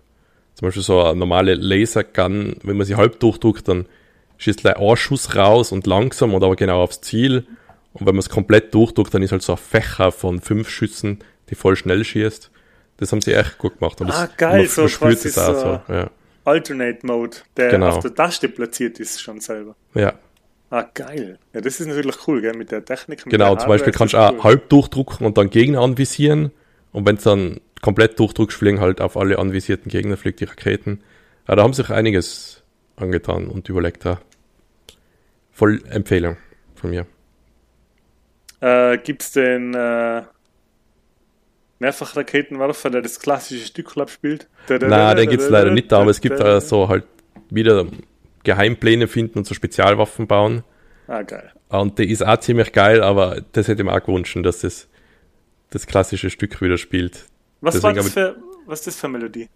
Zum 0.54 0.66
Beispiel 0.66 0.82
so 0.82 1.02
eine 1.02 1.18
normale 1.18 1.54
Lasergun, 1.54 2.56
wenn 2.62 2.78
man 2.78 2.86
sie 2.86 2.96
halb 2.96 3.20
durchdruckt, 3.20 3.68
dann 3.68 3.84
schießt 4.38 4.60
gleich 4.60 4.76
ein 4.76 4.96
Schuss 4.96 5.36
raus 5.36 5.72
und 5.72 5.86
langsam 5.86 6.32
und 6.32 6.42
aber 6.42 6.56
genau 6.56 6.82
aufs 6.82 7.02
Ziel. 7.02 7.46
Und 7.92 8.06
wenn 8.06 8.14
man 8.14 8.20
es 8.20 8.30
komplett 8.30 8.72
durchdruckt, 8.72 9.12
dann 9.12 9.22
ist 9.22 9.32
halt 9.32 9.42
so 9.42 9.52
ein 9.52 9.58
Fächer 9.58 10.10
von 10.10 10.40
fünf 10.40 10.70
Schüssen, 10.70 11.18
die 11.50 11.54
voll 11.54 11.76
schnell 11.76 12.02
schießt. 12.02 12.50
Das 13.00 13.10
haben 13.12 13.22
sie 13.22 13.32
echt 13.32 13.58
gut 13.58 13.78
gemacht. 13.78 14.00
Und 14.00 14.10
ah, 14.10 14.28
geil, 14.36 14.66
so 14.68 14.84
quasi 14.84 15.32
das 15.32 15.34
so, 15.34 15.54
so 15.54 15.80
ja. 15.88 16.10
Alternate 16.44 17.04
Mode, 17.06 17.38
der 17.56 17.70
genau. 17.70 17.88
auf 17.88 18.00
der 18.00 18.14
Taste 18.14 18.48
platziert 18.48 19.00
ist 19.00 19.20
schon 19.20 19.40
selber. 19.40 19.74
Ja. 19.94 20.14
Ah, 20.68 20.84
geil. 20.94 21.38
Ja, 21.52 21.60
das 21.62 21.80
ist 21.80 21.86
natürlich 21.86 22.16
cool, 22.28 22.42
gell, 22.42 22.54
mit 22.54 22.70
der 22.70 22.84
Technik. 22.84 23.24
Mit 23.24 23.32
genau, 23.32 23.54
der 23.54 23.60
zum 23.60 23.68
Beispiel 23.68 23.92
kannst 23.92 24.14
du 24.14 24.18
auch 24.18 24.32
cool. 24.32 24.44
halb 24.44 24.68
durchdrucken 24.68 25.26
und 25.26 25.36
dann 25.36 25.50
Gegner 25.50 25.80
anvisieren. 25.80 26.52
Und 26.92 27.06
wenn 27.06 27.16
es 27.16 27.24
dann 27.24 27.60
komplett 27.80 28.18
durchdruckst, 28.18 28.56
fliegen 28.56 28.80
halt 28.80 29.00
auf 29.00 29.16
alle 29.16 29.38
anvisierten 29.38 29.90
Gegner, 29.90 30.16
fliegt 30.16 30.40
die 30.40 30.44
Raketen. 30.44 31.02
Ja, 31.48 31.56
da 31.56 31.62
haben 31.62 31.72
sich 31.72 31.90
einiges 31.90 32.62
angetan 32.96 33.48
und 33.48 33.68
überlegt. 33.68 34.04
Ja. 34.04 34.20
Voll 35.50 35.82
Empfehlung 35.88 36.36
von 36.74 36.90
mir. 36.90 37.06
Äh, 38.60 38.98
Gibt 38.98 39.22
es 39.22 39.32
den 39.32 39.74
äh, 39.74 40.22
Mehrfachraketenwerfer, 41.80 42.90
der 42.90 43.02
das 43.02 43.18
klassische 43.18 43.66
Stück 43.66 43.92
spielt? 44.08 44.48
Nein, 44.68 45.16
den 45.16 45.28
gibt 45.28 45.42
es 45.42 45.48
leider 45.48 45.70
nicht, 45.70 45.92
aber 45.92 46.10
es 46.10 46.20
gibt 46.20 46.38
da 46.38 46.60
so 46.60 46.88
halt 46.88 47.04
wieder 47.50 47.86
Geheimpläne 48.44 49.08
finden 49.08 49.38
und 49.38 49.46
so 49.46 49.54
Spezialwaffen 49.54 50.26
bauen. 50.26 50.62
Ah, 51.08 51.22
geil. 51.22 51.50
Und 51.68 51.98
der 51.98 52.09
ist 52.09 52.24
auch 52.24 52.38
ziemlich 52.38 52.72
geil, 52.72 53.02
aber 53.02 53.42
das 53.52 53.68
hätte 53.68 53.82
ich 53.82 53.86
mir 53.86 53.94
auch 53.94 54.05
gewünscht, 54.05 54.36
dass 54.42 54.61
das 54.61 54.88
das 55.70 55.86
klassische 55.86 56.30
Stück 56.30 56.61
wieder 56.61 56.76
spielt. 56.76 57.26
Was 57.61 57.74
Deswegen 57.74 57.96
war 57.96 58.02
das 58.02 58.12
für, 58.12 58.36
was 58.66 58.80
ist 58.80 58.86
das 58.88 58.96
für 58.96 59.09
Melodie? 59.09 59.48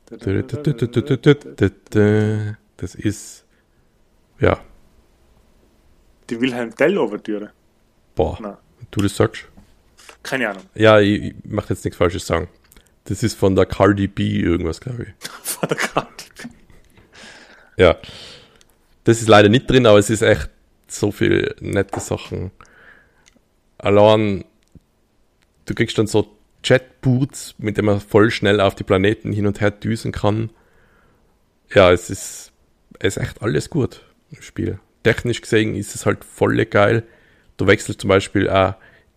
Das 2.77 2.95
ist, 2.95 3.45
ja. 4.41 4.59
Die 6.31 6.41
Wilhelm 6.41 6.75
Tell 6.75 6.99
Overtüre. 6.99 7.51
Boah, 8.15 8.39
Nein. 8.41 8.57
du 8.91 9.03
das 9.03 9.17
sagst. 9.17 9.49
Keine 10.25 10.49
Ahnung. 10.49 10.65
Ja, 10.75 10.99
ich, 10.99 11.23
ich 11.23 11.35
mache 11.45 11.69
jetzt 11.73 11.85
nichts 11.85 11.99
Falsches 11.99 12.27
sagen. 12.27 12.49
Das 13.05 13.23
ist 13.23 13.39
von 13.39 13.55
der 13.55 13.67
Cardi 13.67 14.09
B 14.09 14.41
irgendwas, 14.41 14.81
glaube 14.81 15.05
ich. 15.05 15.29
von 15.43 15.69
der 15.69 15.79
Cardi 15.79 16.25
B. 16.37 16.49
Ja. 17.77 17.97
Das 19.05 19.21
ist 19.21 19.29
leider 19.29 19.51
nicht 19.51 19.71
drin, 19.71 19.87
aber 19.87 19.99
es 19.99 20.11
ist 20.11 20.23
echt 20.23 20.49
so 20.89 21.13
viel 21.13 21.55
nette 21.61 22.01
Sachen. 22.01 22.51
Allein, 23.77 24.45
du 25.67 25.75
kriegst 25.75 25.99
dann 25.99 26.07
so 26.07 26.35
Jetboots, 26.65 27.57
mit 27.59 27.77
denen 27.77 27.87
man 27.87 28.01
voll 28.01 28.31
schnell 28.31 28.61
auf 28.61 28.75
die 28.75 28.85
Planeten 28.85 29.31
hin 29.33 29.47
und 29.47 29.61
her 29.61 29.71
düsen 29.71 30.11
kann. 30.11 30.49
Ja, 31.75 31.93
es 31.93 32.09
ist, 32.09 32.53
es 32.99 33.19
ist 33.19 33.23
echt 33.23 33.43
alles 33.43 33.69
gut 33.69 34.01
im 34.31 34.41
Spiel. 34.41 34.79
Technisch 35.03 35.43
gesehen 35.43 35.75
ist 35.75 35.95
es 35.95 36.07
halt 36.07 36.25
voll 36.25 36.65
geil. 36.65 37.03
Du 37.59 37.67
wechselst 37.67 38.01
zum 38.01 38.09
Beispiel 38.09 38.49
auch 38.49 38.75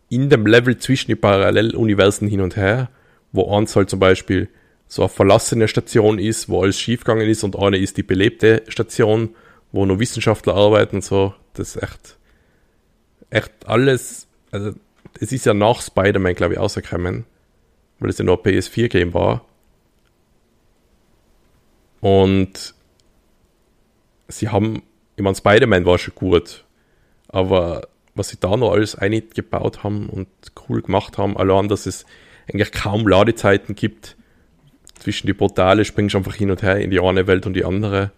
in 0.10 0.30
dem 0.30 0.46
Level 0.46 0.78
zwischen 0.78 1.12
die 1.12 1.16
Paralleluniversen 1.16 2.28
hin 2.28 2.42
und 2.42 2.56
her, 2.56 2.90
wo 3.32 3.56
eins 3.56 3.76
halt 3.76 3.90
zum 3.90 4.00
Beispiel 4.00 4.50
so 4.88 5.02
eine 5.02 5.10
verlassene 5.10 5.68
Station 5.68 6.18
ist, 6.18 6.48
wo 6.48 6.62
alles 6.62 6.80
schiefgegangen 6.80 7.28
ist 7.28 7.44
und 7.44 7.58
eine 7.58 7.78
ist 7.78 7.98
die 7.98 8.04
belebte 8.04 8.64
Station, 8.70 9.36
wo 9.72 9.86
nur 9.86 10.00
Wissenschaftler 10.00 10.56
arbeiten 10.56 10.98
und 10.98 11.04
so. 11.04 11.34
Das 11.54 11.76
ist 11.76 11.84
echt, 11.84 12.18
echt 13.30 13.52
alles, 13.66 14.28
also 14.52 14.72
es 15.20 15.32
ist 15.32 15.46
ja 15.46 15.54
nach 15.54 15.82
Spider-Man, 15.82 16.36
glaube 16.36 16.54
ich, 16.54 16.60
rausgekommen, 16.60 17.26
weil 18.00 18.10
es 18.10 18.18
ja 18.18 18.24
nur 18.24 18.38
ein 18.38 18.44
PS4-Game 18.44 19.14
war. 19.14 19.46
Und 22.00 22.76
sie 24.30 24.50
haben, 24.50 24.84
ich 25.16 25.24
meine, 25.24 25.36
Spider-Man 25.36 25.86
war 25.86 25.98
schon 25.98 26.16
gut, 26.16 26.64
aber 27.28 27.88
was 28.18 28.30
sie 28.30 28.38
da 28.40 28.56
noch 28.58 28.72
alles 28.72 28.96
eingebaut 28.96 29.84
haben 29.84 30.10
und 30.10 30.28
cool 30.68 30.82
gemacht 30.82 31.18
haben, 31.18 31.38
allein, 31.38 31.68
dass 31.68 31.86
es 31.86 32.06
eigentlich 32.50 32.72
kaum 32.72 33.08
Ladezeiten 33.08 33.76
gibt 33.76 34.16
zwischen 35.00 35.28
die 35.28 35.34
Portale, 35.34 35.86
springst 35.86 36.14
du 36.14 36.18
einfach 36.18 36.36
hin 36.36 36.52
und 36.52 36.64
her 36.64 36.78
in 36.78 36.92
die 36.92 37.00
eine 37.00 37.28
Welt 37.28 37.46
und 37.46 37.54
die 37.54 37.66
andere. 37.66 38.12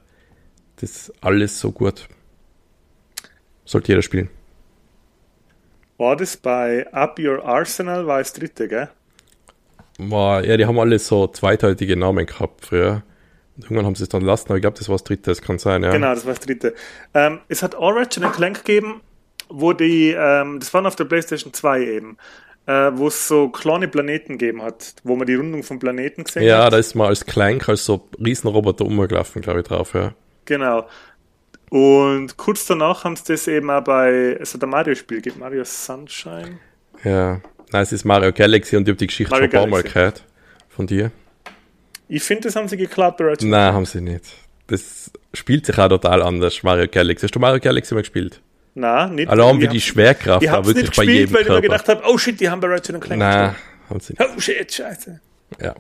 Das 0.78 0.91
ist 0.91 1.14
alles 1.22 1.60
so 1.60 1.72
gut. 1.72 2.08
Sollte 3.66 3.91
jeder 3.91 4.02
spielen. 4.02 4.30
War 5.97 6.16
das 6.16 6.38
bei 6.38 6.91
Up 6.93 7.20
Your 7.20 7.43
Arsenal, 7.43 8.08
war 8.08 8.20
das 8.20 8.32
dritte, 8.32 8.68
gell? 8.68 8.89
War, 9.97 10.45
ja, 10.45 10.56
die 10.56 10.66
haben 10.66 10.80
alle 10.80 10.97
so 10.97 11.28
zweideutige 11.28 11.97
Namen 11.97 12.26
gehabt 12.26 12.66
früher. 12.66 13.04
Irgendwann 13.58 13.86
haben 13.86 13.95
sie 13.95 14.04
es 14.04 14.10
dann 14.10 14.22
lassen, 14.22 14.47
aber 14.47 14.56
ich 14.56 14.62
glaube, 14.62 14.78
das 14.78 14.88
war 14.88 14.95
das 14.95 15.04
dritte, 15.04 15.32
das 15.32 15.41
kann 15.41 15.60
sein, 15.60 15.84
ja. 15.84 15.91
Genau, 15.91 16.14
das 16.14 16.26
war 16.26 16.34
das 16.34 16.45
dritte. 16.45 16.74
Ähm, 17.14 17.41
es 17.50 17.62
hat 17.62 17.76
auch 17.76 17.91
Ratchet 17.91 18.24
Clank 18.32 18.64
gegeben, 18.64 19.02
wo 19.50 19.74
die, 19.74 20.16
ähm, 20.18 20.60
das 20.60 20.74
waren 20.74 20.86
auf 20.86 20.95
der 20.95 21.06
PlayStation 21.06 21.54
2 21.54 21.82
eben, 21.82 22.18
äh, 22.66 22.91
wo 22.93 23.08
es 23.08 23.28
so 23.28 23.50
kleine 23.50 23.88
Planeten 23.88 24.38
gegeben 24.38 24.62
hat, 24.62 24.93
wo 25.04 25.16
man 25.16 25.28
die 25.28 25.36
Rundung 25.36 25.64
vom 25.64 25.80
Planeten 25.80 26.24
gesehen 26.24 26.43
ja, 26.43 26.58
hat. 26.58 26.64
Ja, 26.66 26.70
da 26.70 26.78
ist 26.78 26.95
man 26.95 27.08
als 27.08 27.26
Clank, 27.26 27.68
als 27.68 27.86
so 27.86 28.08
Riesenroboter 28.24 28.86
umgelaufen, 28.86 29.41
glaube 29.41 29.62
ich, 29.62 29.68
drauf, 29.68 29.93
ja. 29.93 30.14
Genau. 30.45 30.88
Und 31.70 32.38
kurz 32.38 32.66
danach 32.66 33.04
haben 33.04 33.16
sie 33.16 33.24
das 33.28 33.47
eben 33.47 33.70
auch 33.70 33.84
bei, 33.84 34.38
es 34.39 34.54
hat 34.54 34.64
ein 34.64 34.70
Mario-Spiel 34.70 35.22
gegeben, 35.22 35.39
Mario 35.39 35.64
Sunshine. 35.64 36.60
Ja, 37.04 37.41
nein, 37.72 37.84
es 37.84 37.91
ist 37.91 38.06
Mario 38.06 38.32
Galaxy 38.34 38.76
und 38.76 38.84
ich 38.84 38.89
habe 38.89 38.97
die 38.97 39.08
Geschichte 39.08 39.32
Mario 39.32 39.50
schon 39.50 39.60
ein 39.60 39.62
paar 39.62 39.70
Mal 39.70 39.84
gehört 39.84 40.24
von 40.70 40.88
dir. 40.88 41.12
Ich 42.08 42.24
finde, 42.24 42.43
das 42.43 42.56
haben 42.56 42.68
sie 42.68 42.78
geklaut 42.78 43.22
Ratchet. 43.22 43.47
Nein, 43.47 43.74
haben 43.74 43.86
sie 43.86 44.02
nicht. 44.02 44.26
Das 44.66 45.12
spielt 45.34 45.68
sich 45.68 45.78
auch 45.78 45.89
total 45.89 46.24
anders, 46.24 46.64
Mario 46.64 46.88
Galaxy. 46.88 47.28
Hast 47.28 47.36
du 47.36 47.39
Mario 47.39 47.60
Galaxy 47.60 47.93
mal 47.93 48.02
gespielt? 48.02 48.41
Nein, 48.76 49.15
nicht. 49.15 49.30
Allein 49.30 49.59
wie 49.59 49.67
die 49.67 49.82
Schwerkraft 49.82 50.45
da 50.45 50.65
wirklich 50.65 50.76
nicht 50.76 50.88
gespielt, 50.95 51.07
bei 51.07 51.13
jedem 51.13 51.34
weil 51.34 51.43
Körper. 51.43 51.57
ich 51.57 51.61
mir 51.63 51.70
gedacht 51.70 51.89
habe, 51.89 52.03
oh 52.05 52.17
shit, 52.17 52.39
die 52.39 52.49
haben 52.49 52.61
bei 52.61 52.67
Ratchet 52.67 53.01
Clank 53.01 53.20
Nein, 53.20 53.55
haben 53.89 53.99
sie 53.99 54.13
nicht. 54.13 54.30
Oh 54.36 54.39
shit, 54.39 54.74
scheiße. 54.74 55.20
Ja. 55.61 55.76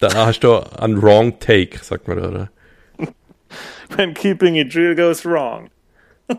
Da 0.00 0.26
hast 0.26 0.40
du 0.40 0.58
einen 0.78 1.02
wrong 1.02 1.38
take, 1.40 1.78
sagt 1.82 2.06
man 2.06 2.18
da, 2.18 2.28
oder? 2.28 2.50
When 3.96 4.14
keeping 4.14 4.54
it 4.54 4.74
real 4.76 4.94
goes 4.94 5.24
wrong. 5.24 5.70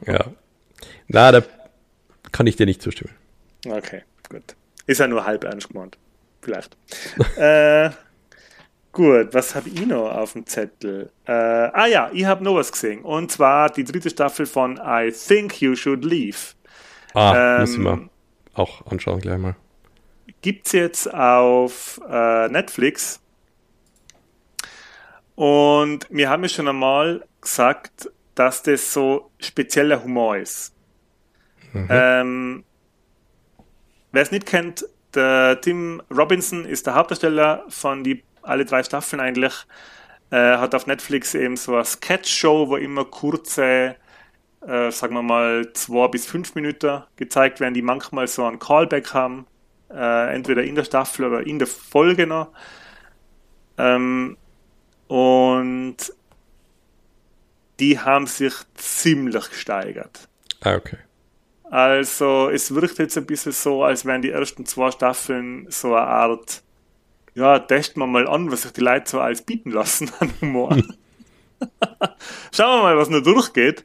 ja. 0.07 0.25
Na, 1.07 1.31
da 1.31 1.43
kann 2.31 2.47
ich 2.47 2.55
dir 2.55 2.65
nicht 2.65 2.81
zustimmen. 2.81 3.13
Okay, 3.67 4.03
gut. 4.29 4.55
Ist 4.85 4.99
ja 4.99 5.07
nur 5.07 5.25
halb 5.25 5.43
ernst 5.43 5.69
gemeint. 5.69 5.97
Vielleicht. 6.41 6.77
äh, 7.37 7.89
gut, 8.99 9.33
was 9.33 9.55
habe 9.55 9.69
ich 9.69 9.85
noch 9.85 10.11
auf 10.11 10.33
dem 10.33 10.45
Zettel? 10.45 11.09
Äh, 11.25 11.31
ah 11.31 11.87
ja, 11.87 12.09
ich 12.11 12.25
habe 12.25 12.43
noch 12.43 12.55
was 12.55 12.69
gesehen. 12.69 13.01
Und 13.01 13.31
zwar 13.31 13.69
die 13.69 13.85
dritte 13.85 14.09
Staffel 14.09 14.45
von 14.45 14.77
I 14.83 15.09
Think 15.11 15.61
You 15.61 15.73
Should 15.73 16.03
Leave. 16.03 16.37
Ah, 17.13 17.55
ähm, 17.55 17.61
müssen 17.61 17.83
wir 17.83 18.09
auch 18.55 18.85
anschauen 18.87 19.21
gleich 19.21 19.37
mal. 19.37 19.55
Gibt 20.41 20.65
es 20.65 20.73
jetzt 20.73 21.13
auf 21.13 22.01
äh, 22.09 22.49
Netflix. 22.49 23.21
Und 25.35 26.05
wir 26.09 26.29
haben 26.29 26.43
ja 26.43 26.49
schon 26.49 26.67
einmal 26.67 27.25
gesagt, 27.39 28.11
dass 28.35 28.63
das 28.63 28.91
so 28.91 29.31
spezieller 29.39 30.03
Humor 30.03 30.35
ist. 30.35 30.73
Mhm. 31.71 31.87
Ähm, 31.89 32.63
Wer 34.11 34.23
es 34.23 34.31
nicht 34.31 34.47
kennt, 34.47 34.85
der 35.13 35.61
Tim 35.61 36.01
Robinson 36.09 36.65
ist 36.65 36.87
der 36.87 36.95
Hauptdarsteller 36.95 37.63
von 37.69 38.03
die 38.03 38.23
alle 38.41 38.65
drei 38.65 38.83
Staffeln 38.83 39.19
eigentlich. 39.19 39.53
Äh, 40.31 40.57
hat 40.57 40.75
auf 40.75 40.85
Netflix 40.85 41.33
eben 41.33 41.57
so 41.57 41.73
eine 41.73 41.85
Sketch-Show, 41.85 42.69
wo 42.69 42.75
immer 42.75 43.05
kurze, 43.05 43.95
äh, 44.61 44.91
sagen 44.91 45.15
wir 45.15 45.23
mal, 45.23 45.73
zwei 45.73 46.07
bis 46.07 46.25
fünf 46.27 46.53
Minuten 46.55 47.03
gezeigt 47.15 47.59
werden, 47.59 47.73
die 47.73 47.81
manchmal 47.81 48.27
so 48.27 48.45
einen 48.45 48.59
Callback 48.59 49.13
haben, 49.13 49.47
äh, 49.89 50.33
entweder 50.33 50.63
in 50.63 50.75
der 50.75 50.83
Staffel 50.83 51.25
oder 51.25 51.45
in 51.45 51.57
der 51.57 51.67
Folge 51.67 52.27
noch. 52.27 52.49
Ähm, 53.77 54.37
und 55.07 55.97
die 57.79 57.97
haben 57.97 58.27
sich 58.27 58.53
ziemlich 58.75 59.49
gesteigert. 59.49 60.27
Ah, 60.61 60.75
okay. 60.75 60.97
Also 61.71 62.49
es 62.49 62.73
wirkt 62.73 62.97
jetzt 62.99 63.17
ein 63.17 63.25
bisschen 63.25 63.51
so, 63.51 63.83
als 63.83 64.05
wären 64.05 64.21
die 64.21 64.31
ersten 64.31 64.65
zwei 64.65 64.91
Staffeln 64.91 65.67
so 65.69 65.95
eine 65.95 66.07
Art, 66.07 66.63
ja, 67.39 67.59
testen 67.59 68.01
wir 68.01 68.07
mal 68.07 68.27
an, 68.27 68.51
was 68.51 68.63
sich 68.63 68.73
die 68.73 68.81
Leute 68.81 69.09
so 69.09 69.19
alles 69.19 69.41
bieten 69.41 69.71
lassen 69.71 70.11
an 70.19 70.31
Humor. 70.41 70.71
Schauen 72.51 72.79
wir 72.79 72.83
mal, 72.83 72.97
was 72.97 73.09
noch 73.09 73.23
durchgeht. 73.23 73.83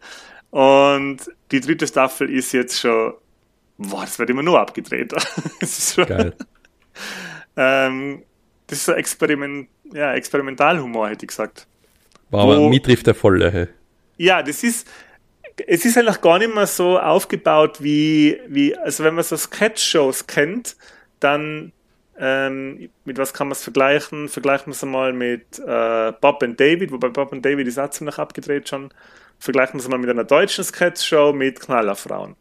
Und 0.50 1.18
die 1.50 1.60
dritte 1.60 1.86
Staffel 1.86 2.30
ist 2.30 2.52
jetzt 2.52 2.78
schon, 2.78 3.14
boah, 3.78 4.02
das 4.02 4.18
wird 4.18 4.30
immer 4.30 4.42
nur 4.42 4.60
abgedreht. 4.60 5.12
das 5.60 5.78
ist 5.78 5.94
schon, 5.94 6.06
Geil. 6.06 6.34
ähm, 7.56 8.22
das 8.66 8.78
ist 8.78 8.84
so 8.86 8.92
Experiment, 8.92 9.68
ja, 9.92 10.14
Experimentalhumor, 10.14 11.08
hätte 11.08 11.24
ich 11.24 11.28
gesagt. 11.28 11.66
Wow, 12.30 12.42
aber 12.42 12.68
mir 12.68 12.82
trifft 12.82 13.06
der 13.06 13.14
voll, 13.14 13.40
hey. 13.50 13.68
Ja, 14.16 14.42
das 14.42 14.62
ist, 14.62 14.88
es 15.66 15.84
ist 15.84 15.98
eigentlich 15.98 16.20
gar 16.20 16.38
nicht 16.38 16.54
mehr 16.54 16.66
so 16.66 16.98
aufgebaut 16.98 17.82
wie, 17.82 18.40
wie 18.48 18.76
also 18.76 19.04
wenn 19.04 19.14
man 19.14 19.24
so 19.24 19.36
Sketch-Shows 19.36 20.26
kennt, 20.26 20.76
dann 21.20 21.72
ähm, 22.18 22.90
mit 23.04 23.18
was 23.18 23.32
kann 23.32 23.48
man 23.48 23.52
es 23.52 23.62
vergleichen? 23.62 24.28
Vergleichen 24.28 24.66
wir 24.66 24.72
es 24.72 24.82
einmal 24.82 25.12
mit 25.12 25.58
äh, 25.58 26.12
Bob 26.20 26.42
and 26.42 26.58
David, 26.58 26.92
wobei 26.92 27.08
Bob 27.08 27.32
and 27.32 27.44
David 27.44 27.66
ist 27.66 27.78
auch 27.78 27.90
ziemlich 27.90 28.18
abgedreht 28.18 28.68
schon. 28.68 28.90
Vergleichen 29.38 29.74
wir 29.74 29.80
es 29.80 29.88
mal 29.88 29.98
mit 29.98 30.10
einer 30.10 30.24
deutschen 30.24 30.64
Sketch-Show 30.64 31.32
mit 31.32 31.60
Knallerfrauen. 31.60 32.36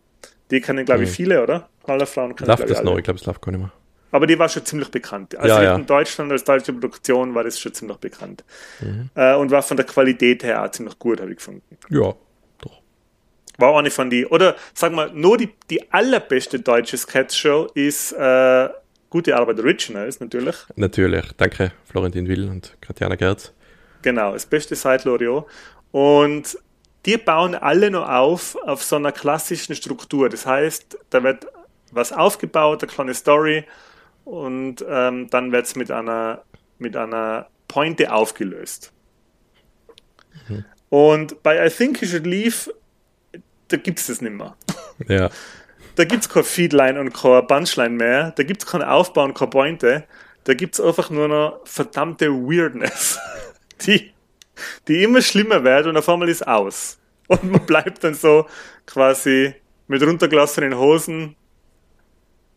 Die 0.52 0.62
kennen, 0.62 0.86
glaube 0.86 1.04
ich, 1.04 1.10
mhm. 1.10 1.14
viele, 1.14 1.44
oder? 1.44 1.70
Knallerfrauen 1.84 2.36
kennen 2.36 2.50
Läuft 2.50 2.70
das 2.70 2.84
noch? 2.84 2.98
Ich 2.98 3.04
glaube, 3.04 3.20
es 3.20 3.26
läuft 3.26 3.42
gar 3.42 3.52
nicht 3.52 3.62
mehr. 3.62 3.72
Aber 4.12 4.28
die 4.28 4.38
war 4.38 4.48
schon 4.48 4.64
ziemlich 4.64 4.92
bekannt. 4.92 5.36
Also 5.36 5.56
ja, 5.56 5.64
ja. 5.64 5.76
in 5.76 5.88
Deutschland 5.88 6.32
als 6.32 6.44
deutsche 6.44 6.72
Produktion 6.72 7.34
war 7.34 7.44
das 7.44 7.60
schon 7.60 7.74
ziemlich 7.74 7.98
bekannt. 7.98 8.44
Mhm. 8.80 9.10
Äh, 9.16 9.34
und 9.36 9.50
war 9.50 9.64
von 9.64 9.76
der 9.76 9.88
Qualität 9.88 10.44
her 10.44 10.64
auch 10.64 10.70
ziemlich 10.70 11.00
gut, 11.00 11.20
habe 11.20 11.32
ich 11.32 11.38
gefunden. 11.38 11.78
Ja, 11.90 12.14
war 13.58 13.78
eine 13.78 13.92
von 13.92 14.10
die, 14.10 14.26
oder 14.26 14.56
sagen 14.74 14.96
wir, 14.96 15.12
nur 15.14 15.38
die, 15.38 15.50
die 15.70 15.92
allerbeste 15.92 16.60
deutsche 16.60 16.98
Sketch-Show 16.98 17.70
ist 17.74 18.14
äh, 18.14 18.70
Gute 19.14 19.38
Arbeit 19.38 19.60
Originals, 19.60 20.20
natürlich. 20.20 20.56
Natürlich, 20.76 21.34
danke 21.38 21.72
Florentin 21.86 22.28
Will 22.28 22.50
und 22.50 22.76
Katjana 22.82 23.14
Gerz. 23.14 23.54
Genau, 24.02 24.34
das 24.34 24.48
beste 24.48 24.76
seit 24.76 25.04
Loriot. 25.04 25.46
Und 25.92 26.58
die 27.06 27.18
bauen 27.18 27.54
alle 27.54 27.92
noch 27.92 28.10
auf, 28.10 28.56
auf 28.66 28.82
so 28.82 28.96
einer 28.96 29.12
klassischen 29.12 29.76
Struktur. 29.76 30.30
Das 30.30 30.48
heißt, 30.48 30.98
da 31.12 31.22
wird 31.22 31.46
was 31.92 32.12
aufgebaut, 32.12 32.82
eine 32.82 32.92
kleine 32.92 33.14
Story, 33.14 33.66
und 34.26 34.84
ähm, 34.90 35.30
dann 35.30 35.52
wird 35.52 35.68
es 35.68 35.76
mit 35.76 35.92
einer, 35.92 36.42
mit 36.80 36.98
einer 36.98 37.46
Pointe 37.68 38.12
aufgelöst. 38.12 38.92
Mhm. 40.48 40.66
Und 40.90 41.44
bei 41.44 41.64
I 41.64 41.70
Think 41.70 42.02
You 42.02 42.08
Should 42.08 42.26
Leave 42.26 42.74
da 43.68 43.78
gibt 43.78 44.00
es 44.00 44.08
das 44.08 44.22
nicht 44.22 44.34
mehr. 44.34 44.56
Ja. 45.08 45.30
Da 45.96 46.06
gibt 46.06 46.24
es 46.24 46.30
kein 46.30 46.44
Feedline 46.44 47.00
und 47.00 47.14
kein 47.14 47.46
Punchline 47.46 47.96
mehr. 47.96 48.32
Da 48.32 48.44
gibt 48.44 48.64
es 48.64 48.70
keinen 48.70 48.84
Aufbau 48.84 49.24
und 49.24 49.36
keine 49.36 49.50
Pointe. 49.50 50.04
Da 50.44 50.54
gibt 50.54 50.76
es 50.76 50.82
einfach 50.82 51.10
nur 51.10 51.28
noch 51.28 51.62
verdammte 51.66 52.30
Weirdness, 52.30 53.20
die, 53.86 54.12
die 54.88 55.04
immer 55.04 55.22
schlimmer 55.22 55.64
wird 55.64 55.86
und 55.88 55.96
auf 55.96 56.10
einmal 56.10 56.30
ist 56.30 56.46
aus. 56.48 56.98
Und 57.28 57.50
man 57.52 57.66
bleibt 57.66 58.04
dann 58.04 58.14
so 58.14 58.46
quasi 58.86 59.54
mit 59.88 60.04
runtergelassenen 60.04 60.78
Hosen. 60.78 61.36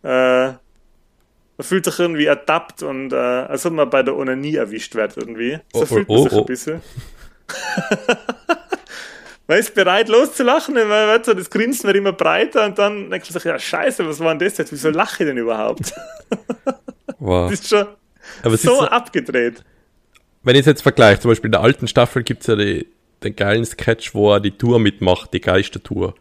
Äh, 0.03 0.47
man 0.49 1.65
fühlt 1.65 1.85
sich 1.85 1.99
irgendwie 1.99 2.27
ertappt 2.27 2.83
und 2.83 3.13
äh, 3.13 3.17
als 3.17 3.65
ob 3.67 3.75
man 3.75 3.89
bei 3.89 4.03
der 4.03 4.17
Onanie 4.17 4.57
erwischt 4.57 4.95
wird 4.95 5.17
irgendwie. 5.17 5.59
So 5.73 5.83
oh, 5.83 5.87
fühlt 5.87 6.09
man 6.09 6.19
oh, 6.19 6.25
sich 6.25 6.33
oh. 6.33 6.41
ein 6.41 6.47
bisschen. 6.47 6.83
man 9.47 9.59
ist 9.59 9.75
bereit 9.75 10.09
loszulachen, 10.09 10.75
man 10.75 10.89
wird 10.89 11.27
so, 11.27 11.35
das 11.35 11.51
Grinsen 11.51 11.85
wird 11.85 11.97
immer 11.97 12.13
breiter 12.13 12.65
und 12.65 12.79
dann 12.79 13.11
denkt 13.11 13.31
man 13.31 13.41
sich, 13.41 13.45
ja 13.45 13.59
scheiße, 13.59 14.07
was 14.07 14.21
war 14.21 14.35
denn 14.35 14.47
das 14.47 14.59
jetzt? 14.59 14.73
Wieso 14.73 14.91
lache 14.91 15.23
ich 15.23 15.29
denn 15.29 15.37
überhaupt? 15.37 15.93
Wow. 17.19 17.51
Das 17.51 17.61
ist 17.61 17.69
schon 17.69 17.87
Aber 18.43 18.57
so 18.57 18.83
ist, 18.83 18.93
abgedreht. 18.93 19.63
Wenn 20.43 20.55
ich 20.55 20.61
es 20.61 20.67
jetzt 20.67 20.83
vergleiche, 20.83 21.21
zum 21.21 21.31
Beispiel 21.31 21.49
in 21.49 21.53
der 21.53 21.63
alten 21.63 21.89
Staffel 21.89 22.23
gibt 22.23 22.43
es 22.43 22.49
ja 22.49 22.57
die, 22.57 22.87
den 23.23 23.37
geilen 23.37 23.65
Sketch, 23.65 24.15
wo 24.15 24.35
er 24.35 24.41
die 24.41 24.51
Tour 24.53 24.79
mitmacht, 24.79 25.33
die 25.33 25.41
Geistertour. 25.41 26.15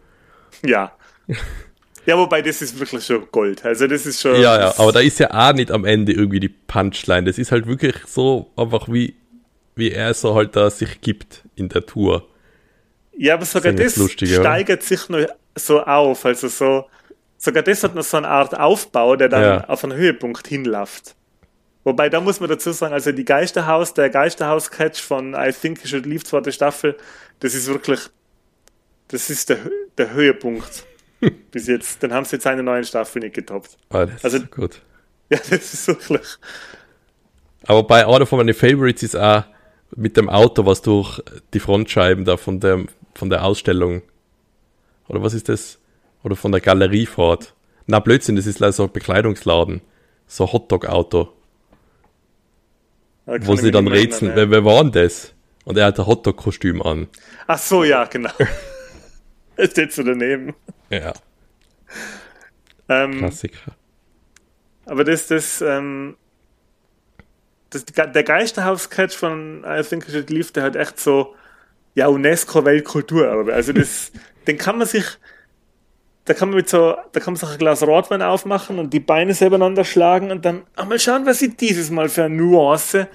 Ja. 0.63 0.93
Ja, 2.05 2.17
wobei 2.17 2.41
das 2.41 2.61
ist 2.61 2.79
wirklich 2.79 3.03
schon 3.03 3.27
Gold. 3.31 3.65
Also 3.65 3.87
das 3.87 4.05
ist 4.05 4.21
schon. 4.21 4.35
Ja, 4.35 4.59
ja, 4.59 4.73
aber 4.77 4.91
da 4.91 4.99
ist 4.99 5.19
ja 5.19 5.31
auch 5.31 5.53
nicht 5.53 5.71
am 5.71 5.85
Ende 5.85 6.13
irgendwie 6.13 6.39
die 6.39 6.49
Punchline. 6.49 7.23
Das 7.23 7.37
ist 7.37 7.51
halt 7.51 7.65
wirklich 7.65 7.95
so 8.05 8.51
einfach 8.55 8.87
wie, 8.87 9.15
wie 9.75 9.91
er 9.91 10.13
so 10.13 10.35
halt 10.35 10.55
da 10.55 10.69
sich 10.69 11.01
gibt 11.01 11.43
in 11.55 11.69
der 11.69 11.85
Tour. 11.85 12.27
Ja, 13.17 13.35
aber 13.35 13.45
sogar 13.45 13.73
das, 13.73 13.95
lustig, 13.95 14.33
steigert 14.33 14.83
sich 14.83 15.07
noch 15.09 15.25
so 15.55 15.81
auf. 15.81 16.25
Also 16.25 16.47
so, 16.47 16.85
sogar 17.37 17.63
das 17.63 17.83
hat 17.83 17.95
noch 17.95 18.03
so 18.03 18.17
eine 18.17 18.27
Art 18.27 18.57
Aufbau, 18.57 19.15
der 19.15 19.29
dann 19.29 19.41
ja. 19.41 19.65
auf 19.67 19.83
einen 19.83 19.97
Höhepunkt 19.97 20.47
hinläuft. 20.47 21.15
Wobei, 21.85 22.09
da 22.09 22.19
muss 22.19 22.39
man 22.39 22.49
dazu 22.49 22.71
sagen, 22.71 22.93
also 22.93 23.11
die 23.11 23.25
Geisterhaus, 23.25 23.93
der 23.93 24.09
Geisterhaus-Catch 24.09 24.99
von 25.01 25.35
I 25.35 25.51
Think 25.51 25.83
You 25.83 25.87
Should 25.87 26.05
Leave, 26.07 26.23
zweite 26.23 26.51
Staffel, 26.51 26.97
das 27.41 27.53
ist 27.53 27.67
wirklich, 27.67 27.99
das 29.09 29.29
ist 29.29 29.49
der, 29.49 29.59
der 29.97 30.11
Höhepunkt 30.11 30.83
bis 31.51 31.67
jetzt. 31.67 32.01
Dann 32.01 32.11
haben 32.11 32.25
sie 32.25 32.37
jetzt 32.37 32.47
eine 32.47 32.63
neue 32.63 32.83
Staffel 32.83 33.21
nicht 33.21 33.35
getoppt. 33.35 33.77
Das 33.89 34.23
also, 34.23 34.39
gut. 34.39 34.81
Ja, 35.27 35.39
das 35.39 35.73
ist 35.73 35.87
wirklich. 35.87 36.37
Aber 37.65 37.81
bei 37.81 38.05
einer 38.05 38.27
von 38.27 38.37
meinen 38.37 38.53
Favorites 38.53 39.01
ist 39.01 39.15
auch 39.15 39.43
mit 39.95 40.17
dem 40.17 40.29
Auto, 40.29 40.67
was 40.67 40.83
durch 40.83 41.19
die 41.51 41.59
Frontscheiben 41.59 42.25
da 42.25 42.37
von 42.37 42.59
der, 42.59 42.85
von 43.15 43.29
der 43.29 43.43
Ausstellung. 43.45 44.01
Oder 45.07 45.21
was 45.21 45.33
ist 45.33 45.49
das? 45.49 45.79
Oder 46.23 46.35
von 46.35 46.51
der 46.51 46.61
Galerie 46.61 47.05
fort. 47.05 47.53
Na, 47.87 47.99
Blödsinn, 47.99 48.35
das 48.35 48.47
ist 48.47 48.59
leider 48.59 48.73
so 48.73 48.83
ein 48.83 48.91
Bekleidungsladen. 48.91 49.81
So 50.27 50.45
ein 50.45 50.53
Hotdog-Auto. 50.53 51.31
wo 53.25 53.55
sie 53.55 53.71
dann 53.71 53.87
rätseln, 53.87 54.35
wer, 54.35 54.49
wer 54.49 54.65
war 54.65 54.83
denn 54.83 54.91
das? 54.91 55.33
Und 55.65 55.77
er 55.77 55.85
hat 55.85 55.99
ein 55.99 56.05
Hotdog-Kostüm 56.05 56.81
an. 56.81 57.07
Ach 57.47 57.57
so, 57.57 57.83
ja, 57.83 58.05
genau. 58.05 58.31
Es 59.57 59.71
steht 59.71 59.93
so 59.93 60.03
daneben. 60.03 60.53
Ja. 60.89 61.13
Ähm, 62.89 63.19
Klassiker. 63.19 63.71
Aber 64.85 65.05
das, 65.05 65.27
das, 65.27 65.61
ähm, 65.61 66.17
das, 67.69 67.85
der 67.85 68.23
Geisterhaus-Catch 68.23 69.15
von 69.15 69.63
I 69.65 69.81
Think 69.81 70.07
I 70.09 70.11
Should 70.11 70.29
Leave, 70.29 70.51
der 70.51 70.63
hat 70.63 70.75
echt 70.75 70.99
so, 70.99 71.35
ja, 71.95 72.07
UNESCO-Weltkulturerbe. 72.07 73.53
Also 73.53 73.73
das, 73.73 74.11
den 74.47 74.57
kann 74.57 74.77
man 74.77 74.87
sich, 74.87 75.05
da 76.25 76.33
kann 76.33 76.49
man 76.49 76.57
mit 76.57 76.69
so, 76.69 76.95
da 77.11 77.19
kann 77.19 77.33
man 77.33 77.35
sich 77.37 77.49
ein 77.49 77.57
Glas 77.57 77.81
Rotwein 77.81 78.21
aufmachen 78.21 78.77
und 78.77 78.93
die 78.93 78.99
Beine 78.99 79.33
selber 79.33 79.85
schlagen 79.85 80.31
und 80.31 80.45
dann 80.45 80.63
auch 80.75 80.85
mal 80.85 80.99
schauen, 80.99 81.25
was 81.25 81.41
ich 81.41 81.55
dieses 81.55 81.89
Mal 81.89 82.09
für 82.09 82.25
eine 82.25 82.35
Nuance 82.35 83.07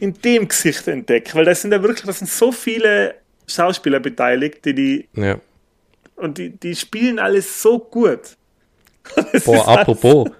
in 0.00 0.14
dem 0.14 0.48
Gesicht 0.48 0.88
entdecke. 0.88 1.34
Weil 1.34 1.44
da 1.44 1.54
sind 1.54 1.72
ja 1.72 1.82
wirklich, 1.82 2.04
da 2.04 2.12
sind 2.12 2.28
so 2.28 2.50
viele 2.50 3.14
Schauspieler 3.46 4.00
beteiligt, 4.00 4.64
die 4.64 4.74
die 4.74 5.08
ja. 5.14 5.38
Und 6.16 6.38
die, 6.38 6.50
die 6.50 6.76
spielen 6.76 7.18
alles 7.18 7.62
so 7.62 7.78
gut. 7.78 8.36
Das 9.32 9.44
Boah, 9.44 9.66
apropos, 9.66 10.30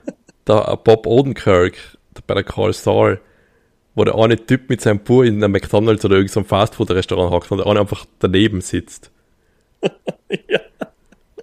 der 0.47 0.77
Bob 0.85 1.05
Odenkirk 1.05 1.77
bei 2.29 2.35
der 2.35 2.45
Carl 2.45 2.73
Saul, 2.73 3.21
wo 3.95 4.05
der 4.05 4.15
eine 4.17 4.37
Typ 4.37 4.71
mit 4.71 4.81
seinem 4.81 5.01
Bub 5.01 5.25
in 5.25 5.43
einem 5.43 5.53
McDonalds 5.53 6.05
oder 6.05 6.17
irgendeinem 6.17 6.47
Fastfood-Restaurant 6.47 7.33
hockt 7.33 7.51
und 7.51 7.59
der 7.59 7.67
eine 7.67 7.81
einfach 7.81 8.07
daneben 8.19 8.61
sitzt. 8.61 9.11
ja. 10.49 10.61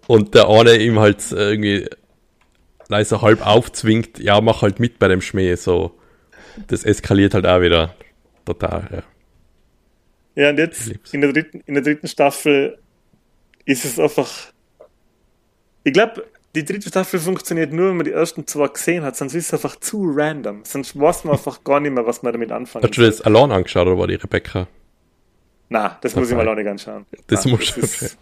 Und 0.08 0.34
der 0.34 0.50
eine 0.50 0.78
ihm 0.78 1.00
halt 1.00 1.24
irgendwie 1.32 1.88
leise 2.88 3.22
halb 3.22 3.46
aufzwingt, 3.46 4.20
ja, 4.20 4.42
mach 4.42 4.64
halt 4.64 4.80
mit 4.80 5.00
bei 5.00 5.08
dem 5.08 5.22
Schmäh, 5.22 5.56
so. 5.56 6.00
Das 6.68 6.84
eskaliert 6.84 7.36
halt 7.36 7.46
auch 7.46 7.62
wieder 7.62 7.96
total, 8.46 8.88
ja. 8.92 9.04
Ja, 10.36 10.50
und 10.52 10.58
jetzt 10.58 10.88
in 11.12 11.22
der, 11.22 11.34
dritten, 11.34 11.62
in 11.66 11.74
der 11.74 11.84
dritten 11.84 12.08
Staffel 12.08 12.80
ist 13.66 13.86
es 13.86 14.00
einfach. 14.00 14.30
Ich 15.84 15.94
glaube, 15.94 16.26
die 16.56 16.66
dritte 16.66 16.90
Staffel 16.90 17.20
funktioniert 17.20 17.72
nur, 17.72 17.90
wenn 17.90 17.98
man 17.98 18.06
die 18.06 18.12
ersten 18.12 18.48
zwei 18.48 18.68
gesehen 18.68 19.04
hat, 19.04 19.16
sonst 19.16 19.36
ist 19.36 19.48
es 19.48 19.54
einfach 19.54 19.80
zu 19.80 20.12
random. 20.16 20.62
Sonst 20.64 21.00
weiß 21.00 21.24
man 21.26 21.36
einfach 21.36 21.64
gar 21.64 21.80
nicht 21.80 21.92
mehr, 21.92 22.06
was 22.06 22.24
man 22.24 22.34
damit 22.34 22.52
anfangen 22.52 22.84
Hast 22.84 22.98
du 22.98 23.02
das 23.02 23.22
allein 23.22 23.52
angeschaut 23.52 23.86
oder 23.88 23.98
war 23.98 24.08
die 24.08 24.16
Rebecca? 24.16 24.68
Na, 25.70 26.00
das 26.02 26.16
muss 26.16 26.30
ich 26.32 26.36
mal 26.36 26.48
auch 26.48 26.56
nicht 26.56 26.68
anschauen. 26.68 27.06
Das 27.28 27.46
Nein, 27.46 27.54
muss 27.54 27.76
das 27.76 28.02
ist, 28.02 28.18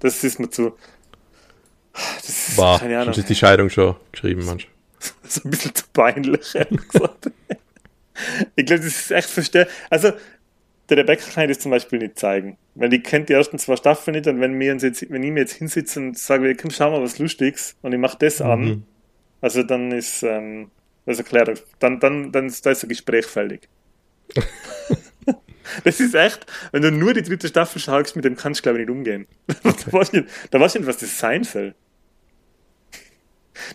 das 0.00 0.22
ist 0.22 0.38
mir 0.38 0.50
zu. 0.50 0.76
Das 1.92 2.28
ist, 2.28 2.58
war, 2.58 2.78
keine 2.78 3.00
Ahnung. 3.00 3.14
ist 3.14 3.28
die 3.28 3.34
Scheidung 3.34 3.70
schon 3.70 3.96
geschrieben, 4.12 4.44
manchmal. 4.44 4.72
Das 5.22 5.36
ist 5.38 5.44
ein 5.44 5.50
bisschen 5.50 5.74
zu 5.74 5.84
peinlich, 5.92 6.54
ehrlich 6.54 6.88
gesagt. 6.88 7.30
ich 8.54 8.66
glaube, 8.66 8.82
das 8.82 8.86
ist 8.86 9.10
echt 9.10 9.30
verstört. 9.30 9.68
Also, 9.88 10.12
der 10.88 10.96
Rebecca 10.98 11.30
kann 11.30 11.44
ich 11.44 11.56
das 11.56 11.62
zum 11.62 11.70
Beispiel 11.70 11.98
nicht 11.98 12.18
zeigen. 12.18 12.58
Weil 12.74 12.88
die 12.88 13.02
kennt 13.02 13.28
die 13.28 13.34
ersten 13.34 13.58
zwei 13.58 13.76
Staffeln 13.76 14.14
nicht 14.14 14.26
und 14.26 14.40
wenn, 14.40 14.58
wir 14.58 14.72
uns 14.72 14.82
jetzt, 14.82 15.08
wenn 15.10 15.22
ich 15.22 15.30
mir 15.30 15.40
jetzt 15.40 15.54
hinsitze 15.54 16.00
und 16.00 16.18
sage, 16.18 16.54
komm, 16.56 16.70
schau 16.70 16.90
mal 16.90 17.02
was 17.02 17.18
Lustiges 17.18 17.76
und 17.82 17.92
ich 17.92 17.98
mache 17.98 18.18
das 18.18 18.40
mhm. 18.40 18.46
an, 18.46 18.86
also 19.40 19.62
dann 19.62 19.92
ist 19.92 20.22
ähm, 20.22 20.70
das 21.04 21.18
erklärt, 21.18 21.64
dann, 21.78 22.00
dann, 22.00 22.32
dann 22.32 22.46
ist, 22.46 22.64
da 22.64 22.70
ist 22.70 22.82
ein 22.82 22.88
Gespräch 22.88 23.26
fällig. 23.26 23.68
das 25.84 26.00
ist 26.00 26.14
echt, 26.14 26.46
wenn 26.72 26.82
du 26.82 26.90
nur 26.90 27.12
die 27.12 27.22
dritte 27.22 27.48
Staffel 27.48 27.80
schaust, 27.80 28.16
mit 28.16 28.24
dem 28.24 28.36
kannst 28.36 28.60
du 28.60 28.62
glaube 28.62 28.80
ich 28.80 28.86
nicht 28.86 28.96
umgehen. 28.96 29.26
Okay. 29.64 29.84
da, 29.84 29.92
weißt 29.92 30.12
du 30.12 30.16
nicht, 30.18 30.30
da 30.50 30.60
weißt 30.60 30.74
du 30.74 30.78
nicht, 30.80 30.88
was 30.88 30.98
das 30.98 31.18
sein 31.18 31.44
soll. 31.44 31.74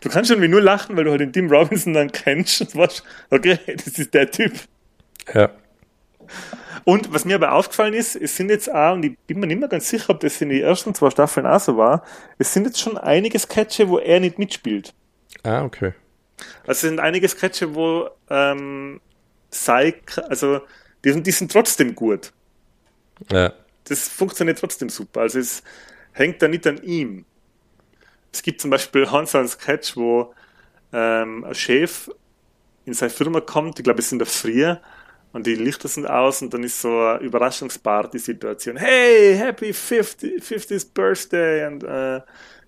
Du 0.01 0.09
kannst 0.09 0.31
schon 0.31 0.41
wie 0.41 0.47
nur 0.47 0.61
lachen, 0.61 0.97
weil 0.97 1.03
du 1.03 1.11
halt 1.11 1.21
den 1.21 1.31
Tim 1.33 1.49
Robinson 1.49 1.93
dann 1.93 2.11
kennst 2.11 2.61
und 2.61 2.75
weißt, 2.75 3.03
okay, 3.29 3.59
das 3.67 3.99
ist 3.99 4.13
der 4.13 4.29
Typ. 4.31 4.53
Ja. 5.33 5.51
Und 6.87 7.13
was 7.13 7.25
mir 7.25 7.35
aber 7.35 7.51
aufgefallen 7.51 7.93
ist, 7.93 8.15
es 8.15 8.37
sind 8.37 8.49
jetzt 8.49 8.73
auch, 8.73 8.93
und 8.93 9.03
ich 9.03 9.17
bin 9.27 9.41
mir 9.41 9.47
nicht 9.47 9.59
mehr 9.59 9.67
ganz 9.67 9.89
sicher, 9.89 10.11
ob 10.11 10.21
das 10.21 10.39
in 10.39 10.47
den 10.47 10.61
ersten 10.61 10.95
zwei 10.95 11.09
Staffeln 11.09 11.45
auch 11.45 11.59
so 11.59 11.75
war, 11.75 12.01
es 12.37 12.53
sind 12.53 12.65
jetzt 12.65 12.79
schon 12.79 12.97
einige 12.97 13.37
Sketche, 13.37 13.89
wo 13.89 13.97
er 13.97 14.21
nicht 14.21 14.39
mitspielt. 14.39 14.93
Ah, 15.43 15.65
okay. 15.65 15.91
Also 16.61 16.71
es 16.71 16.79
sind 16.79 17.01
einige 17.01 17.27
Sketche, 17.27 17.75
wo 17.75 18.09
ähm, 18.29 19.01
sei, 19.49 19.95
also 20.29 20.61
die 21.03 21.11
sind, 21.11 21.27
die 21.27 21.31
sind 21.31 21.51
trotzdem 21.51 21.93
gut. 21.93 22.31
Ja. 23.33 23.51
Das 23.83 24.07
funktioniert 24.07 24.57
trotzdem 24.57 24.87
super. 24.87 25.19
Also 25.19 25.39
es 25.39 25.63
hängt 26.13 26.41
da 26.41 26.47
nicht 26.47 26.65
an 26.67 26.81
ihm. 26.83 27.25
Es 28.31 28.41
gibt 28.41 28.61
zum 28.61 28.69
Beispiel 28.69 29.11
Hans 29.11 29.35
einen 29.35 29.49
Sketch, 29.49 29.97
wo 29.97 30.33
ähm, 30.93 31.43
ein 31.43 31.53
Chef 31.53 32.09
in 32.85 32.93
seine 32.93 33.09
Firma 33.09 33.41
kommt, 33.41 33.77
ich 33.77 33.83
glaube, 33.83 33.99
es 33.99 34.05
ist 34.05 34.13
in 34.13 34.19
der 34.19 34.25
Früh, 34.25 34.73
und 35.33 35.45
die 35.45 35.55
Lichter 35.55 35.87
sind 35.87 36.05
aus 36.05 36.41
und 36.41 36.53
dann 36.53 36.63
ist 36.63 36.81
so 36.81 36.89
eine 36.89 37.19
Überraschungsparty-Situation. 37.19 38.77
Hey, 38.77 39.35
happy 39.37 39.73
50, 39.73 40.41
50th 40.41 40.93
Birthday 40.93 41.67
und 41.67 41.83
äh, 41.83 42.21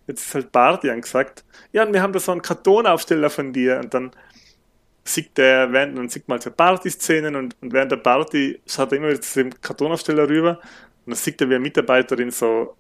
jetzt 0.08 0.26
ist 0.26 0.36
halt 0.36 0.52
Party 0.52 0.90
angesagt. 0.90 1.44
Ja, 1.72 1.84
und 1.84 1.94
wir 1.94 2.02
haben 2.02 2.14
da 2.14 2.20
so 2.20 2.32
einen 2.32 2.42
Kartonaufsteller 2.42 3.30
von 3.30 3.54
dir 3.54 3.80
und 3.80 3.94
dann 3.94 4.12
sieht 5.04 5.38
der, 5.38 5.72
während, 5.72 5.98
dann 5.98 6.10
sieht 6.10 6.28
man 6.28 6.36
halt 6.36 6.44
so 6.44 6.52
Party-Szenen 6.52 7.36
und, 7.36 7.56
und 7.62 7.74
während 7.74 7.92
der 7.92 7.98
Party 7.98 8.60
schaut 8.68 8.92
er 8.92 8.98
immer 8.98 9.10
wieder 9.10 9.22
zu 9.22 9.40
dem 9.40 9.62
Kartonaufsteller 9.62 10.28
rüber 10.28 10.60
und 11.06 11.14
dann 11.14 11.16
sieht 11.16 11.42
er, 11.42 11.50
wie 11.50 11.56
eine 11.56 11.64
Mitarbeiterin 11.64 12.32
so 12.32 12.76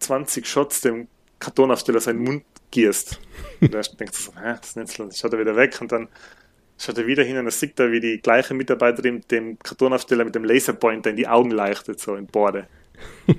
20 0.00 0.46
Shots 0.46 0.80
dem 0.82 1.08
Kartonaufsteller 1.38 2.00
seinen 2.00 2.20
Mund 2.20 2.44
gierst. 2.70 3.20
Und 3.60 3.74
er 3.74 3.82
denkt 3.82 4.14
so, 4.14 4.32
hä, 4.34 4.56
das 4.60 4.92
so, 4.92 5.08
schaut 5.10 5.32
er 5.32 5.38
wieder 5.38 5.56
weg 5.56 5.76
und 5.80 5.90
dann 5.90 6.08
schaut 6.82 6.98
er 6.98 7.06
wieder 7.06 7.22
hin 7.22 7.38
und 7.38 7.46
er 7.46 7.52
sieht 7.52 7.78
da, 7.78 7.90
wie 7.92 8.00
die 8.00 8.20
gleiche 8.20 8.54
Mitarbeiterin 8.54 9.22
dem 9.30 9.58
Kartonaufsteller 9.58 10.24
mit 10.24 10.34
dem 10.34 10.44
Laserpointer 10.44 11.10
in 11.10 11.16
die 11.16 11.28
Augen 11.28 11.50
leuchtet, 11.50 12.00
so 12.00 12.16
in 12.16 12.26
Borde. 12.26 12.66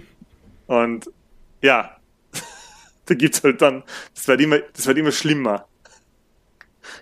und 0.68 1.10
ja, 1.62 1.98
da 3.06 3.14
gibt 3.16 3.36
es 3.36 3.44
halt 3.44 3.62
dann, 3.62 3.84
das 4.16 4.28
wird 4.28 4.42
immer, 4.42 4.60
das 4.60 4.88
wird 4.88 4.98
immer 4.98 5.12
schlimmer. 5.12 5.68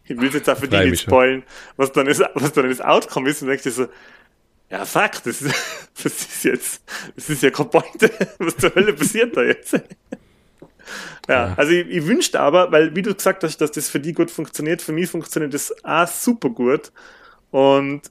Ich 0.05 0.19
will 0.19 0.33
jetzt 0.33 0.49
auch 0.49 0.57
für 0.57 0.67
dich 0.67 0.91
nicht 0.91 1.01
spoilen, 1.01 1.43
was 1.77 1.91
dann, 1.91 2.07
ist, 2.07 2.23
was 2.33 2.53
dann 2.53 2.69
das 2.69 2.81
Outcome 2.81 3.29
ist 3.29 3.41
und 3.41 3.47
denkst 3.47 3.63
dir 3.63 3.71
so, 3.71 3.87
ja, 4.69 4.85
fuck, 4.85 5.23
das 5.23 5.41
ist, 5.41 5.89
das 6.03 6.05
ist 6.05 6.43
jetzt, 6.43 6.83
das 7.15 7.29
ist 7.29 7.43
ja 7.43 7.51
keine 7.51 7.69
Pointe. 7.69 8.11
Was 8.39 8.57
zur 8.57 8.73
Hölle 8.73 8.93
passiert 8.93 9.35
da 9.37 9.43
jetzt? 9.43 9.79
Ja, 11.27 11.53
also 11.57 11.71
ich, 11.71 11.87
ich 11.87 12.07
wünschte 12.07 12.39
aber, 12.39 12.71
weil 12.71 12.95
wie 12.95 13.01
du 13.01 13.13
gesagt 13.13 13.43
hast, 13.43 13.57
dass 13.57 13.71
das 13.71 13.89
für 13.89 13.99
die 13.99 14.13
gut 14.13 14.31
funktioniert, 14.31 14.81
für 14.81 14.91
mich 14.91 15.09
funktioniert 15.09 15.53
das 15.53 15.73
auch 15.83 16.07
super 16.07 16.49
gut. 16.49 16.91
Und 17.51 18.01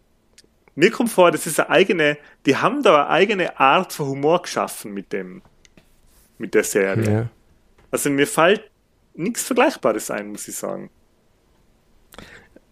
mir 0.74 0.90
kommt 0.90 1.10
vor, 1.10 1.30
das 1.30 1.46
ist 1.46 1.60
eine 1.60 1.70
eigene, 1.70 2.18
die 2.46 2.56
haben 2.56 2.82
da 2.82 3.04
eine 3.04 3.10
eigene 3.10 3.58
Art 3.58 3.92
von 3.92 4.06
Humor 4.06 4.42
geschaffen 4.42 4.92
mit 4.92 5.12
dem, 5.12 5.42
mit 6.38 6.54
der 6.54 6.64
Serie. 6.64 7.12
Ja. 7.12 7.28
Also 7.90 8.10
mir 8.10 8.26
fällt 8.26 8.70
nichts 9.14 9.42
Vergleichbares 9.42 10.10
ein, 10.10 10.28
muss 10.28 10.48
ich 10.48 10.56
sagen. 10.56 10.90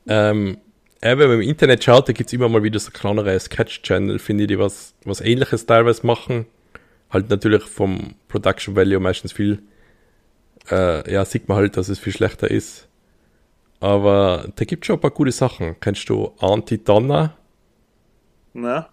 Ähm, 0.07 0.59
wenn 1.01 1.19
man 1.19 1.33
im 1.33 1.43
Internet 1.43 1.85
schaut, 1.85 2.09
da 2.09 2.13
gibt 2.13 2.29
es 2.29 2.33
immer 2.33 2.49
mal 2.49 2.63
wieder 2.63 2.79
so 2.79 2.91
kleinere 2.91 3.39
Sketch-Channel, 3.39 4.19
finde 4.19 4.45
ich, 4.45 4.49
die 4.49 4.59
was, 4.59 4.95
was 5.05 5.21
ähnliches 5.21 5.67
teilweise 5.67 6.07
machen. 6.07 6.47
Halt 7.11 7.31
natürlich 7.31 7.63
vom 7.65 8.15
Production 8.29 8.75
Value 8.75 9.01
meistens 9.01 9.33
viel 9.33 9.63
äh, 10.71 11.11
ja, 11.13 11.25
sieht 11.25 11.49
man 11.49 11.59
halt, 11.59 11.77
dass 11.77 11.89
es 11.89 11.99
viel 11.99 12.13
schlechter 12.13 12.51
ist. 12.51 12.89
Aber 13.81 14.49
da 14.57 14.65
gibt 14.65 14.87
schon 14.87 14.97
ein 14.97 15.01
paar 15.01 15.11
gute 15.11 15.33
Sachen. 15.33 15.77
Kennst 15.81 16.09
du 16.09 16.33
Anti-Donner? 16.39 17.37
Na? 18.53 18.89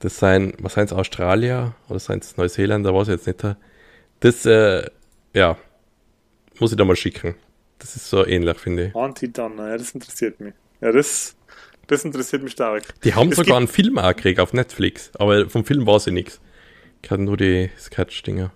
Das 0.00 0.18
sind, 0.18 0.54
was 0.58 0.74
sind 0.74 0.86
es, 0.86 0.92
Australier 0.92 1.74
oder 1.88 1.98
sind 1.98 2.24
es 2.24 2.36
Neuseeländer, 2.36 2.94
weiß 2.94 3.08
ich 3.08 3.26
jetzt 3.26 3.44
nicht. 3.44 3.56
Das, 4.20 4.44
äh, 4.44 4.86
ja, 5.34 5.56
muss 6.58 6.72
ich 6.72 6.76
da 6.76 6.84
mal 6.84 6.96
schicken. 6.96 7.34
Das 7.78 7.96
ist 7.96 8.08
so 8.08 8.26
ähnlich, 8.26 8.58
finde 8.58 8.86
ich. 8.86 8.96
Anti-Donner, 8.96 9.68
ja, 9.70 9.78
das 9.78 9.92
interessiert 9.92 10.40
mich. 10.40 10.54
Ja, 10.80 10.92
das, 10.92 11.36
das 11.86 12.04
interessiert 12.04 12.42
mich 12.42 12.52
stark. 12.52 12.82
Die 13.02 13.14
haben 13.14 13.30
es 13.30 13.36
sogar 13.36 13.56
einen 13.56 13.68
Film 13.68 13.98
auch 13.98 14.08
gekriegt 14.14 14.40
auf 14.40 14.52
Netflix, 14.52 15.10
aber 15.14 15.48
vom 15.48 15.64
Film 15.64 15.86
war 15.86 16.00
sie 16.00 16.10
nichts. 16.10 16.40
Ich 17.02 17.10
hatte 17.10 17.22
nur 17.22 17.36
die 17.36 17.70
Sketch-Dinger. 17.78 18.52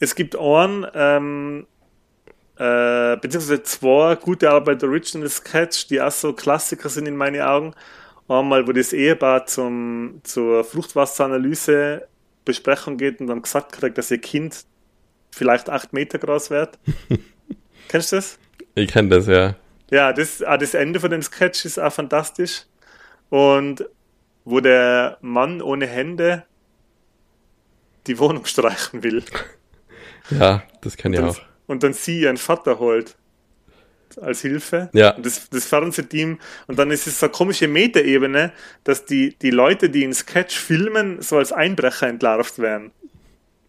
Es 0.00 0.14
gibt 0.14 0.36
einen, 0.36 0.86
ähm, 0.94 1.66
äh, 2.56 3.16
beziehungsweise 3.18 3.62
zwei 3.62 4.16
gute 4.16 4.50
Arbeit 4.50 4.82
Original 4.82 5.28
Sketch, 5.28 5.86
die 5.86 6.00
auch 6.00 6.10
so 6.10 6.32
Klassiker 6.32 6.88
sind 6.88 7.06
in 7.06 7.16
meinen 7.16 7.42
Augen. 7.42 7.74
Einmal, 8.28 8.66
wo 8.66 8.72
das 8.72 8.92
Ehepaar 8.92 9.46
zum, 9.46 10.20
zur 10.24 10.64
Fruchtwasseranalyse 10.64 12.08
Besprechung 12.44 12.96
geht 12.96 13.20
und 13.20 13.26
dann 13.26 13.42
gesagt 13.42 13.72
kriegt, 13.72 13.98
dass 13.98 14.10
ihr 14.10 14.20
Kind 14.20 14.64
vielleicht 15.30 15.68
acht 15.68 15.92
Meter 15.92 16.18
groß 16.18 16.50
wird. 16.50 16.78
Kennst 17.88 18.12
du 18.12 18.16
das? 18.16 18.38
Ich 18.74 18.90
kenne 18.90 19.08
das, 19.08 19.26
ja. 19.26 19.54
Ja, 19.90 20.12
das, 20.12 20.42
ah, 20.42 20.56
das 20.56 20.74
Ende 20.74 21.00
von 21.00 21.10
dem 21.10 21.22
Sketch 21.22 21.64
ist 21.64 21.78
auch 21.78 21.92
fantastisch. 21.92 22.64
Und 23.28 23.84
wo 24.44 24.60
der 24.60 25.18
Mann 25.20 25.60
ohne 25.60 25.86
Hände 25.86 26.44
die 28.06 28.18
Wohnung 28.18 28.44
streichen 28.46 29.02
will. 29.02 29.24
Ja, 30.30 30.62
das 30.82 30.96
kenne 30.96 31.16
ich 31.16 31.20
dann, 31.20 31.30
auch. 31.30 31.40
Und 31.66 31.82
dann 31.82 31.92
sie 31.92 32.20
ihren 32.22 32.36
Vater 32.36 32.78
holt 32.78 33.16
als 34.20 34.40
Hilfe. 34.40 34.90
Ja. 34.92 35.12
Und 35.14 35.24
das, 35.24 35.48
das 35.50 35.66
Fernsehteam. 35.66 36.38
Und 36.66 36.78
dann 36.78 36.90
ist 36.90 37.06
es 37.06 37.20
so 37.20 37.26
eine 37.26 37.32
komische 37.32 37.68
Metaebene, 37.68 38.52
dass 38.84 39.04
die, 39.04 39.36
die 39.40 39.50
Leute, 39.50 39.88
die 39.88 40.02
in 40.02 40.12
Sketch 40.12 40.58
filmen, 40.58 41.22
so 41.22 41.38
als 41.38 41.52
Einbrecher 41.52 42.08
entlarvt 42.08 42.58
werden. 42.58 42.90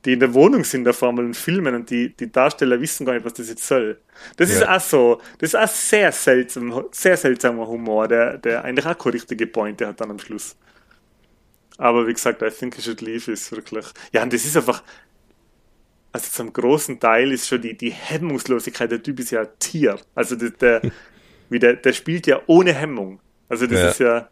Die 0.05 0.13
in 0.13 0.19
der 0.19 0.33
Wohnung 0.33 0.63
sind 0.63 0.83
der 0.85 0.93
Formel 0.95 1.25
und 1.25 1.37
filmen 1.37 1.75
und 1.75 1.91
die, 1.91 2.15
die 2.17 2.31
Darsteller 2.31 2.81
wissen 2.81 3.05
gar 3.05 3.13
nicht, 3.13 3.23
was 3.23 3.33
das 3.35 3.49
jetzt 3.49 3.67
soll. 3.67 3.99
Das 4.37 4.49
Ja. 4.49 4.55
ist 4.57 4.67
auch 4.67 4.81
so, 4.81 5.21
das 5.37 5.53
ist 5.53 5.59
auch 5.59 5.67
sehr 5.67 6.11
seltsam, 6.11 6.85
sehr 6.91 7.15
seltsamer 7.17 7.67
Humor, 7.67 8.07
der, 8.07 8.39
der 8.39 8.63
eigentlich 8.65 8.87
auch 8.87 8.97
keine 8.97 9.13
richtige 9.13 9.45
Pointe 9.45 9.85
hat 9.85 10.01
dann 10.01 10.09
am 10.09 10.17
Schluss. 10.17 10.55
Aber 11.77 12.07
wie 12.07 12.13
gesagt, 12.13 12.41
I 12.41 12.49
think 12.49 12.79
I 12.79 12.81
should 12.81 13.01
leave 13.01 13.31
ist 13.31 13.51
wirklich. 13.51 13.85
Ja, 14.11 14.23
und 14.23 14.33
das 14.33 14.43
ist 14.43 14.57
einfach, 14.57 14.81
also 16.11 16.29
zum 16.31 16.51
großen 16.53 16.99
Teil 16.99 17.31
ist 17.31 17.47
schon 17.47 17.61
die, 17.61 17.77
die 17.77 17.91
Hemmungslosigkeit, 17.91 18.91
der 18.91 19.01
Typ 19.01 19.19
ist 19.19 19.31
ja 19.31 19.41
ein 19.41 19.47
Tier. 19.59 19.99
Also 20.15 20.35
der, 20.35 20.49
der, 20.51 20.81
wie 21.49 21.59
der, 21.59 21.75
der 21.75 21.93
spielt 21.93 22.27
ja 22.27 22.41
ohne 22.47 22.73
Hemmung. 22.73 23.19
Also 23.49 23.67
das 23.67 23.79
Ja. 23.79 23.89
ist 23.89 23.99
ja, 23.99 24.29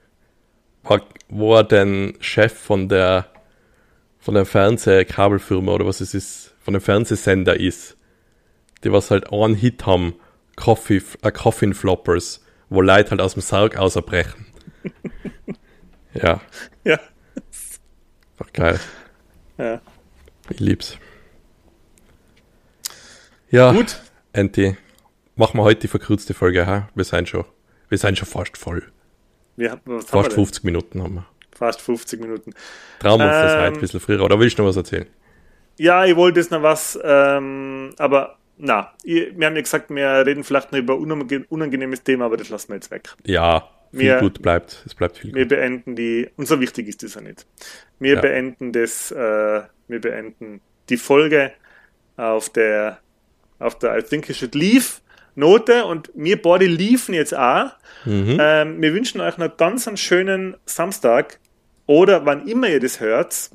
Wo 1.30 1.56
er 1.56 1.64
den 1.64 2.16
Chef 2.22 2.54
von 2.54 2.90
der 2.90 3.28
von 4.20 4.34
der 4.34 4.46
Fernsehkabelfirma 4.46 5.72
oder 5.72 5.86
was 5.86 6.02
es 6.02 6.14
ist, 6.14 6.54
von 6.60 6.74
dem 6.74 6.82
Fernsehsender 6.82 7.58
ist, 7.58 7.96
die 8.84 8.92
was 8.92 9.12
halt 9.12 9.32
einen 9.32 9.56
Hit 9.56 9.86
haben, 9.86 10.16
Coffee, 10.58 11.02
äh, 11.22 11.32
Coffin 11.32 11.74
Floppers, 11.74 12.44
wo 12.70 12.82
Leute 12.82 13.12
halt 13.12 13.22
aus 13.22 13.34
dem 13.34 13.42
Sarg 13.42 13.78
auserbrechen. 13.78 14.46
ja, 16.14 16.42
ja, 16.84 17.00
einfach 18.38 18.54
geil. 18.54 18.80
ja. 19.58 19.82
Ich 20.50 20.60
lieb's. 20.60 20.98
Ja, 23.52 23.72
Gut, 23.72 24.00
Enti, 24.34 24.78
machen 25.36 25.58
wir 25.60 25.64
heute 25.64 25.82
die 25.82 25.88
verkürzte 25.88 26.34
Folge, 26.34 26.66
ha? 26.68 26.90
Wir 26.96 27.04
sind 27.04 27.30
schon, 27.30 27.46
wir 27.90 27.98
sind 27.98 28.18
schon 28.18 28.28
fast 28.28 28.58
voll. 28.58 28.84
wir 29.56 29.72
Fast 30.02 30.30
denn? 30.30 30.36
50 30.36 30.64
Minuten 30.64 31.02
haben 31.02 31.16
wir. 31.16 31.26
Fast 31.56 31.82
50 31.82 32.20
Minuten. 32.22 32.54
Wir 33.02 33.12
uns 33.22 33.32
das 33.32 33.54
Ähm, 33.54 33.60
heute 33.62 33.74
ein 33.76 33.82
bisschen 33.82 34.00
früher, 34.00 34.24
oder 34.24 34.40
willst 34.40 34.58
du 34.58 34.64
noch 34.64 34.70
was 34.70 34.78
erzählen? 34.78 35.08
Ja, 35.78 36.06
ich 36.06 36.16
wollte 36.16 36.40
jetzt 36.40 36.52
noch 36.52 36.62
was, 36.62 37.00
ähm, 37.04 37.94
aber 37.98 38.38
na, 38.58 38.94
ich, 39.04 39.38
wir 39.38 39.48
haben 39.48 39.56
ja 39.56 39.62
gesagt, 39.62 39.90
wir 39.90 40.26
reden 40.26 40.44
vielleicht 40.44 40.72
noch 40.72 40.80
über 40.80 40.98
unange 40.98 41.46
unangenehmes 41.50 42.04
Thema, 42.04 42.26
aber 42.26 42.38
das 42.38 42.50
lassen 42.50 42.70
wir 42.70 42.76
jetzt 42.76 42.92
weg. 42.92 43.10
Ja, 43.26 43.70
viel 43.92 44.02
wir- 44.02 44.20
gut 44.20 44.42
bleibt. 44.42 44.84
Es 44.86 44.94
bleibt 44.94 45.18
viel 45.18 45.34
Wir 45.34 45.44
gut. 45.44 45.50
beenden 45.50 45.96
die, 45.96 46.30
und 46.36 46.48
so 46.48 46.60
wichtig 46.60 46.88
ist 46.88 47.02
das 47.04 47.16
ja 47.16 47.22
nicht. 47.22 47.46
Wir 48.00 48.16
Ja. 48.16 48.22
beenden 48.22 48.72
das, 48.74 49.12
äh, 49.12 49.62
wir 49.88 50.02
beenden 50.02 50.62
die 50.90 50.98
Folge 50.98 51.52
auf 52.18 52.50
der, 52.50 53.00
auf 53.60 53.78
der 53.78 53.98
I 53.98 54.02
think 54.02 54.28
you 54.28 54.34
should 54.34 54.56
leave 54.56 54.86
Note 55.36 55.86
und 55.86 56.12
wir 56.16 56.42
beide 56.42 56.66
liefen 56.66 57.14
jetzt 57.14 57.36
auch. 57.36 57.72
Mhm. 58.06 58.38
Ähm, 58.40 58.82
wir 58.82 58.94
wünschen 58.94 59.22
euch 59.22 59.38
noch 59.38 59.56
ganz 59.58 59.88
einen 59.88 59.98
schönen 59.98 60.58
Samstag 60.66 61.40
oder 61.86 62.26
wann 62.26 62.48
immer 62.48 62.68
ihr 62.68 62.80
das 62.80 63.00
hört. 63.00 63.50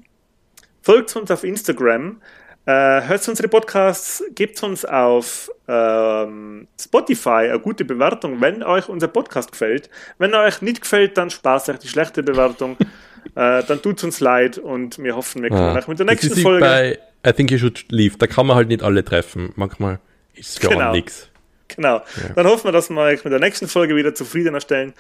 Folgt 0.83 1.15
uns 1.17 1.31
auf 1.31 1.45
Instagram, 1.45 2.21
äh, 2.67 2.73
hört 2.73 3.29
unsere 3.29 3.49
Podcasts, 3.49 4.23
gebt 4.35 4.63
uns 4.63 4.85
auf 4.85 5.51
ähm, 5.69 6.67
Spotify 6.81 7.49
eine 7.49 7.61
gute 7.61 7.85
Bewertung, 7.85 8.41
wenn 8.41 8.63
euch 8.63 8.89
unser 8.89 9.09
Podcast 9.09 9.53
gefällt. 9.53 9.91
Wenn 10.19 10.33
er 10.33 10.43
euch 10.43 10.63
nicht 10.63 10.81
gefällt, 10.81 11.17
dann 11.19 11.31
spart 11.31 11.69
euch 11.69 11.79
die 11.79 11.89
schlechte 11.89 12.23
Bewertung. 12.23 12.77
äh, 13.35 13.63
dann 13.65 13.83
tut's 13.83 14.05
uns 14.05 14.21
leid 14.21 14.59
und 14.59 14.99
wir 14.99 15.17
hoffen, 15.17 15.43
wir 15.43 15.51
können 15.51 15.77
Ah, 15.77 15.79
euch 15.79 15.89
mit 15.89 15.99
der 15.99 16.07
nächsten 16.07 16.37
Folge. 16.37 16.99
I 17.27 17.33
think 17.33 17.51
you 17.51 17.59
should 17.59 17.85
leave. 17.91 18.17
Da 18.19 18.27
kann 18.27 18.47
man 18.47 18.57
halt 18.57 18.69
nicht 18.69 18.83
alle 18.83 19.05
treffen. 19.05 19.53
Manchmal 19.57 20.01
ist 20.35 20.51
es 20.51 20.59
für 20.59 20.69
Genau. 20.69 20.93
nix. 20.93 21.29
Genau. 21.69 22.03
Dann 22.37 22.47
hoffen 22.47 22.65
wir, 22.69 22.73
dass 22.73 22.91
wir 22.91 23.01
euch 23.01 23.25
mit 23.25 23.33
der 23.33 23.41
nächsten 23.41 23.67
Folge 23.69 23.97
wieder 23.97 24.15
zufriedener 24.15 24.61
stellen. 24.61 24.93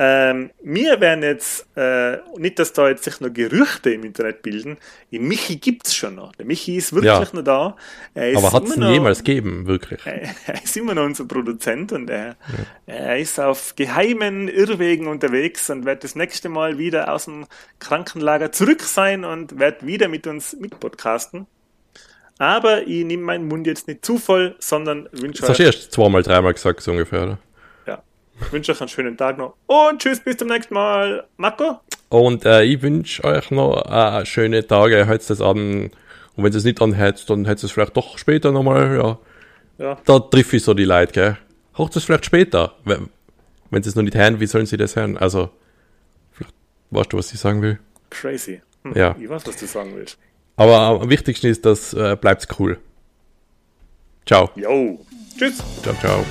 Ähm, 0.00 0.50
wir 0.62 1.00
werden 1.00 1.24
jetzt, 1.24 1.66
äh, 1.76 2.18
nicht, 2.36 2.60
dass 2.60 2.72
da 2.72 2.88
jetzt 2.88 3.02
sich 3.02 3.20
noch 3.20 3.32
Gerüchte 3.32 3.90
im 3.90 4.04
Internet 4.04 4.42
bilden, 4.42 4.76
den 5.10 5.26
Michi 5.26 5.56
gibt's 5.56 5.92
schon 5.92 6.14
noch. 6.14 6.36
Der 6.36 6.46
Michi 6.46 6.76
ist 6.76 6.92
wirklich 6.92 7.12
Ja. 7.12 7.26
noch 7.32 7.42
da. 7.42 7.76
Er 8.14 8.36
Aber 8.38 8.52
hat 8.52 8.62
es 8.64 8.76
immer 8.76 8.86
ihn 8.86 8.88
noch- 8.90 8.94
jemals 8.94 9.18
gegeben, 9.24 9.66
wirklich? 9.66 10.00
er 10.06 10.62
ist 10.62 10.76
immer 10.76 10.94
noch 10.94 11.04
unser 11.04 11.24
Produzent 11.24 11.90
und 11.92 12.08
er, 12.10 12.36
er 12.86 13.18
ist 13.18 13.40
auf 13.40 13.74
geheimen 13.74 14.46
Irrwegen 14.46 15.08
unterwegs 15.08 15.68
und 15.68 15.84
wird 15.84 16.04
das 16.04 16.14
nächste 16.14 16.48
Mal 16.48 16.78
wieder 16.78 17.12
aus 17.12 17.24
dem 17.24 17.46
Krankenlager 17.80 18.52
zurück 18.52 18.82
sein 18.82 19.24
und 19.24 19.58
wird 19.58 19.84
wieder 19.84 20.06
mit 20.06 20.28
uns 20.28 20.54
mitpodcasten. 20.60 21.48
Aber 22.38 22.86
ich 22.86 23.04
nehme 23.04 23.24
meinen 23.24 23.48
Mund 23.48 23.66
jetzt 23.66 23.88
nicht 23.88 24.04
zu 24.04 24.16
voll, 24.18 24.54
sondern 24.60 25.08
wünsche 25.12 25.40
Das 25.40 25.50
hast 25.50 25.58
du 25.58 25.64
erst 25.64 25.92
zweimal, 25.92 26.22
dreimal 26.22 26.54
gesagt, 26.54 26.80
so 26.82 26.92
ungefähr, 26.92 27.22
oder? 27.24 27.38
ja. 27.86 28.02
Ich 28.40 28.52
wünsche 28.52 28.72
euch 28.72 28.80
einen 28.80 28.88
schönen 28.88 29.16
Tag 29.16 29.38
noch. 29.38 29.54
Und 29.66 30.00
tschüss, 30.00 30.20
bis 30.20 30.36
zum 30.36 30.48
nächsten 30.48 30.72
Mal. 30.74 31.26
Marco? 31.36 31.80
Und 32.10 32.44
äh, 32.44 32.62
ich 32.62 32.80
wünsche 32.80 33.24
euch 33.24 33.50
noch 33.50 33.84
äh, 33.90 34.24
schöne 34.24 34.64
Tage. 34.66 35.06
Hört 35.06 35.28
das 35.28 35.40
an. 35.40 35.90
Und 36.36 36.44
wenn 36.44 36.52
es 36.54 36.62
nicht 36.64 36.80
anhört, 36.80 37.28
dann 37.28 37.46
hört 37.48 37.62
es 37.62 37.72
vielleicht 37.72 37.96
doch 37.96 38.16
später 38.18 38.52
nochmal. 38.52 38.96
Ja. 38.96 39.18
Ja. 39.84 39.98
Da 40.04 40.18
triff 40.20 40.52
ich 40.52 40.62
so 40.62 40.74
die 40.74 40.84
Leute, 40.84 41.12
gell? 41.12 41.38
Hört 41.74 41.96
es 41.96 42.04
vielleicht 42.04 42.24
später. 42.26 42.74
Wenn, 42.84 43.08
wenn 43.70 43.82
sie 43.82 43.88
es 43.88 43.96
noch 43.96 44.04
nicht 44.04 44.16
hören, 44.16 44.38
wie 44.38 44.46
sollen 44.46 44.66
sie 44.66 44.76
das 44.76 44.94
hören? 44.94 45.18
Also, 45.18 45.50
vielleicht 46.32 46.54
weißt 46.90 47.12
du, 47.12 47.16
was 47.18 47.32
ich 47.32 47.40
sagen 47.40 47.60
will. 47.62 47.78
Crazy. 48.10 48.62
Hm, 48.84 48.92
Ja. 48.96 49.16
Ich 49.20 49.28
weiß, 49.28 49.44
was 49.46 49.56
du 49.56 49.66
sagen 49.66 49.92
willst. 49.96 50.16
Aber 50.58 51.00
am 51.02 51.08
wichtigsten 51.08 51.46
ist, 51.46 51.64
dass 51.64 51.94
äh, 51.94 52.16
bleibt's 52.20 52.48
cool. 52.58 52.78
Ciao. 54.26 54.50
Yo. 54.56 54.98
Tschüss. 55.38 55.62
Ciao, 55.82 55.94
ciao. 56.00 56.24